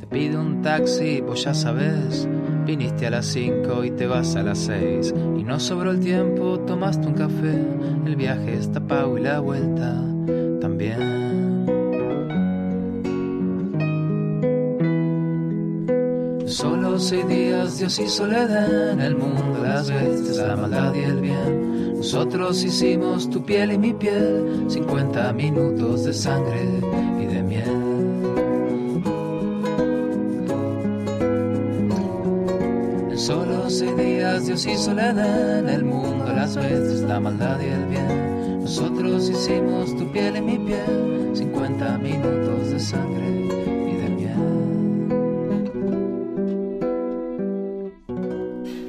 Te 0.00 0.06
pido 0.06 0.40
un 0.40 0.62
taxi, 0.62 1.20
vos 1.20 1.44
ya 1.44 1.52
sabes. 1.52 2.26
Viniste 2.66 3.06
a 3.06 3.10
las 3.10 3.26
5 3.26 3.84
y 3.84 3.90
te 3.90 4.06
vas 4.06 4.36
a 4.36 4.42
las 4.42 4.58
6. 4.58 5.14
Y 5.36 5.42
no 5.42 5.58
sobró 5.58 5.90
el 5.90 6.00
tiempo, 6.00 6.60
tomaste 6.60 7.08
un 7.08 7.14
café. 7.14 7.64
El 8.06 8.16
viaje 8.16 8.54
está 8.54 8.80
pago 8.80 9.18
y 9.18 9.22
la 9.22 9.40
vuelta 9.40 10.00
también. 10.60 11.32
Solo 16.46 16.98
seis 16.98 17.26
días, 17.28 17.78
Dios 17.78 17.98
y 17.98 18.08
soledad 18.08 18.92
en 18.92 19.00
el 19.00 19.16
mundo, 19.16 19.64
las 19.64 19.90
bestias, 19.90 20.36
la 20.36 20.54
maldad 20.54 20.94
y 20.94 21.00
el 21.00 21.20
bien. 21.20 21.96
Nosotros 21.96 22.62
hicimos 22.62 23.30
tu 23.30 23.42
piel 23.42 23.72
y 23.72 23.78
mi 23.78 23.92
piel, 23.94 24.66
50 24.68 25.32
minutos 25.32 26.04
de 26.04 26.12
sangre 26.12 26.80
En 33.22 33.26
solo 33.28 33.70
seis 33.70 33.96
días, 33.96 34.46
Dios 34.46 34.66
y 34.66 34.76
soledad 34.76 35.60
en 35.60 35.68
el 35.68 35.84
mundo, 35.84 36.26
las 36.26 36.56
bestias, 36.56 37.02
la 37.02 37.20
maldad 37.20 37.60
y 37.60 37.66
el 37.66 37.86
bien. 37.86 38.62
Nosotros 38.62 39.30
hicimos 39.30 39.96
tu 39.96 40.10
piel 40.10 40.38
y 40.38 40.40
mi 40.40 40.58
piel, 40.58 41.30
50 41.32 41.98
minutos 41.98 42.70
de 42.70 42.80
sangre 42.80 43.30
y 43.30 43.94
de 43.94 44.08
miel. 44.08 44.34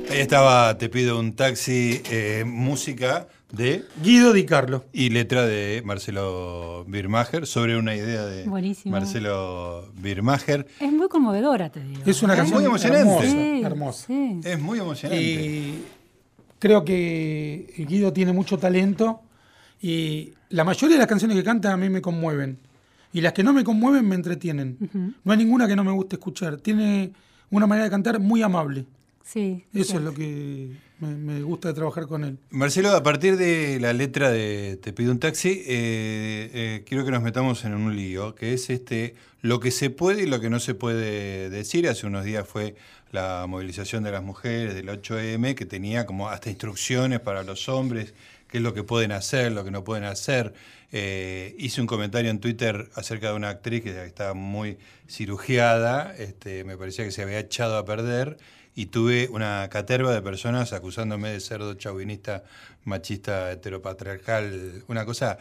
Ahí 0.09 0.19
estaba, 0.19 0.79
te 0.79 0.89
pido 0.89 1.19
un 1.19 1.35
taxi, 1.35 2.01
eh, 2.09 2.43
música 2.43 3.27
de 3.53 3.85
Guido 4.03 4.33
Di 4.33 4.45
Carlo. 4.45 4.83
y 4.91 5.09
letra 5.11 5.45
de 5.45 5.81
Marcelo 5.85 6.83
Birmacher 6.87 7.45
sobre 7.45 7.77
una 7.77 7.95
idea 7.95 8.25
de 8.25 8.45
Buenísimo. 8.45 8.91
Marcelo 8.91 9.91
Birmacher. 9.95 10.65
Es 10.79 10.91
muy 10.91 11.07
conmovedora, 11.07 11.69
te 11.71 11.81
digo. 11.83 12.01
Es 12.05 12.23
una 12.23 12.33
Es 12.33 12.37
canción 12.39 12.59
muy 12.59 12.65
emocionante. 12.65 13.01
hermosa, 13.07 13.27
Sí, 13.31 13.61
hermosa. 13.63 14.07
sí. 14.07 14.39
Es 14.43 14.59
muy 14.59 14.79
emocionante. 14.79 15.23
Y 15.23 15.83
creo 16.59 16.83
que 16.83 17.73
Guido 17.87 18.11
tiene 18.11 18.33
mucho 18.33 18.57
talento 18.57 19.21
y 19.81 20.33
la 20.49 20.63
mayoría 20.63 20.95
de 20.95 20.99
las 20.99 21.07
canciones 21.07 21.37
que 21.37 21.43
canta 21.43 21.71
a 21.73 21.77
mí 21.77 21.89
me 21.89 22.01
conmueven. 22.01 22.57
Y 23.13 23.21
las 23.21 23.33
que 23.33 23.43
no 23.43 23.53
me 23.53 23.63
conmueven 23.63 24.07
me 24.07 24.15
entretienen. 24.15 25.13
No 25.23 25.31
hay 25.31 25.37
ninguna 25.37 25.67
que 25.67 25.75
no 25.75 25.83
me 25.83 25.91
guste 25.91 26.15
escuchar. 26.15 26.57
Tiene 26.57 27.11
una 27.51 27.67
manera 27.67 27.83
de 27.85 27.91
cantar 27.91 28.19
muy 28.19 28.41
amable. 28.41 28.85
Sí. 29.23 29.63
Eso 29.73 29.97
es 29.97 30.03
lo 30.03 30.11
que 30.13 30.71
me, 31.07 31.41
gusta 31.41 31.73
trabajar 31.73 32.07
con 32.07 32.23
él. 32.23 32.37
Marcelo, 32.49 32.91
a 32.91 33.03
partir 33.03 33.37
de 33.37 33.79
la 33.79 33.93
letra 33.93 34.31
de 34.31 34.77
Te 34.81 34.93
pido 34.93 35.11
un 35.11 35.19
taxi, 35.19 35.63
eh, 35.65 36.49
eh, 36.53 36.83
quiero 36.87 37.05
que 37.05 37.11
nos 37.11 37.21
metamos 37.21 37.65
en 37.65 37.73
un 37.73 37.95
lío, 37.95 38.35
que 38.35 38.53
es 38.53 38.69
este 38.69 39.15
lo 39.41 39.59
que 39.59 39.71
se 39.71 39.89
puede 39.89 40.23
y 40.23 40.25
lo 40.25 40.39
que 40.39 40.49
no 40.49 40.59
se 40.59 40.73
puede 40.73 41.49
decir. 41.49 41.87
Hace 41.87 42.07
unos 42.07 42.23
días 42.23 42.47
fue 42.47 42.75
la 43.11 43.45
movilización 43.47 44.03
de 44.03 44.11
las 44.11 44.23
mujeres 44.23 44.73
del 44.73 44.89
8M, 44.89 45.53
que 45.53 45.65
tenía 45.65 46.05
como 46.05 46.29
hasta 46.29 46.49
instrucciones 46.49 47.19
para 47.19 47.43
los 47.43 47.69
hombres, 47.69 48.13
qué 48.49 48.57
es 48.57 48.63
lo 48.63 48.73
que 48.73 48.83
pueden 48.83 49.11
hacer, 49.11 49.51
lo 49.51 49.63
que 49.63 49.71
no 49.71 49.83
pueden 49.83 50.05
hacer. 50.05 50.53
Eh, 50.91 51.55
hice 51.57 51.81
un 51.81 51.87
comentario 51.87 52.31
en 52.31 52.39
Twitter 52.39 52.89
acerca 52.95 53.29
de 53.29 53.35
una 53.35 53.49
actriz 53.49 53.83
que 53.83 54.05
estaba 54.05 54.33
muy 54.33 54.77
cirugiada, 55.09 56.15
este, 56.17 56.63
me 56.63 56.77
parecía 56.77 57.03
que 57.03 57.11
se 57.11 57.23
había 57.23 57.39
echado 57.39 57.77
a 57.77 57.85
perder 57.85 58.37
y 58.75 58.87
tuve 58.87 59.29
una 59.31 59.67
caterva 59.69 60.11
de 60.13 60.21
personas 60.21 60.73
acusándome 60.73 61.29
de 61.29 61.39
cerdo 61.39 61.75
chauvinista, 61.75 62.43
machista, 62.85 63.51
heteropatriarcal, 63.51 64.83
una 64.87 65.05
cosa 65.05 65.37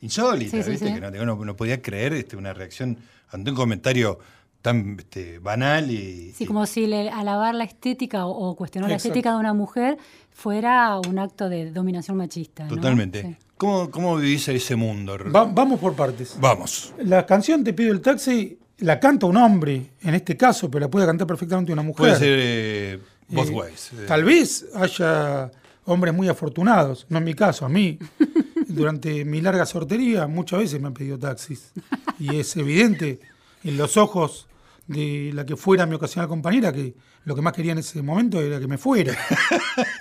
insólita, 0.00 0.56
Sí, 0.56 0.62
sí, 0.62 0.70
¿viste? 0.70 0.86
sí. 0.88 0.94
Que 0.94 1.00
no, 1.26 1.44
no 1.44 1.56
podía 1.56 1.82
creer 1.82 2.14
este, 2.14 2.36
una 2.36 2.52
reacción 2.54 2.96
ante 3.30 3.50
un 3.50 3.56
comentario 3.56 4.18
tan 4.62 4.96
este, 4.98 5.38
banal 5.38 5.90
y... 5.90 6.32
Sí, 6.32 6.44
y- 6.44 6.46
como 6.46 6.66
si 6.66 6.86
le- 6.86 7.10
alabar 7.10 7.54
la 7.54 7.64
estética 7.64 8.26
o, 8.26 8.50
o 8.50 8.56
cuestionar 8.56 8.90
la 8.90 8.96
estética 8.96 9.32
de 9.32 9.38
una 9.38 9.54
mujer 9.54 9.96
fuera 10.30 10.98
un 10.98 11.18
acto 11.18 11.48
de 11.48 11.70
dominación 11.70 12.16
machista. 12.16 12.64
¿no? 12.64 12.76
Totalmente. 12.76 13.22
Sí. 13.22 13.36
¿Cómo, 13.56 13.90
¿Cómo 13.90 14.16
vivís 14.16 14.48
ese 14.48 14.74
mundo? 14.76 15.18
Va- 15.34 15.44
vamos 15.44 15.80
por 15.80 15.94
partes. 15.94 16.36
Vamos. 16.40 16.94
La 16.98 17.26
canción 17.26 17.62
Te 17.64 17.72
pido 17.74 17.92
el 17.92 18.00
taxi 18.00 18.58
la 18.80 18.98
canta 19.00 19.26
un 19.26 19.36
hombre, 19.36 19.92
en 20.02 20.14
este 20.14 20.36
caso, 20.36 20.70
pero 20.70 20.86
la 20.86 20.90
puede 20.90 21.06
cantar 21.06 21.26
perfectamente 21.26 21.72
una 21.72 21.82
mujer. 21.82 21.96
Puede 21.98 22.16
ser 22.16 22.38
eh, 22.40 22.98
both 23.28 23.48
Eh, 23.48 23.52
ways. 23.52 23.90
eh. 23.92 24.04
Tal 24.06 24.24
vez 24.24 24.66
haya 24.74 25.50
hombres 25.84 26.14
muy 26.14 26.28
afortunados, 26.28 27.06
no 27.08 27.18
en 27.18 27.24
mi 27.24 27.34
caso, 27.34 27.64
a 27.66 27.68
mí. 27.68 27.98
Durante 28.68 29.24
mi 29.24 29.40
larga 29.40 29.66
sortería 29.66 30.26
muchas 30.28 30.60
veces 30.60 30.80
me 30.80 30.86
han 30.88 30.94
pedido 30.94 31.18
taxis. 31.18 31.72
Y 32.18 32.36
es 32.36 32.56
evidente 32.56 33.18
en 33.64 33.76
los 33.76 33.96
ojos 33.96 34.46
de 34.86 35.30
la 35.34 35.44
que 35.44 35.56
fuera 35.56 35.86
mi 35.86 35.94
ocasional 35.96 36.28
compañera 36.28 36.72
que 36.72 36.94
lo 37.24 37.34
que 37.34 37.42
más 37.42 37.52
quería 37.52 37.72
en 37.72 37.78
ese 37.78 38.00
momento 38.02 38.40
era 38.40 38.58
que 38.60 38.66
me 38.68 38.78
fuera. 38.78 39.16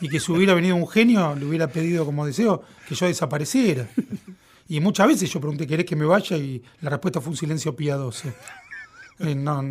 Y 0.02 0.08
que 0.10 0.20
si 0.20 0.32
hubiera 0.32 0.54
venido 0.54 0.76
un 0.76 0.88
genio 0.88 1.36
le 1.36 1.46
hubiera 1.46 1.68
pedido 1.68 2.06
como 2.06 2.26
deseo 2.26 2.62
que 2.88 2.96
yo 2.96 3.08
desapareciera. 3.08 3.88
Y 4.68 4.80
muchas 4.80 5.08
veces 5.08 5.32
yo 5.34 5.40
pregunté, 5.40 5.66
¿querés 5.66 5.86
que 5.88 5.96
me 5.96 6.06
vaya? 6.06 6.38
Y 6.38 6.62
la 6.82 6.92
respuesta 6.92 7.20
fue 7.22 7.32
un 7.32 7.38
silencio 7.38 7.76
piadoso. 7.76 8.30
Eh, 9.20 9.36
no, 9.36 9.62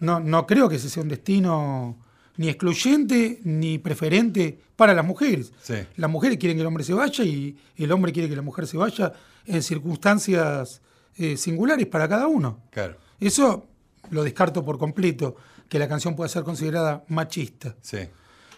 no, 0.00 0.20
no 0.20 0.46
creo 0.46 0.68
que 0.68 0.76
ese 0.76 0.88
sea 0.88 1.02
un 1.02 1.08
destino 1.08 1.96
ni 2.36 2.48
excluyente 2.48 3.40
ni 3.44 3.78
preferente 3.78 4.58
para 4.76 4.94
las 4.94 5.04
mujeres. 5.04 5.52
Sí. 5.62 5.74
Las 5.96 6.10
mujeres 6.10 6.38
quieren 6.38 6.56
que 6.56 6.60
el 6.62 6.66
hombre 6.66 6.84
se 6.84 6.94
vaya 6.94 7.24
y 7.24 7.56
el 7.76 7.90
hombre 7.92 8.12
quiere 8.12 8.28
que 8.28 8.36
la 8.36 8.42
mujer 8.42 8.66
se 8.66 8.76
vaya 8.76 9.12
en 9.46 9.62
circunstancias 9.62 10.80
eh, 11.16 11.36
singulares 11.36 11.86
para 11.86 12.08
cada 12.08 12.28
uno. 12.28 12.60
Claro, 12.70 12.96
Eso 13.18 13.66
lo 14.10 14.22
descarto 14.22 14.64
por 14.64 14.78
completo, 14.78 15.36
que 15.68 15.78
la 15.78 15.88
canción 15.88 16.14
pueda 16.16 16.28
ser 16.28 16.44
considerada 16.44 17.04
machista. 17.08 17.76
sí. 17.82 17.98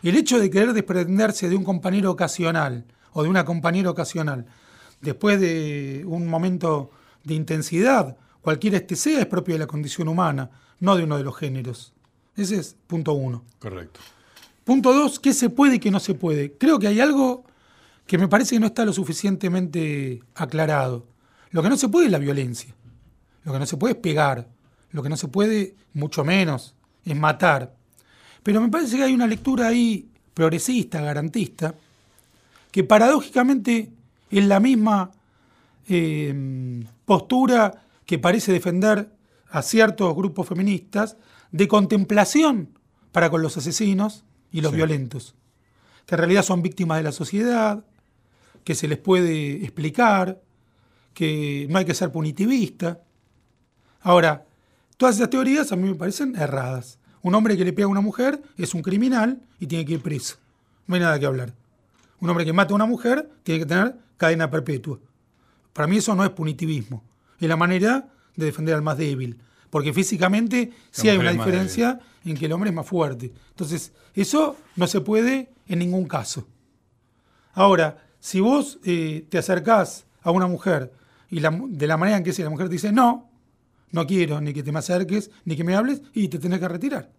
El 0.03 0.17
hecho 0.17 0.39
de 0.39 0.49
querer 0.49 0.73
desprenderse 0.73 1.51
de 1.51 1.57
un 1.57 1.63
compañero 1.65 2.11
ocasional 2.11 2.87
o 3.13 3.23
de 3.23 3.29
una 3.29 3.45
compañera 3.45 3.91
ocasional 3.91 4.47
después 5.03 5.39
de 5.39 6.05
un 6.07 6.27
momento 6.27 6.91
de 7.23 7.35
intensidad, 7.35 8.17
cualquiera 8.43 8.77
este 8.77 8.97
sea, 8.97 9.21
es 9.21 9.27
propio 9.27 9.55
de 9.55 9.61
la 9.61 9.67
condición 9.67 10.09
humana, 10.09 10.51
no 10.81 10.97
de 10.97 11.05
uno 11.05 11.17
de 11.17 11.25
los 11.25 11.37
géneros. 11.37 11.93
Ese 12.37 12.57
es 12.57 12.77
punto 12.87 13.13
uno. 13.13 13.45
Correcto. 13.59 14.01
Punto 14.65 14.93
dos, 14.93 15.19
¿qué 15.19 15.33
se 15.33 15.51
puede 15.51 15.77
y 15.77 15.79
qué 15.79 15.91
no 15.91 16.01
se 16.01 16.15
puede? 16.15 16.53
Creo 16.53 16.79
que 16.79 16.87
hay 16.87 17.01
algo 17.01 17.45
que 18.07 18.19
me 18.19 18.29
parece 18.29 18.57
que 18.57 18.61
no 18.61 18.67
está 18.67 18.85
lo 18.85 18.93
suficientemente 18.93 20.23
aclarado. 20.35 21.07
Lo 21.51 21.63
que 21.63 21.69
no 21.69 21.77
se 21.77 21.89
puede 21.89 22.07
es 22.07 22.13
la 22.13 22.19
violencia. 22.19 22.75
Lo 23.45 23.53
que 23.53 23.59
no 23.59 23.67
se 23.67 23.77
puede 23.77 23.95
es 23.95 24.01
pegar. 24.01 24.49
Lo 24.93 25.03
que 25.03 25.09
no 25.09 25.17
se 25.17 25.29
puede, 25.29 25.75
mucho 25.93 26.25
menos, 26.25 26.75
es 27.05 27.17
matar. 27.17 27.75
Pero 28.43 28.61
me 28.61 28.69
parece 28.69 28.97
que 28.97 29.05
hay 29.05 29.15
una 29.15 29.27
lectura 29.27 29.69
ahí 29.69 30.09
progresista, 30.35 31.01
garantista, 31.01 31.75
que 32.71 32.85
paradójicamente 32.85 33.91
es 34.31 34.45
la 34.45 34.61
misma 34.61 35.11
eh, 35.89 36.85
postura 37.05 37.83
que 38.11 38.19
parece 38.19 38.51
defender 38.51 39.09
a 39.53 39.63
ciertos 39.63 40.17
grupos 40.17 40.49
feministas 40.49 41.17
de 41.53 41.69
contemplación 41.69 42.77
para 43.13 43.31
con 43.31 43.41
los 43.41 43.57
asesinos 43.57 44.25
y 44.51 44.63
los 44.63 44.73
Sí. 44.73 44.79
violentos, 44.79 45.37
que 46.07 46.17
en 46.17 46.19
realidad 46.19 46.43
son 46.43 46.61
víctimas 46.61 46.99
de 46.99 47.05
la 47.05 47.13
sociedad, 47.13 47.85
que 48.65 48.75
se 48.75 48.89
les 48.89 48.99
puede 48.99 49.63
explicar, 49.63 50.43
que 51.15 51.69
no 51.71 51.79
hay 51.79 51.85
que 51.85 51.95
ser 51.95 52.11
punitivista. 52.11 53.01
Ahora, 54.01 54.45
todas 54.97 55.15
esas 55.15 55.31
teorías 55.31 55.71
a 55.71 55.77
mí 55.77 55.89
me 55.89 55.95
parecen 55.95 56.35
erradas. 56.35 56.99
Un 57.23 57.37
hombre 57.37 57.57
que 57.57 57.65
le 57.65 57.73
pega 57.73 57.87
a 57.87 57.91
una 57.93 58.01
mujer 58.01 58.43
es 58.57 58.75
un 58.75 58.83
criminal 58.83 59.41
y 59.61 59.69
tiene 59.69 59.85
que 59.85 59.93
ir 59.93 60.03
preso. 60.03 60.35
No 60.89 60.97
hay 60.97 61.01
nada 61.01 61.17
que 61.21 61.27
hablar. 61.27 61.55
Un 62.21 62.29
hombre 62.29 62.45
que 62.45 62.53
mata 62.53 62.73
a 62.73 62.75
una 62.75 62.87
mujer 62.87 63.31
tiene 63.45 63.61
que 63.61 63.67
tener 63.67 63.95
cadena 64.17 64.51
perpetua. 64.51 64.99
Para 65.73 65.87
mí 65.87 65.99
eso 65.99 66.13
no 66.17 66.25
es 66.25 66.31
punitivismo. 66.31 67.05
Es 67.41 67.49
la 67.49 67.57
manera 67.57 68.09
de 68.37 68.47
defender 68.47 68.75
al 68.75 68.83
más 68.83 68.99
débil. 68.99 69.39
Porque 69.71 69.93
físicamente 69.93 70.73
sí 70.91 71.09
hay 71.09 71.19
una 71.19 71.33
diferencia 71.33 72.01
en 72.25 72.37
que 72.37 72.47
el 72.47 72.53
hombre 72.53 72.71
es 72.71 72.77
más 72.77 72.87
fuerte. 72.87 73.33
Entonces, 73.51 73.93
eso 74.15 74.57
no 74.77 74.87
se 74.87 75.01
puede 75.01 75.51
en 75.69 75.79
ningún 75.79 76.07
caso. 76.07 76.47
Ahora, 77.55 78.05
si 78.19 78.41
vos 78.41 78.79
eh, 78.85 79.27
te 79.29 79.39
acercás 79.39 80.05
a 80.23 80.31
una 80.31 80.47
mujer 80.47 80.93
y 81.31 81.41
la 81.41 81.51
de 81.51 81.87
la 81.87 81.97
manera 81.97 82.19
en 82.19 82.25
que 82.25 82.33
sea, 82.33 82.45
la 82.45 82.51
mujer 82.51 82.69
te 82.69 82.75
dice 82.75 82.93
no, 82.93 83.31
no 83.93 84.07
quiero 84.07 84.41
ni 84.41 84.53
que 84.53 84.63
te 84.63 84.73
me 84.73 84.81
acerques, 84.81 85.31
ni 85.45 85.57
que 85.57 85.65
me 85.65 85.75
hables, 85.75 86.03
y 86.13 86.29
te 86.29 86.39
tenés 86.39 86.59
que 86.59 86.69
retirar. 86.69 87.11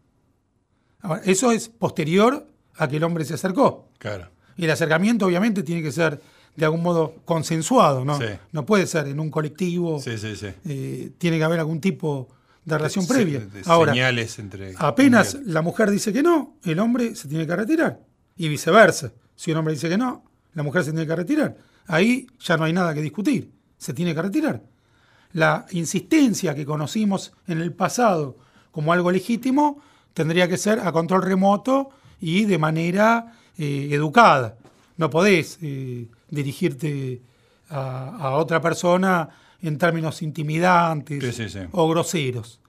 Ahora, 1.01 1.21
eso 1.25 1.51
es 1.51 1.69
posterior 1.69 2.47
a 2.75 2.87
que 2.87 2.97
el 2.97 3.03
hombre 3.03 3.25
se 3.25 3.33
acercó. 3.33 3.89
Claro. 3.97 4.29
Y 4.57 4.65
el 4.65 4.71
acercamiento 4.71 5.25
obviamente 5.25 5.63
tiene 5.63 5.81
que 5.81 5.91
ser 5.91 6.21
de 6.55 6.65
algún 6.65 6.81
modo 6.83 7.15
consensuado, 7.25 8.03
¿no? 8.05 8.17
Sí. 8.19 8.25
No 8.51 8.65
puede 8.65 8.85
ser 8.87 9.07
en 9.07 9.19
un 9.19 9.29
colectivo, 9.31 9.99
Sí, 9.99 10.17
sí, 10.17 10.35
sí. 10.35 10.47
eh, 10.65 11.11
tiene 11.17 11.37
que 11.37 11.43
haber 11.43 11.59
algún 11.59 11.79
tipo 11.81 12.27
de 12.65 12.77
relación 12.77 13.05
Se- 13.05 13.13
previa. 13.13 13.39
de 13.39 13.61
Ahora, 13.65 13.93
señales 13.93 14.37
entre. 14.39 14.73
apenas 14.77 15.35
la 15.45 15.61
mujer 15.61 15.89
dice 15.89 16.11
que 16.13 16.21
no, 16.23 16.55
el 16.63 16.79
hombre 16.79 17.15
se 17.15 17.27
tiene 17.27 17.47
que 17.47 17.55
retirar. 17.55 17.99
Y 18.37 18.47
viceversa. 18.49 19.11
Si 19.35 19.51
un 19.51 19.57
hombre 19.57 19.73
dice 19.73 19.89
que 19.89 19.97
no, 19.97 20.23
la 20.53 20.63
mujer 20.63 20.83
se 20.83 20.91
tiene 20.91 21.07
que 21.07 21.15
retirar. 21.15 21.57
Ahí 21.87 22.27
ya 22.39 22.57
no 22.57 22.65
hay 22.65 22.73
nada 22.73 22.93
que 22.93 23.01
discutir. 23.01 23.51
Se 23.77 23.93
tiene 23.93 24.13
que 24.13 24.21
retirar. 24.21 24.61
La 25.33 25.65
insistencia 25.71 26.53
que 26.53 26.65
conocimos 26.65 27.33
en 27.47 27.61
el 27.61 27.71
pasado 27.73 28.37
como 28.71 28.93
algo 28.93 29.11
legítimo 29.11 29.81
tendría 30.13 30.47
que 30.47 30.57
ser 30.57 30.79
a 30.81 30.91
control 30.91 31.23
remoto 31.23 31.89
y 32.19 32.45
de 32.45 32.57
manera 32.57 33.33
eh, 33.57 33.89
educada. 33.91 34.57
No 34.97 35.09
podés 35.09 35.57
eh, 35.61 36.07
dirigirte 36.31 37.21
a, 37.69 38.17
a 38.17 38.31
otra 38.31 38.59
persona 38.61 39.29
en 39.61 39.77
términos 39.77 40.21
intimidantes 40.23 41.23
Sí, 41.23 41.31
sí, 41.31 41.49
sí. 41.49 41.59
o 41.71 41.87
groseros. 41.89 42.59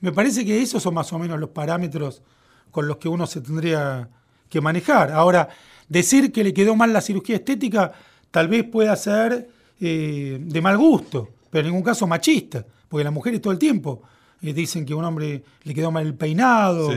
Me 0.00 0.12
parece 0.12 0.44
que 0.44 0.60
esos 0.60 0.82
son 0.82 0.94
más 0.94 1.10
o 1.12 1.18
menos 1.18 1.38
los 1.40 1.50
parámetros 1.50 2.22
con 2.70 2.86
los 2.86 2.98
que 2.98 3.08
uno 3.08 3.26
se 3.26 3.40
tendría 3.40 4.08
que 4.50 4.60
manejar. 4.60 5.12
Ahora, 5.12 5.48
decir 5.88 6.30
que 6.32 6.44
le 6.44 6.52
quedó 6.52 6.76
mal 6.76 6.92
la 6.92 7.00
cirugía 7.00 7.36
estética 7.36 7.92
tal 8.30 8.48
vez 8.48 8.64
pueda 8.64 8.94
ser 8.96 9.48
eh, 9.80 10.38
de 10.40 10.60
mal 10.60 10.76
gusto, 10.76 11.28
pero 11.50 11.66
en 11.68 11.72
ningún 11.72 11.84
caso 11.84 12.06
machista, 12.06 12.64
porque 12.88 13.04
las 13.04 13.12
mujeres 13.12 13.40
todo 13.40 13.52
el 13.52 13.58
tiempo 13.58 14.02
eh, 14.42 14.52
dicen 14.52 14.84
que 14.84 14.92
a 14.92 14.96
un 14.96 15.04
hombre 15.04 15.42
le 15.62 15.74
quedó 15.74 15.90
mal 15.90 16.06
el 16.06 16.14
peinado. 16.14 16.90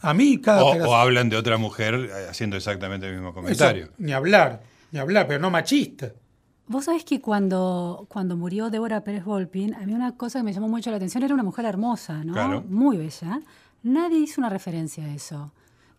A 0.00 0.14
mí 0.14 0.38
cada 0.38 0.62
O, 0.64 0.70
o 0.90 0.94
hablan 0.96 1.28
de 1.28 1.36
otra 1.36 1.56
mujer 1.58 1.94
eh, 1.94 2.26
haciendo 2.30 2.56
exactamente 2.56 3.06
el 3.06 3.14
mismo 3.14 3.28
Eso, 3.30 3.34
comentario. 3.34 3.88
ni 3.98 4.12
hablar, 4.12 4.62
ni 4.92 4.98
hablar, 5.00 5.26
pero 5.26 5.40
no 5.40 5.50
machista. 5.50 6.12
Vos 6.68 6.84
sabés 6.84 7.04
que 7.04 7.20
cuando, 7.20 8.06
cuando 8.08 8.36
murió 8.36 8.70
Débora 8.70 9.02
Pérez 9.02 9.24
Volpin, 9.24 9.74
a 9.74 9.80
mí 9.80 9.92
una 9.92 10.16
cosa 10.16 10.38
que 10.38 10.44
me 10.44 10.52
llamó 10.52 10.68
mucho 10.68 10.90
la 10.90 10.96
atención 10.96 11.24
era 11.24 11.34
una 11.34 11.42
mujer 11.42 11.64
hermosa, 11.64 12.22
¿no? 12.24 12.34
Claro. 12.34 12.62
Muy 12.68 12.96
bella. 12.96 13.40
Nadie 13.82 14.20
hizo 14.20 14.40
una 14.40 14.48
referencia 14.48 15.04
a 15.04 15.12
eso. 15.12 15.52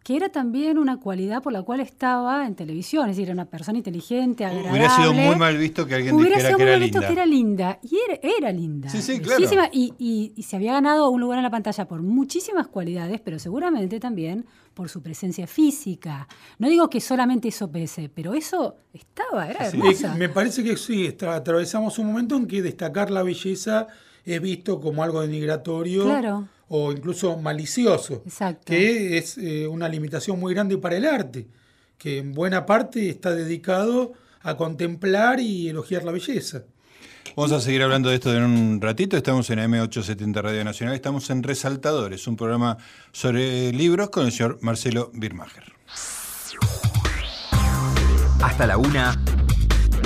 Que 0.03 0.17
era 0.17 0.27
también 0.27 0.77
una 0.77 0.97
cualidad 0.99 1.41
por 1.41 1.53
la 1.53 1.61
cual 1.61 1.79
estaba 1.79 2.45
en 2.45 2.55
televisión, 2.55 3.09
es 3.09 3.15
decir, 3.15 3.29
era 3.29 3.33
una 3.33 3.45
persona 3.45 3.77
inteligente, 3.77 4.43
agradable. 4.43 4.69
Hubiera 4.71 4.89
sido 4.97 5.13
muy 5.13 5.35
mal 5.37 5.57
visto 5.57 5.87
que 5.87 5.95
alguien 5.95 6.13
Hubiera 6.15 6.35
dijera 6.35 6.49
sido 6.49 6.57
que 6.57 6.63
muy 6.65 6.69
era 6.69 6.77
mal 6.79 6.83
visto 6.83 6.99
linda. 6.99 7.07
que 7.07 7.13
era 7.13 7.25
linda. 7.25 7.79
Y 7.83 7.97
era, 8.09 8.35
era 8.37 8.51
linda. 8.51 8.89
Sí, 8.89 9.01
sí, 9.01 9.19
claro. 9.21 9.41
Y, 9.71 9.93
y- 9.97 10.33
y 10.35 10.43
se 10.43 10.57
había 10.57 10.73
ganado 10.73 11.09
un 11.09 11.21
lugar 11.21 11.39
en 11.39 11.43
la 11.43 11.49
pantalla 11.51 11.87
por 11.87 12.01
muchísimas 12.01 12.67
cualidades, 12.67 13.21
pero 13.21 13.39
seguramente 13.39 13.99
también 14.01 14.45
por 14.73 14.89
su 14.89 15.01
presencia 15.01 15.47
física. 15.47 16.27
No 16.59 16.67
digo 16.67 16.89
que 16.89 16.99
solamente 16.99 17.47
eso 17.47 17.71
pese, 17.71 18.09
pero 18.13 18.33
eso 18.33 18.75
estaba, 18.93 19.47
era 19.47 19.71
Sí. 19.71 19.77
hermosa. 19.77 20.15
Eh, 20.15 20.17
me 20.19 20.27
parece 20.27 20.65
que 20.65 20.75
sí, 20.75 21.05
está- 21.05 21.33
atravesamos 21.35 21.97
un 21.97 22.07
momento 22.07 22.35
en 22.35 22.45
que 22.47 22.61
destacar 22.61 23.09
la 23.09 23.23
belleza 23.23 23.87
es 24.25 24.41
visto 24.41 24.81
como 24.81 25.01
algo 25.03 25.21
denigratorio 25.21 26.03
Claro. 26.03 26.47
O 26.75 26.91
incluso 26.91 27.37
malicioso, 27.37 28.23
Exacto. 28.25 28.63
que 28.65 29.15
es 29.19 29.37
eh, 29.37 29.67
una 29.67 29.87
limitación 29.87 30.39
muy 30.39 30.55
grande 30.55 30.75
para 30.79 30.97
el 30.97 31.05
arte, 31.05 31.45
que 31.99 32.17
en 32.17 32.33
buena 32.33 32.65
parte 32.65 33.11
está 33.11 33.29
dedicado 33.29 34.13
a 34.41 34.57
contemplar 34.57 35.39
y 35.39 35.69
elogiar 35.69 36.03
la 36.03 36.11
belleza. 36.11 36.63
Vamos 37.35 37.51
a 37.51 37.61
seguir 37.61 37.83
hablando 37.83 38.09
de 38.09 38.15
esto 38.15 38.35
en 38.35 38.41
un 38.41 38.81
ratito. 38.81 39.15
Estamos 39.15 39.51
en 39.51 39.59
M870 39.59 40.41
Radio 40.41 40.63
Nacional. 40.63 40.95
Estamos 40.95 41.29
en 41.29 41.43
Resaltadores, 41.43 42.25
un 42.25 42.37
programa 42.37 42.79
sobre 43.11 43.71
libros 43.71 44.09
con 44.09 44.25
el 44.25 44.31
señor 44.31 44.57
Marcelo 44.61 45.11
Birmacher. 45.13 45.73
Hasta 48.41 48.65
la 48.65 48.77
una. 48.77 49.23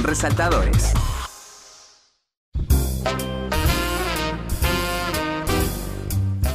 Resaltadores. 0.03 0.93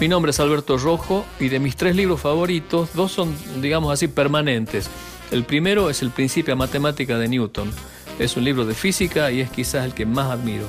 Mi 0.03 0.09
nombre 0.09 0.31
es 0.31 0.41
Alberto 0.41 0.79
Rojo 0.79 1.25
y 1.39 1.49
de 1.49 1.61
mis 1.61 1.77
tres 1.77 1.95
libros 1.95 2.21
favoritos, 2.21 2.93
dos 2.93 3.13
son, 3.13 3.33
digamos 3.61 3.93
así, 3.93 4.09
permanentes. 4.09 4.91
El 5.31 5.45
primero 5.45 5.91
es 5.91 6.03
El 6.03 6.11
Principia 6.11 6.57
Matemática 6.57 7.19
de 7.19 7.29
Newton. 7.29 7.71
Es 8.19 8.37
un 8.37 8.43
libro 8.43 8.67
de 8.67 8.75
física 8.75 9.31
y 9.31 9.41
es 9.41 9.49
quizás 9.49 9.85
el 9.85 9.95
que 9.95 10.05
más 10.05 10.33
admiro. 10.33 10.67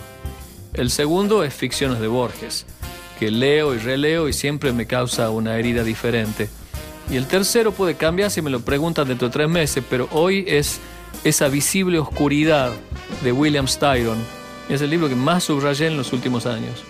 El 0.75 0.91
segundo 0.91 1.43
es 1.43 1.51
Ficciones 1.51 1.99
de 1.99 2.05
Borges, 2.05 2.67
que 3.17 3.31
leo 3.31 3.73
y 3.73 3.79
releo 3.79 4.29
y 4.29 4.33
siempre 4.33 4.71
me 4.71 4.85
causa 4.85 5.31
una 5.31 5.57
herida 5.57 5.83
diferente. 5.83 6.47
Y 7.09 7.15
el 7.15 7.25
tercero 7.25 7.71
puede 7.71 7.95
cambiar 7.95 8.29
si 8.29 8.43
me 8.43 8.51
lo 8.51 8.59
preguntan 8.59 9.07
dentro 9.07 9.29
de 9.29 9.33
tres 9.33 9.49
meses, 9.49 9.83
pero 9.89 10.09
hoy 10.11 10.45
es 10.47 10.79
Esa 11.23 11.47
visible 11.47 11.97
oscuridad 11.97 12.71
de 13.23 13.31
William 13.31 13.67
Styron. 13.67 14.19
Es 14.69 14.81
el 14.83 14.91
libro 14.91 15.09
que 15.09 15.15
más 15.15 15.45
subrayé 15.45 15.87
en 15.87 15.97
los 15.97 16.13
últimos 16.13 16.45
años. 16.45 16.83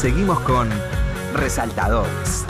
Seguimos 0.00 0.40
con 0.40 0.66
Resaltadores. 1.34 2.46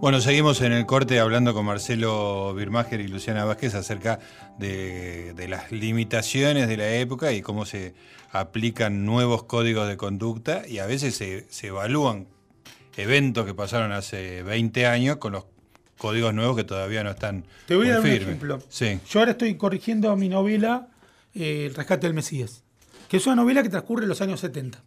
Bueno, 0.00 0.20
seguimos 0.20 0.60
en 0.60 0.70
el 0.70 0.86
corte 0.86 1.18
hablando 1.18 1.54
con 1.54 1.66
Marcelo 1.66 2.54
Birmacher 2.54 3.00
y 3.00 3.08
Luciana 3.08 3.44
Vázquez 3.44 3.74
acerca 3.74 4.20
de, 4.58 5.34
de 5.34 5.48
las 5.48 5.72
limitaciones 5.72 6.68
de 6.68 6.76
la 6.76 6.88
época 6.88 7.32
y 7.32 7.42
cómo 7.42 7.66
se 7.66 7.94
aplican 8.30 9.04
nuevos 9.04 9.42
códigos 9.42 9.88
de 9.88 9.96
conducta 9.96 10.62
y 10.68 10.78
a 10.78 10.86
veces 10.86 11.16
se, 11.16 11.50
se 11.50 11.66
evalúan 11.66 12.28
eventos 12.96 13.44
que 13.44 13.54
pasaron 13.54 13.90
hace 13.90 14.44
20 14.44 14.86
años 14.86 15.16
con 15.16 15.32
los 15.32 15.46
códigos 15.98 16.32
nuevos 16.32 16.56
que 16.56 16.64
todavía 16.64 17.04
no 17.04 17.10
están 17.10 17.44
Te 17.66 17.76
voy 17.76 17.88
a 17.88 17.94
dar 17.94 18.00
un 18.00 18.06
ejemplo. 18.06 18.58
Sí, 18.68 18.98
Yo 19.10 19.18
ahora 19.20 19.32
estoy 19.32 19.56
corrigiendo 19.56 20.14
mi 20.16 20.28
novela 20.28 20.88
eh, 21.34 21.66
El 21.66 21.74
rescate 21.74 22.06
del 22.06 22.14
Mesías, 22.14 22.62
que 23.08 23.18
es 23.18 23.26
una 23.26 23.36
novela 23.36 23.62
que 23.62 23.68
transcurre 23.68 24.04
en 24.04 24.08
los 24.08 24.20
años 24.22 24.40
70. 24.40 24.82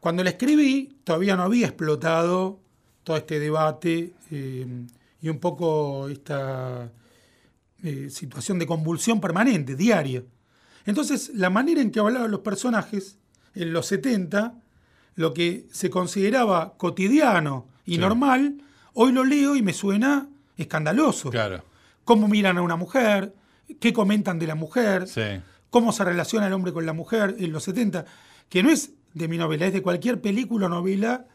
Cuando 0.00 0.24
la 0.24 0.30
escribí, 0.30 0.96
todavía 1.04 1.36
no 1.36 1.42
había 1.42 1.66
explotado 1.66 2.60
todo 3.04 3.16
este 3.18 3.38
debate 3.38 4.14
eh, 4.30 4.66
y 5.20 5.28
un 5.28 5.38
poco 5.38 6.08
esta 6.08 6.90
eh, 7.82 8.08
situación 8.10 8.58
de 8.58 8.66
convulsión 8.66 9.20
permanente, 9.20 9.76
diaria. 9.76 10.22
Entonces, 10.86 11.30
la 11.34 11.50
manera 11.50 11.82
en 11.82 11.90
que 11.90 12.00
hablaban 12.00 12.30
los 12.30 12.40
personajes 12.40 13.18
en 13.54 13.72
los 13.74 13.86
70, 13.86 14.54
lo 15.16 15.34
que 15.34 15.66
se 15.70 15.90
consideraba 15.90 16.74
cotidiano 16.78 17.68
y 17.84 17.94
Sí. 17.94 17.98
normal, 17.98 18.62
hoy 18.94 19.12
lo 19.12 19.24
leo 19.24 19.56
y 19.56 19.62
me 19.62 19.72
suena 19.72 20.28
escandaloso 20.56 21.30
claro. 21.30 21.64
cómo 22.04 22.28
miran 22.28 22.58
a 22.58 22.62
una 22.62 22.76
mujer, 22.76 23.34
qué 23.80 23.92
comentan 23.92 24.38
de 24.38 24.46
la 24.46 24.54
mujer, 24.54 25.06
Sí. 25.08 25.22
cómo 25.70 25.92
se 25.92 26.04
relaciona 26.04 26.46
el 26.46 26.52
hombre 26.52 26.72
con 26.72 26.84
la 26.86 26.92
mujer 26.92 27.36
en 27.38 27.52
los 27.52 27.64
70, 27.64 28.04
que 28.48 28.62
no 28.62 28.70
es 28.70 28.92
de 29.14 29.28
mi 29.28 29.38
novela, 29.38 29.66
es 29.66 29.72
de 29.72 29.82
cualquier 29.82 30.20
película 30.20 30.66
o 30.66 30.68
novela 30.68 31.26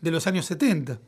de 0.00 0.10
los 0.10 0.26
años 0.26 0.46
70. 0.46 0.98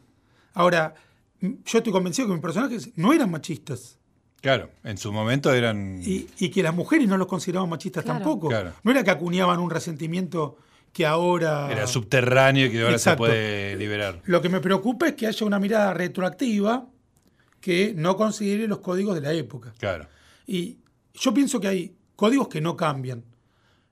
Ahora, 0.55 0.95
yo 1.41 1.79
estoy 1.79 1.93
convencido 1.93 2.29
que 2.29 2.35
mis 2.35 2.43
personajes 2.43 2.91
no 2.97 3.13
eran 3.13 3.31
machistas 3.31 3.99
Claro, 4.41 4.69
en 4.85 4.99
su 4.99 5.11
momento 5.11 5.53
eran. 5.55 6.03
y, 6.05 6.27
y 6.39 6.51
que 6.51 6.63
las 6.63 6.75
mujeres 6.75 7.09
no 7.09 7.17
los 7.17 7.27
consideraban 7.27 7.71
machistas 7.71 8.05
Claro. 8.05 8.19
tampoco. 8.21 8.49
Claro. 8.49 8.73
No 8.83 8.91
era 8.91 9.03
que 9.03 9.11
acuñaban 9.11 9.59
un 9.59 9.71
resentimiento 9.71 10.59
que 10.95 11.05
ahora... 11.05 11.71
Era 11.71 11.87
subterráneo 11.89 12.67
y 12.67 12.71
que 12.71 12.81
ahora 12.81 12.93
Exacto. 12.93 13.25
se 13.25 13.31
puede 13.31 13.77
liberar. 13.77 14.23
Lo 14.25 14.41
que 14.41 14.49
me 14.49 14.61
preocupa 14.61 15.09
es 15.09 15.15
que 15.15 15.27
haya 15.27 15.45
una 15.45 15.59
mirada 15.59 15.93
retroactiva 15.93 16.87
que 17.61 17.93
no 17.97 18.17
considere 18.17 18.69
los 18.69 18.79
códigos 18.79 19.17
de 19.17 19.21
la 19.21 19.33
época. 19.33 19.75
Claro. 19.79 20.07
Y 20.47 20.79
yo 21.15 21.35
pienso 21.35 21.61
que 21.61 21.67
hay 21.69 21.97
códigos 22.15 22.47
que 22.49 22.61
no 22.61 22.77
cambian. 22.77 23.25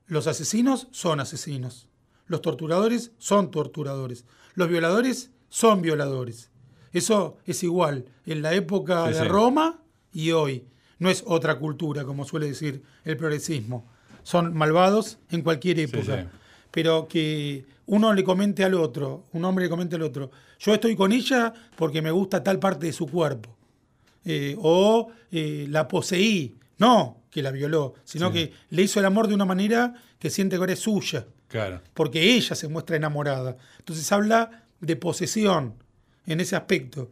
Los 0.07 0.27
asesinos 0.27 0.87
son 0.91 1.19
asesinos. 1.19 1.89
Los 2.25 2.41
torturadores 2.41 3.11
son 3.17 3.51
torturadores. 3.51 4.25
Los 4.55 4.69
violadores 4.69 5.31
son 5.49 5.81
violadores. 5.81 6.51
Eso 6.93 7.37
es 7.45 7.63
igual 7.63 8.05
en 8.25 8.41
la 8.41 8.53
época 8.53 9.07
Sí, 9.07 9.13
de 9.13 9.19
sí. 9.23 9.27
Roma 9.27 9.81
y 10.13 10.31
hoy. 10.31 10.67
No 10.99 11.09
es 11.09 11.21
otra 11.27 11.59
cultura, 11.59 12.05
como 12.05 12.23
suele 12.23 12.47
decir 12.47 12.81
el 13.03 13.17
progresismo. 13.17 13.91
Son 14.23 14.53
malvados 14.53 15.17
en 15.31 15.41
cualquier 15.41 15.79
época. 15.79 16.21
sí. 16.21 16.27
Pero 16.73 17.07
que 17.07 17.65
uno 17.85 18.11
le 18.13 18.23
comente 18.23 18.63
al 18.63 18.73
otro, 18.73 19.25
un 19.33 19.45
hombre 19.45 19.65
le 19.65 19.69
comente 19.69 19.95
al 19.95 20.01
otro, 20.01 20.31
yo 20.59 20.73
estoy 20.73 20.95
con 20.95 21.11
ella 21.11 21.53
porque 21.75 22.01
me 22.01 22.09
gusta 22.09 22.43
tal 22.43 22.57
parte 22.59 22.87
de 22.87 22.93
su 22.93 23.05
cuerpo 23.07 23.55
eh, 24.25 24.55
o 24.59 25.09
eh, 25.31 25.67
la 25.69 25.87
poseí. 25.87 26.55
No 26.79 27.21
que 27.29 27.41
la 27.43 27.51
violó, 27.51 27.93
sino 28.03 28.27
Sí. 28.27 28.33
que 28.33 28.53
le 28.71 28.81
hizo 28.81 28.99
el 28.99 29.05
amor 29.05 29.27
de 29.27 29.35
una 29.35 29.45
manera 29.45 29.93
que 30.19 30.29
siente 30.29 30.55
que 30.55 30.59
ahora 30.61 30.73
es 30.73 30.79
suya, 30.79 31.25
Claro. 31.47 31.81
porque 31.93 32.35
ella 32.35 32.55
se 32.55 32.67
muestra 32.67 32.95
enamorada. 32.95 33.57
Entonces 33.79 34.11
habla 34.11 34.63
de 34.81 34.95
posesión 34.95 35.75
en 36.25 36.39
ese 36.41 36.55
aspecto. 36.55 37.11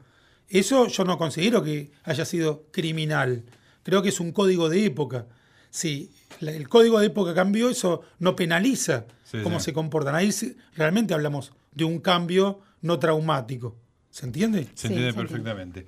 Eso 0.50 0.88
yo 0.88 1.04
no 1.06 1.17
considero 1.17 1.63
que 1.63 1.91
haya 2.04 2.26
sido 2.26 2.63
criminal. 2.71 3.43
Creo 3.84 4.02
que 4.02 4.10
es 4.10 4.19
un 4.19 4.32
código 4.32 4.67
de 4.69 4.86
época. 4.86 5.26
Si 5.71 6.12
la- 6.39 6.51
el 6.51 6.69
código 6.69 6.99
de 6.99 7.07
época 7.07 7.34
cambió, 7.34 7.69
eso 7.69 8.01
no 8.19 8.36
penaliza 8.36 9.05
Sí, 9.23 9.39
cómo 9.41 9.60
sí. 9.60 9.65
se 9.65 9.73
comportan. 9.73 10.13
Ahí 10.15 10.29
realmente 10.75 11.13
hablamos 11.15 11.53
de 11.73 11.86
un 11.86 11.99
cambio 11.99 12.60
no 12.81 12.99
traumático. 12.99 13.75
¿Se 14.12 14.25
entiende? 14.25 14.65
Se 14.75 14.88
Sí, 14.88 14.88
entiende 14.88 15.13
se 15.13 15.19
entiende. 15.19 15.21
perfectamente. 15.29 15.86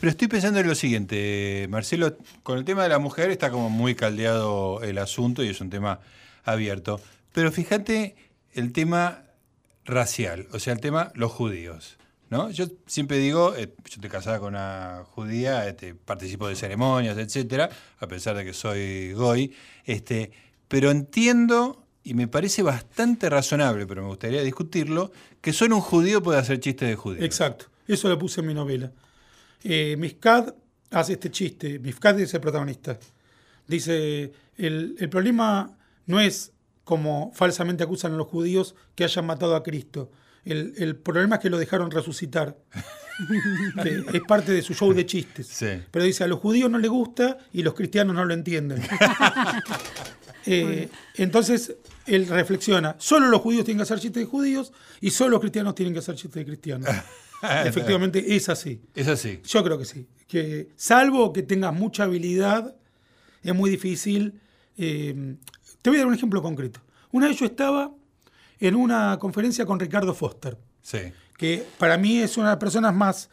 Pero 0.00 0.10
estoy 0.10 0.28
pensando 0.28 0.58
en 0.60 0.66
lo 0.66 0.74
siguiente, 0.74 1.66
Marcelo, 1.70 2.16
con 2.42 2.56
el 2.58 2.64
tema 2.64 2.82
de 2.82 2.88
la 2.88 2.98
mujer 2.98 3.30
está 3.30 3.50
como 3.50 3.68
muy 3.70 3.94
caldeado 3.94 4.82
el 4.82 4.96
asunto 4.98 5.44
y 5.44 5.48
es 5.48 5.60
un 5.60 5.68
tema 5.70 6.00
abierto. 6.44 7.00
Pero 7.32 7.52
fíjate 7.52 8.16
el 8.54 8.72
tema 8.72 9.24
racial, 9.84 10.46
o 10.52 10.58
sea, 10.58 10.72
el 10.72 10.80
tema 10.80 11.12
los 11.14 11.30
judíos. 11.32 11.98
¿No? 12.30 12.50
Yo 12.50 12.66
siempre 12.86 13.18
digo, 13.18 13.54
eh, 13.54 13.74
yo 13.84 13.94
estoy 13.94 14.10
casada 14.10 14.38
con 14.38 14.48
una 14.48 15.04
judía, 15.10 15.68
este, 15.68 15.94
participo 15.94 16.48
de 16.48 16.56
ceremonias, 16.56 17.16
etcétera, 17.18 17.70
a 17.98 18.06
pesar 18.06 18.36
de 18.36 18.44
que 18.44 18.52
soy 18.52 19.12
goy, 19.12 19.54
este, 19.84 20.32
pero 20.68 20.90
entiendo 20.90 21.84
y 22.02 22.14
me 22.14 22.28
parece 22.28 22.62
bastante 22.62 23.28
razonable, 23.28 23.86
pero 23.86 24.02
me 24.02 24.08
gustaría 24.08 24.42
discutirlo, 24.42 25.10
que 25.40 25.52
solo 25.52 25.76
un 25.76 25.82
judío 25.82 26.22
puede 26.22 26.38
hacer 26.38 26.60
chistes 26.60 26.88
de 26.88 26.94
judíos. 26.94 27.24
Exacto. 27.24 27.66
Eso 27.88 28.08
lo 28.08 28.18
puse 28.18 28.40
en 28.40 28.46
mi 28.46 28.54
novela. 28.54 28.92
Eh, 29.64 29.96
Mifkad 29.98 30.54
hace 30.90 31.14
este 31.14 31.30
chiste. 31.30 31.78
Mifkad 31.78 32.18
es 32.20 32.32
el 32.34 32.40
protagonista. 32.40 32.98
Dice, 33.66 34.32
el, 34.56 34.96
el 34.98 35.08
problema 35.08 35.76
no 36.06 36.20
es 36.20 36.52
como 36.84 37.32
falsamente 37.34 37.82
acusan 37.82 38.12
a 38.12 38.16
los 38.16 38.28
judíos 38.28 38.76
que 38.94 39.02
hayan 39.02 39.26
matado 39.26 39.56
a 39.56 39.64
Cristo. 39.64 40.10
El, 40.46 40.72
el 40.78 40.96
problema 40.96 41.36
es 41.36 41.42
que 41.42 41.50
lo 41.50 41.58
dejaron 41.58 41.90
resucitar. 41.90 42.56
Que 43.82 44.04
es 44.18 44.22
parte 44.28 44.52
de 44.52 44.60
su 44.60 44.74
show 44.74 44.92
de 44.92 45.06
chistes. 45.06 45.46
Sí. 45.46 45.68
Pero 45.90 46.04
dice, 46.04 46.24
a 46.24 46.26
los 46.26 46.38
judíos 46.38 46.70
no 46.70 46.78
les 46.78 46.90
gusta 46.90 47.38
y 47.50 47.62
los 47.62 47.72
cristianos 47.72 48.14
no 48.14 48.24
lo 48.24 48.34
entienden. 48.34 48.82
Eh, 50.48 50.88
entonces, 51.16 51.74
él 52.06 52.28
reflexiona, 52.28 52.94
solo 52.98 53.26
los 53.26 53.40
judíos 53.40 53.64
tienen 53.64 53.78
que 53.78 53.82
hacer 53.82 53.98
chistes 53.98 54.22
de 54.22 54.30
judíos 54.30 54.72
y 55.00 55.10
solo 55.10 55.30
los 55.30 55.40
cristianos 55.40 55.74
tienen 55.74 55.92
que 55.92 55.98
hacer 55.98 56.14
chistes 56.14 56.34
de 56.34 56.44
cristianos. 56.44 56.88
Efectivamente, 57.64 58.36
es 58.36 58.48
así. 58.48 58.80
Es 58.94 59.08
así. 59.08 59.40
Yo 59.44 59.64
creo 59.64 59.76
que 59.76 59.84
sí. 59.84 60.06
Que 60.28 60.68
salvo 60.76 61.32
que 61.32 61.42
tengas 61.42 61.74
mucha 61.74 62.04
habilidad, 62.04 62.76
es 63.42 63.54
muy 63.56 63.70
difícil. 63.70 64.40
eh, 64.76 65.34
te 65.82 65.90
voy 65.90 65.96
a 65.96 66.02
dar 66.02 66.06
un 66.06 66.14
ejemplo 66.14 66.40
concreto. 66.40 66.80
Una 67.10 67.26
vez 67.26 67.40
yo 67.40 67.46
estaba 67.46 67.92
en 68.60 68.74
una 68.74 69.18
conferencia 69.18 69.66
con 69.66 69.78
Ricardo 69.80 70.14
Foster, 70.14 70.56
Sí. 70.82 70.98
que 71.36 71.64
para 71.78 71.96
mí 71.98 72.18
es 72.18 72.36
una 72.36 72.48
de 72.48 72.52
las 72.52 72.60
personas 72.60 72.94
más 72.94 73.28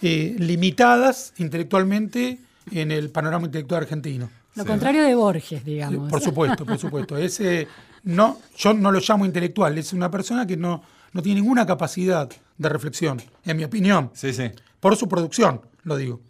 eh, 0.00 0.36
limitadas 0.38 1.32
intelectualmente 1.38 2.38
en 2.70 2.92
el 2.92 3.10
panorama 3.10 3.46
intelectual 3.46 3.82
argentino. 3.82 4.30
Lo 4.54 4.64
contrario 4.64 5.02
de 5.04 5.14
Borges, 5.14 5.64
digamos. 5.64 6.08
Por 6.10 6.20
supuesto, 6.20 6.64
por 6.66 6.78
supuesto. 6.78 7.16
Ese, 7.16 7.66
no, 8.04 8.38
yo 8.56 8.74
no 8.74 8.90
lo 8.92 9.00
llamo 9.00 9.24
intelectual, 9.24 9.76
es 9.78 9.92
una 9.92 10.10
persona 10.10 10.46
que 10.46 10.56
no, 10.56 10.82
no 11.12 11.22
tiene 11.22 11.40
ninguna 11.40 11.64
capacidad 11.66 12.28
de 12.56 12.68
reflexión, 12.68 13.20
en 13.44 13.56
mi 13.56 13.64
opinión, 13.64 14.10
Sí, 14.14 14.32
sí. 14.32 14.50
por 14.80 14.96
su 14.96 15.08
producción, 15.08 15.60
lo 15.84 15.96
digo. 15.96 16.20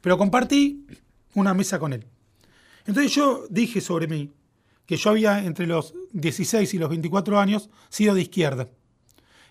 Pero 0.00 0.16
compartí 0.18 0.86
una 1.34 1.52
mesa 1.54 1.78
con 1.78 1.92
él. 1.92 2.06
Entonces 2.86 3.14
yo 3.14 3.44
dije 3.50 3.80
sobre 3.80 4.06
mí 4.08 4.30
que 4.86 4.96
yo 4.96 5.10
había 5.10 5.44
entre 5.44 5.66
los 5.66 5.94
16 6.12 6.74
y 6.74 6.78
los 6.78 6.88
24 6.90 7.38
años 7.38 7.70
sido 7.88 8.14
de 8.14 8.22
izquierda 8.22 8.68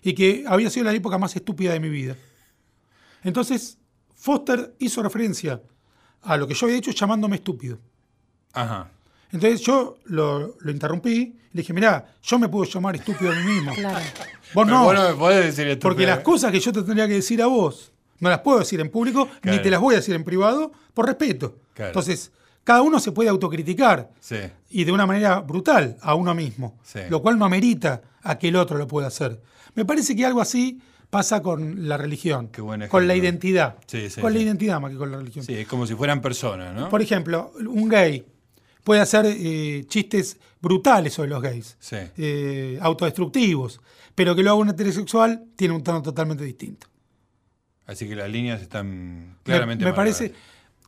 y 0.02 0.14
que 0.14 0.44
había 0.46 0.70
sido 0.70 0.84
la 0.86 0.92
época 0.94 1.18
más 1.18 1.34
estúpida 1.36 1.72
de 1.72 1.80
mi 1.80 1.88
vida. 1.88 2.16
Entonces 3.22 3.78
Foster 4.14 4.74
hizo 4.78 5.02
referencia 5.02 5.60
a 6.22 6.36
lo 6.36 6.46
que 6.46 6.54
yo 6.54 6.66
había 6.66 6.76
dicho 6.76 6.90
llamándome 6.90 7.36
estúpido. 7.36 7.78
Ajá. 8.52 8.90
Entonces 9.32 9.60
yo 9.60 9.98
lo, 10.04 10.56
lo 10.60 10.70
interrumpí 10.70 11.10
y 11.12 11.24
le 11.52 11.62
dije, 11.62 11.72
mirá, 11.72 12.14
yo 12.22 12.38
me 12.38 12.48
puedo 12.48 12.64
llamar 12.70 12.96
estúpido 12.96 13.30
a 13.30 13.34
mí 13.34 13.42
mismo. 13.52 13.74
Claro. 13.74 14.04
Vos 14.54 14.66
no, 14.66 14.84
vos 14.84 14.94
no 14.94 15.08
me 15.08 15.14
podés 15.14 15.44
decir 15.46 15.68
esto. 15.68 15.82
porque 15.88 16.04
las 16.06 16.20
cosas 16.20 16.50
que 16.50 16.60
yo 16.60 16.72
te 16.72 16.82
tendría 16.82 17.06
que 17.06 17.14
decir 17.14 17.40
a 17.40 17.46
vos, 17.46 17.92
no 18.18 18.28
las 18.28 18.40
puedo 18.40 18.58
decir 18.58 18.80
en 18.80 18.90
público, 18.90 19.28
Claro. 19.40 19.56
ni 19.56 19.62
te 19.62 19.70
las 19.70 19.80
voy 19.80 19.94
a 19.94 19.98
decir 19.98 20.14
en 20.14 20.24
privado, 20.24 20.72
por 20.92 21.06
respeto. 21.06 21.56
Claro. 21.74 21.90
Entonces, 21.90 22.32
cada 22.64 22.82
uno 22.82 23.00
se 23.00 23.12
puede 23.12 23.28
autocriticar 23.28 24.10
Sí. 24.20 24.36
y 24.70 24.84
de 24.84 24.92
una 24.92 25.06
manera 25.06 25.40
brutal 25.40 25.96
a 26.02 26.14
uno 26.14 26.34
mismo, 26.34 26.78
Sí. 26.82 27.00
lo 27.08 27.22
cual 27.22 27.38
no 27.38 27.44
amerita 27.44 28.02
a 28.22 28.38
que 28.38 28.48
el 28.48 28.56
otro 28.56 28.76
lo 28.78 28.86
pueda 28.86 29.06
hacer. 29.08 29.40
Me 29.74 29.84
parece 29.84 30.14
que 30.14 30.24
algo 30.26 30.40
así 30.40 30.80
pasa 31.08 31.42
con 31.42 31.88
la 31.88 31.96
religión, 31.96 32.48
con 32.88 33.06
la 33.08 33.16
identidad, 33.16 33.76
Sí, 33.86 34.10
sí, 34.10 34.20
con 34.20 34.32
la 34.32 34.38
identidad 34.38 34.80
más 34.80 34.92
que 34.92 34.96
con 34.98 35.10
la 35.10 35.18
religión. 35.18 35.44
Sí, 35.44 35.54
es 35.54 35.66
como 35.66 35.86
si 35.86 35.94
fueran 35.94 36.20
personas, 36.20 36.74
¿no? 36.74 36.88
Por 36.88 37.02
ejemplo, 37.02 37.52
un 37.66 37.88
gay 37.88 38.24
puede 38.84 39.00
hacer 39.00 39.24
eh, 39.26 39.84
chistes 39.88 40.38
brutales 40.60 41.14
sobre 41.14 41.30
los 41.30 41.42
gays, 41.42 41.76
eh, 42.16 42.78
autodestructivos, 42.80 43.80
pero 44.14 44.36
que 44.36 44.42
lo 44.42 44.50
haga 44.50 44.58
un 44.60 44.68
heterosexual 44.68 45.44
tiene 45.56 45.74
un 45.74 45.82
tono 45.82 46.00
totalmente 46.02 46.44
distinto. 46.44 46.86
Así 47.86 48.06
que 48.08 48.14
las 48.14 48.30
líneas 48.30 48.60
están 48.62 49.30
Me- 49.30 49.34
claramente 49.42 49.84
me, 49.84 49.90
marcadas. 49.90 50.16
parece, 50.18 50.34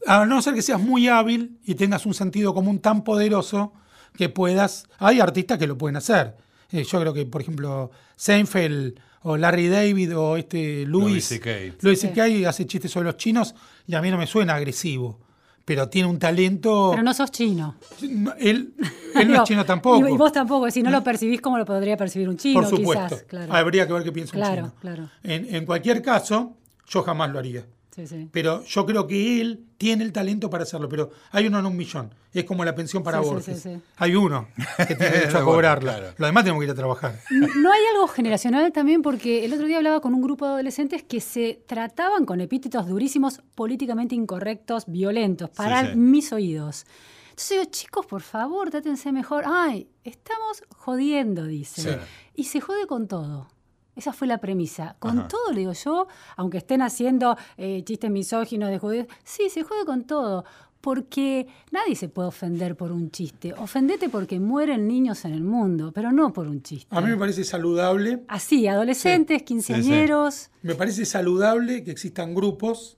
a 0.06 0.24
no 0.26 0.42
ser 0.42 0.54
que 0.54 0.62
seas 0.62 0.80
muy 0.80 1.08
hábil 1.08 1.58
y 1.64 1.74
tengas 1.74 2.06
un 2.06 2.14
sentido 2.14 2.54
común 2.54 2.78
tan 2.80 3.04
poderoso 3.04 3.72
que 4.16 4.28
puedas. 4.28 4.86
Hay 4.98 5.20
artistas 5.20 5.58
que 5.58 5.66
lo 5.66 5.78
pueden 5.78 5.96
hacer. 5.96 6.36
Eh, 6.70 6.84
yo 6.84 7.00
creo 7.00 7.12
que, 7.14 7.26
por 7.26 7.40
ejemplo, 7.42 7.90
Seinfeld 8.16 8.98
o 9.22 9.36
Larry 9.36 9.68
David 9.68 10.16
o 10.16 10.36
este 10.36 10.84
Louis 10.86 11.40
Louis 11.80 12.00
C.K.. 12.00 12.48
Hace 12.48 12.66
chistes 12.66 12.90
sobre 12.90 13.06
los 13.06 13.16
chinos 13.16 13.54
y 13.86 13.94
a 13.94 14.02
mí 14.02 14.10
no 14.10 14.18
me 14.18 14.26
suena 14.26 14.54
agresivo. 14.54 15.20
Pero 15.64 15.88
tiene 15.88 16.08
un 16.08 16.18
talento. 16.18 16.88
Pero 16.90 17.04
no 17.04 17.14
sos 17.14 17.30
chino. 17.30 17.76
No, 18.10 18.32
él, 18.40 18.74
él 19.14 19.28
no 19.30 19.36
es 19.36 19.42
chino 19.44 19.64
tampoco. 19.64 20.08
Y, 20.08 20.16
vos 20.16 20.32
tampoco, 20.32 20.68
si 20.72 20.82
no 20.82 20.90
lo 20.90 21.04
percibís 21.04 21.40
como 21.40 21.56
lo 21.56 21.64
podría 21.64 21.96
percibir 21.96 22.28
un 22.28 22.36
chino, 22.36 22.62
Por 22.62 22.70
supuesto. 22.70 23.06
quizás. 23.10 23.22
Claro. 23.28 23.52
Habría 23.54 23.86
que 23.86 23.92
ver 23.92 24.02
qué 24.02 24.10
piensa 24.10 24.36
un 24.36 24.40
Claro, 24.42 24.56
chino. 24.56 24.74
claro. 24.80 25.10
En, 25.22 25.54
en 25.54 25.64
cualquier 25.64 26.02
caso, 26.02 26.56
yo 26.88 27.02
jamás 27.04 27.30
lo 27.30 27.38
haría. 27.38 27.64
Sí, 27.94 28.06
sí. 28.06 28.28
Pero 28.32 28.64
yo 28.64 28.86
creo 28.86 29.06
que 29.06 29.40
él 29.42 29.66
tiene 29.76 30.02
el 30.02 30.12
talento 30.12 30.48
para 30.48 30.62
hacerlo. 30.62 30.88
Pero 30.88 31.10
hay 31.30 31.46
uno 31.46 31.58
en 31.58 31.66
un 31.66 31.76
millón. 31.76 32.14
Es 32.32 32.44
como 32.44 32.64
la 32.64 32.74
pensión 32.74 33.02
para 33.02 33.18
Sí, 33.18 33.24
sí, 33.24 33.30
Borges. 33.30 33.62
sí, 33.62 33.74
sí. 33.74 33.82
Hay 33.98 34.16
uno 34.16 34.48
que 34.78 34.94
tiene 34.96 35.10
derecho 35.12 35.36
a 35.38 35.42
Bueno, 35.42 35.46
cobrarla. 35.52 35.92
claro. 35.98 36.14
Los 36.16 36.28
demás 36.28 36.44
tenemos 36.44 36.60
que 36.60 36.64
ir 36.64 36.70
a 36.70 36.74
trabajar. 36.74 37.20
¿No 37.30 37.70
hay 37.70 37.80
algo 37.94 38.08
generacional 38.08 38.72
también? 38.72 39.02
Porque 39.02 39.44
el 39.44 39.52
otro 39.52 39.66
día 39.66 39.76
hablaba 39.76 40.00
con 40.00 40.14
un 40.14 40.22
grupo 40.22 40.46
de 40.46 40.52
adolescentes 40.52 41.02
que 41.02 41.20
se 41.20 41.62
trataban 41.66 42.24
con 42.24 42.40
epítetos 42.40 42.86
durísimos, 42.88 43.42
políticamente 43.54 44.14
incorrectos, 44.14 44.84
violentos, 44.86 45.50
para 45.50 45.90
sí. 45.92 45.96
mis 45.98 46.32
oídos. 46.32 46.86
Entonces 47.28 47.50
digo, 47.50 47.64
chicos, 47.70 48.06
por 48.06 48.22
favor, 48.22 48.70
trátense 48.70 49.12
mejor. 49.12 49.44
Ay, 49.46 49.88
estamos 50.04 50.62
jodiendo, 50.70 51.44
dicen. 51.46 51.84
Sí. 51.84 52.00
Y 52.36 52.44
se 52.44 52.60
jode 52.62 52.86
con 52.86 53.06
todo. 53.08 53.48
Esa 53.94 54.12
fue 54.12 54.26
la 54.26 54.38
premisa. 54.38 54.96
Con 54.98 55.18
Ajá. 55.18 55.28
todo, 55.28 55.52
le 55.52 55.60
digo 55.60 55.72
yo, 55.72 56.06
aunque 56.36 56.58
estén 56.58 56.80
haciendo 56.82 57.36
eh, 57.56 57.82
chistes 57.84 58.10
misóginos 58.10 58.70
de 58.70 58.78
judíos, 58.78 59.06
sí, 59.24 59.48
se 59.50 59.62
jode 59.62 59.84
con 59.84 60.04
todo. 60.04 60.44
porque 60.80 61.46
nadie 61.70 61.94
se 61.94 62.08
puede 62.08 62.26
ofender 62.26 62.74
por 62.76 62.90
un 62.90 63.12
chiste. 63.12 63.52
Ofendete 63.54 64.08
porque 64.08 64.40
mueren 64.40 64.88
niños 64.88 65.24
en 65.24 65.32
el 65.32 65.44
mundo, 65.44 65.92
pero 65.92 66.10
no 66.10 66.32
por 66.32 66.48
un 66.48 66.60
chiste. 66.60 66.88
A 66.96 67.00
mí 67.00 67.08
me 67.10 67.16
parece 67.16 67.44
saludable, 67.44 68.24
Así, 68.26 68.66
adolescentes, 68.66 69.44
quinceañeros. 69.44 70.50
me 70.62 70.74
parece 70.74 71.04
saludable 71.04 71.84
que 71.84 71.92
existan 71.92 72.34
grupos 72.34 72.96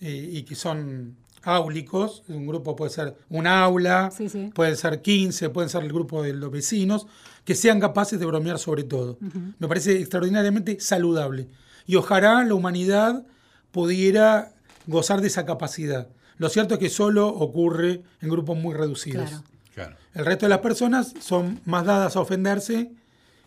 eh, 0.00 0.28
y 0.32 0.42
que 0.42 0.56
son 0.56 1.14
áulicos. 1.44 2.22
Un 2.28 2.46
grupo 2.46 2.74
puede 2.76 2.90
ser 2.90 3.16
un 3.30 3.46
aula, 3.46 4.10
Sí, 4.10 4.28
sí. 4.28 4.50
puede 4.54 4.76
ser 4.76 5.02
15, 5.02 5.50
pueden 5.50 5.68
ser 5.70 5.82
el 5.84 5.92
grupo 5.92 6.22
de 6.22 6.32
los 6.32 6.50
vecinos, 6.50 7.06
que 7.44 7.54
sean 7.54 7.80
capaces 7.80 8.18
de 8.18 8.26
bromear 8.26 8.58
sobre 8.58 8.84
todo. 8.84 9.18
Me 9.58 9.68
parece 9.68 9.98
extraordinariamente 10.00 10.78
saludable. 10.80 11.48
Y 11.86 11.96
ojalá 11.96 12.42
la 12.44 12.54
humanidad 12.54 13.26
pudiera 13.70 14.52
gozar 14.86 15.20
de 15.20 15.26
esa 15.26 15.44
capacidad. 15.44 16.08
Lo 16.38 16.48
cierto 16.48 16.74
es 16.74 16.80
que 16.80 16.88
solo 16.90 17.28
ocurre 17.28 18.02
en 18.20 18.28
grupos 18.28 18.56
muy 18.56 18.74
reducidos. 18.74 19.28
Claro. 19.30 19.44
Claro. 19.74 19.96
El 20.14 20.24
resto 20.24 20.46
de 20.46 20.50
las 20.50 20.58
personas 20.60 21.12
son 21.20 21.60
más 21.64 21.84
dadas 21.84 22.14
a 22.16 22.20
ofenderse 22.20 22.92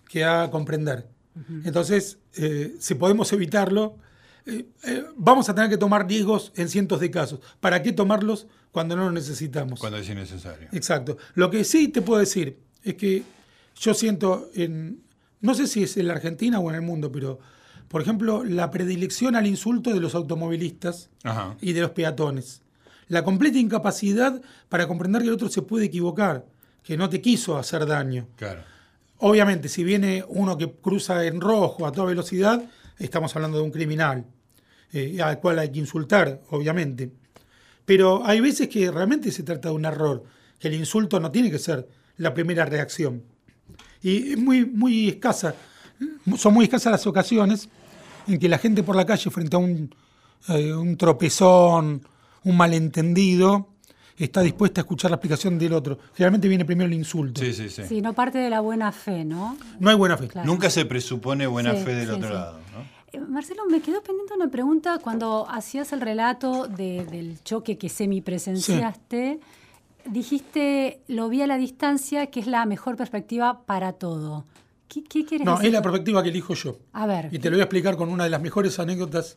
que 0.09 0.25
a 0.25 0.49
comprender. 0.51 1.07
Entonces, 1.63 2.17
eh, 2.35 2.75
si 2.79 2.95
podemos 2.95 3.31
evitarlo, 3.31 3.95
eh, 4.47 4.65
eh, 4.85 5.05
vamos 5.17 5.49
a 5.49 5.55
tener 5.55 5.69
que 5.69 5.77
tomar 5.77 6.07
riesgos 6.07 6.53
en 6.55 6.69
cientos 6.69 7.01
de 7.01 7.11
casos. 7.11 7.41
¿Para 7.59 7.83
qué 7.83 7.91
tomarlos 7.91 8.47
cuando 8.71 8.95
no 8.95 9.03
los 9.03 9.13
necesitamos? 9.13 9.79
Cuando 9.79 9.97
es 9.97 10.09
innecesario. 10.09 10.69
Exacto. 10.71 11.17
Lo 11.35 11.49
que 11.49 11.65
sí 11.65 11.89
te 11.89 12.01
puedo 12.01 12.19
decir 12.19 12.57
es 12.83 12.95
que 12.95 13.23
yo 13.75 13.93
siento 13.93 14.49
en, 14.55 15.03
no 15.41 15.53
sé 15.53 15.67
si 15.67 15.83
es 15.83 15.97
en 15.97 16.07
la 16.07 16.13
Argentina 16.13 16.59
o 16.59 16.69
en 16.69 16.75
el 16.75 16.81
mundo, 16.81 17.11
pero, 17.11 17.39
por 17.89 18.01
ejemplo, 18.01 18.45
la 18.45 18.71
predilección 18.71 19.35
al 19.35 19.47
insulto 19.47 19.93
de 19.93 19.99
los 19.99 20.15
automovilistas 20.15 21.09
Ajá. 21.23 21.57
y 21.59 21.73
de 21.73 21.81
los 21.81 21.91
peatones. 21.91 22.61
La 23.09 23.25
completa 23.25 23.57
incapacidad 23.57 24.41
para 24.69 24.87
comprender 24.87 25.23
que 25.23 25.27
el 25.27 25.33
otro 25.33 25.49
se 25.49 25.61
puede 25.61 25.85
equivocar, 25.85 26.45
que 26.83 26.95
no 26.95 27.09
te 27.09 27.19
quiso 27.19 27.57
hacer 27.57 27.85
daño. 27.85 28.27
Claro. 28.37 28.61
Obviamente, 29.17 29.67
si 29.67 29.83
viene 29.83 30.23
uno 30.27 30.57
que 30.57 30.71
cruza 30.71 31.25
en 31.25 31.41
rojo 31.41 31.85
a 31.85 31.91
toda 31.91 32.07
velocidad, 32.07 32.63
estamos 32.97 33.35
hablando 33.35 33.57
de 33.57 33.63
un 33.63 33.71
criminal, 33.71 34.25
eh, 34.93 35.21
al 35.21 35.39
cual 35.39 35.59
hay 35.59 35.71
que 35.71 35.79
insultar, 35.79 36.41
obviamente. 36.49 37.11
Pero 37.85 38.25
hay 38.25 38.39
veces 38.41 38.67
que 38.67 38.91
realmente 38.91 39.31
se 39.31 39.43
trata 39.43 39.69
de 39.69 39.75
un 39.75 39.85
error, 39.85 40.23
que 40.59 40.67
el 40.67 40.73
insulto 40.73 41.19
no 41.19 41.31
tiene 41.31 41.49
que 41.51 41.59
ser 41.59 41.87
la 42.17 42.33
primera 42.33 42.65
reacción. 42.65 43.23
Y 44.01 44.33
es 44.33 44.37
muy, 44.37 44.65
muy 44.65 45.09
escasa, 45.09 45.55
son 46.37 46.53
muy 46.53 46.65
escasas 46.65 46.91
las 46.91 47.07
ocasiones 47.07 47.69
en 48.27 48.39
que 48.39 48.49
la 48.49 48.57
gente 48.57 48.83
por 48.83 48.95
la 48.95 49.05
calle 49.05 49.29
frente 49.29 49.55
a 49.55 49.59
un, 49.59 49.93
eh, 50.49 50.73
un 50.73 50.97
tropezón, 50.97 52.01
un 52.43 52.57
malentendido, 52.57 53.69
está 54.17 54.41
dispuesta 54.41 54.81
a 54.81 54.83
escuchar 54.83 55.11
la 55.11 55.15
explicación 55.15 55.57
del 55.59 55.73
otro. 55.73 55.97
Generalmente 56.13 56.47
viene 56.47 56.65
primero 56.65 56.87
el 56.87 56.93
insulto. 56.93 57.41
Sí, 57.41 57.53
sí, 57.53 57.69
sí. 57.69 57.83
Sí, 57.87 58.01
no 58.01 58.13
parte 58.13 58.37
de 58.37 58.49
la 58.49 58.59
buena 58.61 58.91
fe, 58.91 59.23
¿no? 59.23 59.57
No 59.79 59.89
hay 59.89 59.95
buena 59.95 60.17
fe. 60.17 60.27
Claro. 60.27 60.45
Nunca 60.47 60.69
se 60.69 60.85
presupone 60.85 61.47
buena 61.47 61.75
Sí, 61.75 61.83
fe 61.83 61.95
del 61.95 62.07
sí, 62.07 62.13
otro 62.13 62.27
sí. 62.27 62.33
lado, 62.33 62.59
¿no? 62.73 62.96
Marcelo, 63.27 63.63
me 63.69 63.81
quedó 63.81 64.01
pendiente 64.03 64.33
una 64.35 64.49
pregunta 64.49 64.99
cuando 64.99 65.47
hacías 65.49 65.91
el 65.93 66.01
relato 66.01 66.67
de- 66.67 67.05
del 67.05 67.41
choque 67.43 67.77
que 67.77 67.89
semipresenciaste. 67.89 69.39
Dijiste, 70.05 71.01
lo 71.07 71.27
vi 71.29 71.41
a 71.41 71.47
la 71.47 71.57
distancia, 71.57 72.27
que 72.27 72.39
es 72.39 72.47
la 72.47 72.65
mejor 72.65 72.95
perspectiva 72.95 73.65
para 73.65 73.93
todo. 73.93 74.45
¿Qué, 74.87 75.03
qué 75.03 75.25
quieres 75.25 75.45
No, 75.45 75.53
decir? 75.55 75.67
es 75.67 75.73
la 75.73 75.81
perspectiva 75.81 76.23
que 76.23 76.29
elijo 76.29 76.53
yo. 76.53 76.77
A 76.93 77.05
ver, 77.05 77.27
Y 77.33 77.39
te 77.39 77.49
lo 77.49 77.55
voy 77.57 77.61
a 77.61 77.65
explicar 77.65 77.97
con 77.97 78.07
una 78.09 78.23
de 78.23 78.29
las 78.29 78.41
mejores 78.41 78.79
anécdotas 78.79 79.35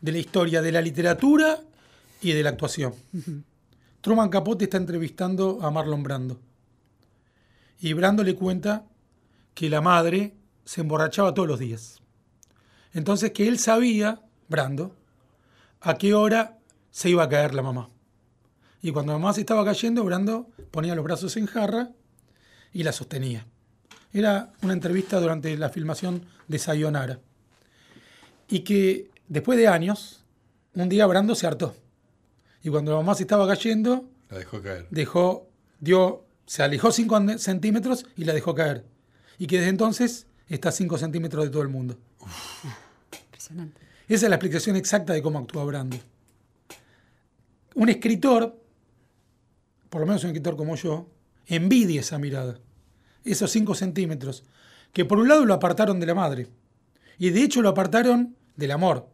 de 0.00 0.12
la 0.12 0.18
historia 0.18 0.60
de 0.60 0.72
la 0.72 0.80
literatura 0.80 1.60
y 2.20 2.32
de 2.32 2.42
la 2.42 2.50
actuación. 2.50 2.94
Truman 4.00 4.28
Capote 4.28 4.64
está 4.64 4.76
entrevistando 4.76 5.58
a 5.62 5.70
Marlon 5.70 6.02
Brando. 6.02 6.40
Y 7.80 7.92
Brando 7.92 8.24
le 8.24 8.34
cuenta 8.34 8.86
que 9.54 9.68
la 9.70 9.80
madre 9.80 10.34
se 10.64 10.80
emborrachaba 10.80 11.32
todos 11.32 11.46
los 11.48 11.60
días. 11.60 12.00
Entonces 12.98 13.30
que 13.30 13.46
él 13.46 13.60
sabía, 13.60 14.20
Brando, 14.48 14.96
a 15.80 15.96
qué 15.98 16.14
hora 16.14 16.58
se 16.90 17.08
iba 17.08 17.22
a 17.22 17.28
caer 17.28 17.54
la 17.54 17.62
mamá. 17.62 17.90
Y 18.82 18.90
cuando 18.90 19.12
la 19.12 19.18
mamá 19.20 19.32
se 19.32 19.40
estaba 19.40 19.64
cayendo, 19.64 20.02
Brando 20.02 20.48
ponía 20.72 20.96
los 20.96 21.04
brazos 21.04 21.36
en 21.36 21.46
jarra 21.46 21.92
y 22.72 22.82
la 22.82 22.90
sostenía. 22.90 23.46
Era 24.12 24.52
una 24.62 24.72
entrevista 24.72 25.20
durante 25.20 25.56
la 25.56 25.68
filmación 25.68 26.24
de 26.48 26.58
Sayonara. 26.58 27.20
Y 28.48 28.60
que 28.60 29.12
después 29.28 29.58
de 29.58 29.68
años, 29.68 30.24
un 30.74 30.88
día 30.88 31.06
Brando 31.06 31.36
se 31.36 31.46
hartó. 31.46 31.76
Y 32.64 32.68
cuando 32.70 32.90
la 32.90 32.96
mamá 32.96 33.14
se 33.14 33.22
estaba 33.22 33.46
cayendo, 33.46 34.10
La 34.28 34.38
dejó 34.38 34.60
caer. 34.60 34.88
dejó, 34.90 35.48
dio, 35.78 36.24
se 36.46 36.64
alejó 36.64 36.90
5 36.90 37.38
centímetros 37.38 38.06
y 38.16 38.24
la 38.24 38.32
dejó 38.32 38.56
caer. 38.56 38.84
Y 39.38 39.46
que 39.46 39.58
desde 39.58 39.70
entonces 39.70 40.26
está 40.48 40.70
a 40.70 40.72
5 40.72 40.98
centímetros 40.98 41.44
de 41.44 41.50
todo 41.50 41.62
el 41.62 41.68
mundo. 41.68 41.96
Impresionante. 43.38 43.80
Esa 44.08 44.26
es 44.26 44.30
la 44.30 44.36
explicación 44.36 44.74
exacta 44.74 45.12
de 45.12 45.22
cómo 45.22 45.38
actúa 45.38 45.64
Brando. 45.64 45.96
Un 47.76 47.88
escritor, 47.88 48.60
por 49.88 50.00
lo 50.00 50.06
menos 50.08 50.24
un 50.24 50.30
escritor 50.30 50.56
como 50.56 50.74
yo, 50.74 51.08
envidia 51.46 52.00
esa 52.00 52.18
mirada, 52.18 52.58
esos 53.24 53.52
5 53.52 53.76
centímetros, 53.76 54.42
que 54.92 55.04
por 55.04 55.18
un 55.18 55.28
lado 55.28 55.44
lo 55.44 55.54
apartaron 55.54 56.00
de 56.00 56.06
la 56.06 56.16
madre, 56.16 56.48
y 57.16 57.30
de 57.30 57.42
hecho 57.42 57.62
lo 57.62 57.68
apartaron 57.68 58.34
del 58.56 58.72
amor, 58.72 59.08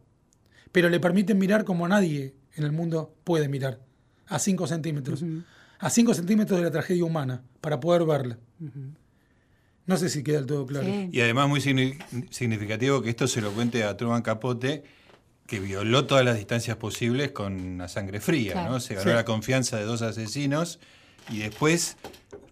pero 0.71 0.89
le 0.89 0.99
permiten 0.99 1.37
mirar 1.37 1.63
como 1.63 1.87
nadie 1.87 2.33
en 2.55 2.63
el 2.63 2.71
mundo 2.71 3.13
puede 3.23 3.47
mirar, 3.47 3.79
a 4.25 4.39
5 4.39 4.65
centímetros, 4.65 5.23
a 5.77 5.89
5 5.91 6.15
centímetros 6.15 6.57
de 6.57 6.65
la 6.65 6.71
tragedia 6.71 7.05
humana, 7.05 7.43
para 7.61 7.79
poder 7.79 8.05
verla. 8.05 8.39
No 9.87 9.97
sé 9.97 10.09
si 10.09 10.23
queda 10.23 10.37
del 10.37 10.45
todo 10.47 10.65
claro. 10.65 10.85
Sí. 10.85 11.09
Y 11.11 11.21
además 11.21 11.47
muy 11.47 11.59
signi- 11.61 11.97
significativo 12.31 13.01
que 13.01 13.09
esto 13.11 13.27
se 13.27 13.41
lo 13.41 13.51
cuente 13.51 13.83
a 13.83 13.95
Truman 13.97 14.21
Capote, 14.23 14.83
que 15.47 15.59
violó 15.59 16.05
todas 16.05 16.25
las 16.25 16.35
distancias 16.37 16.75
posibles 16.77 17.31
con 17.31 17.77
la 17.77 17.87
sangre 17.87 18.19
fría, 18.19 18.53
Claro. 18.53 18.71
¿no? 18.71 18.79
Se 18.79 18.95
ganó 18.95 19.11
Sí. 19.11 19.15
la 19.15 19.25
confianza 19.25 19.77
de 19.77 19.83
dos 19.83 20.01
asesinos 20.01 20.79
y 21.29 21.37
después 21.39 21.97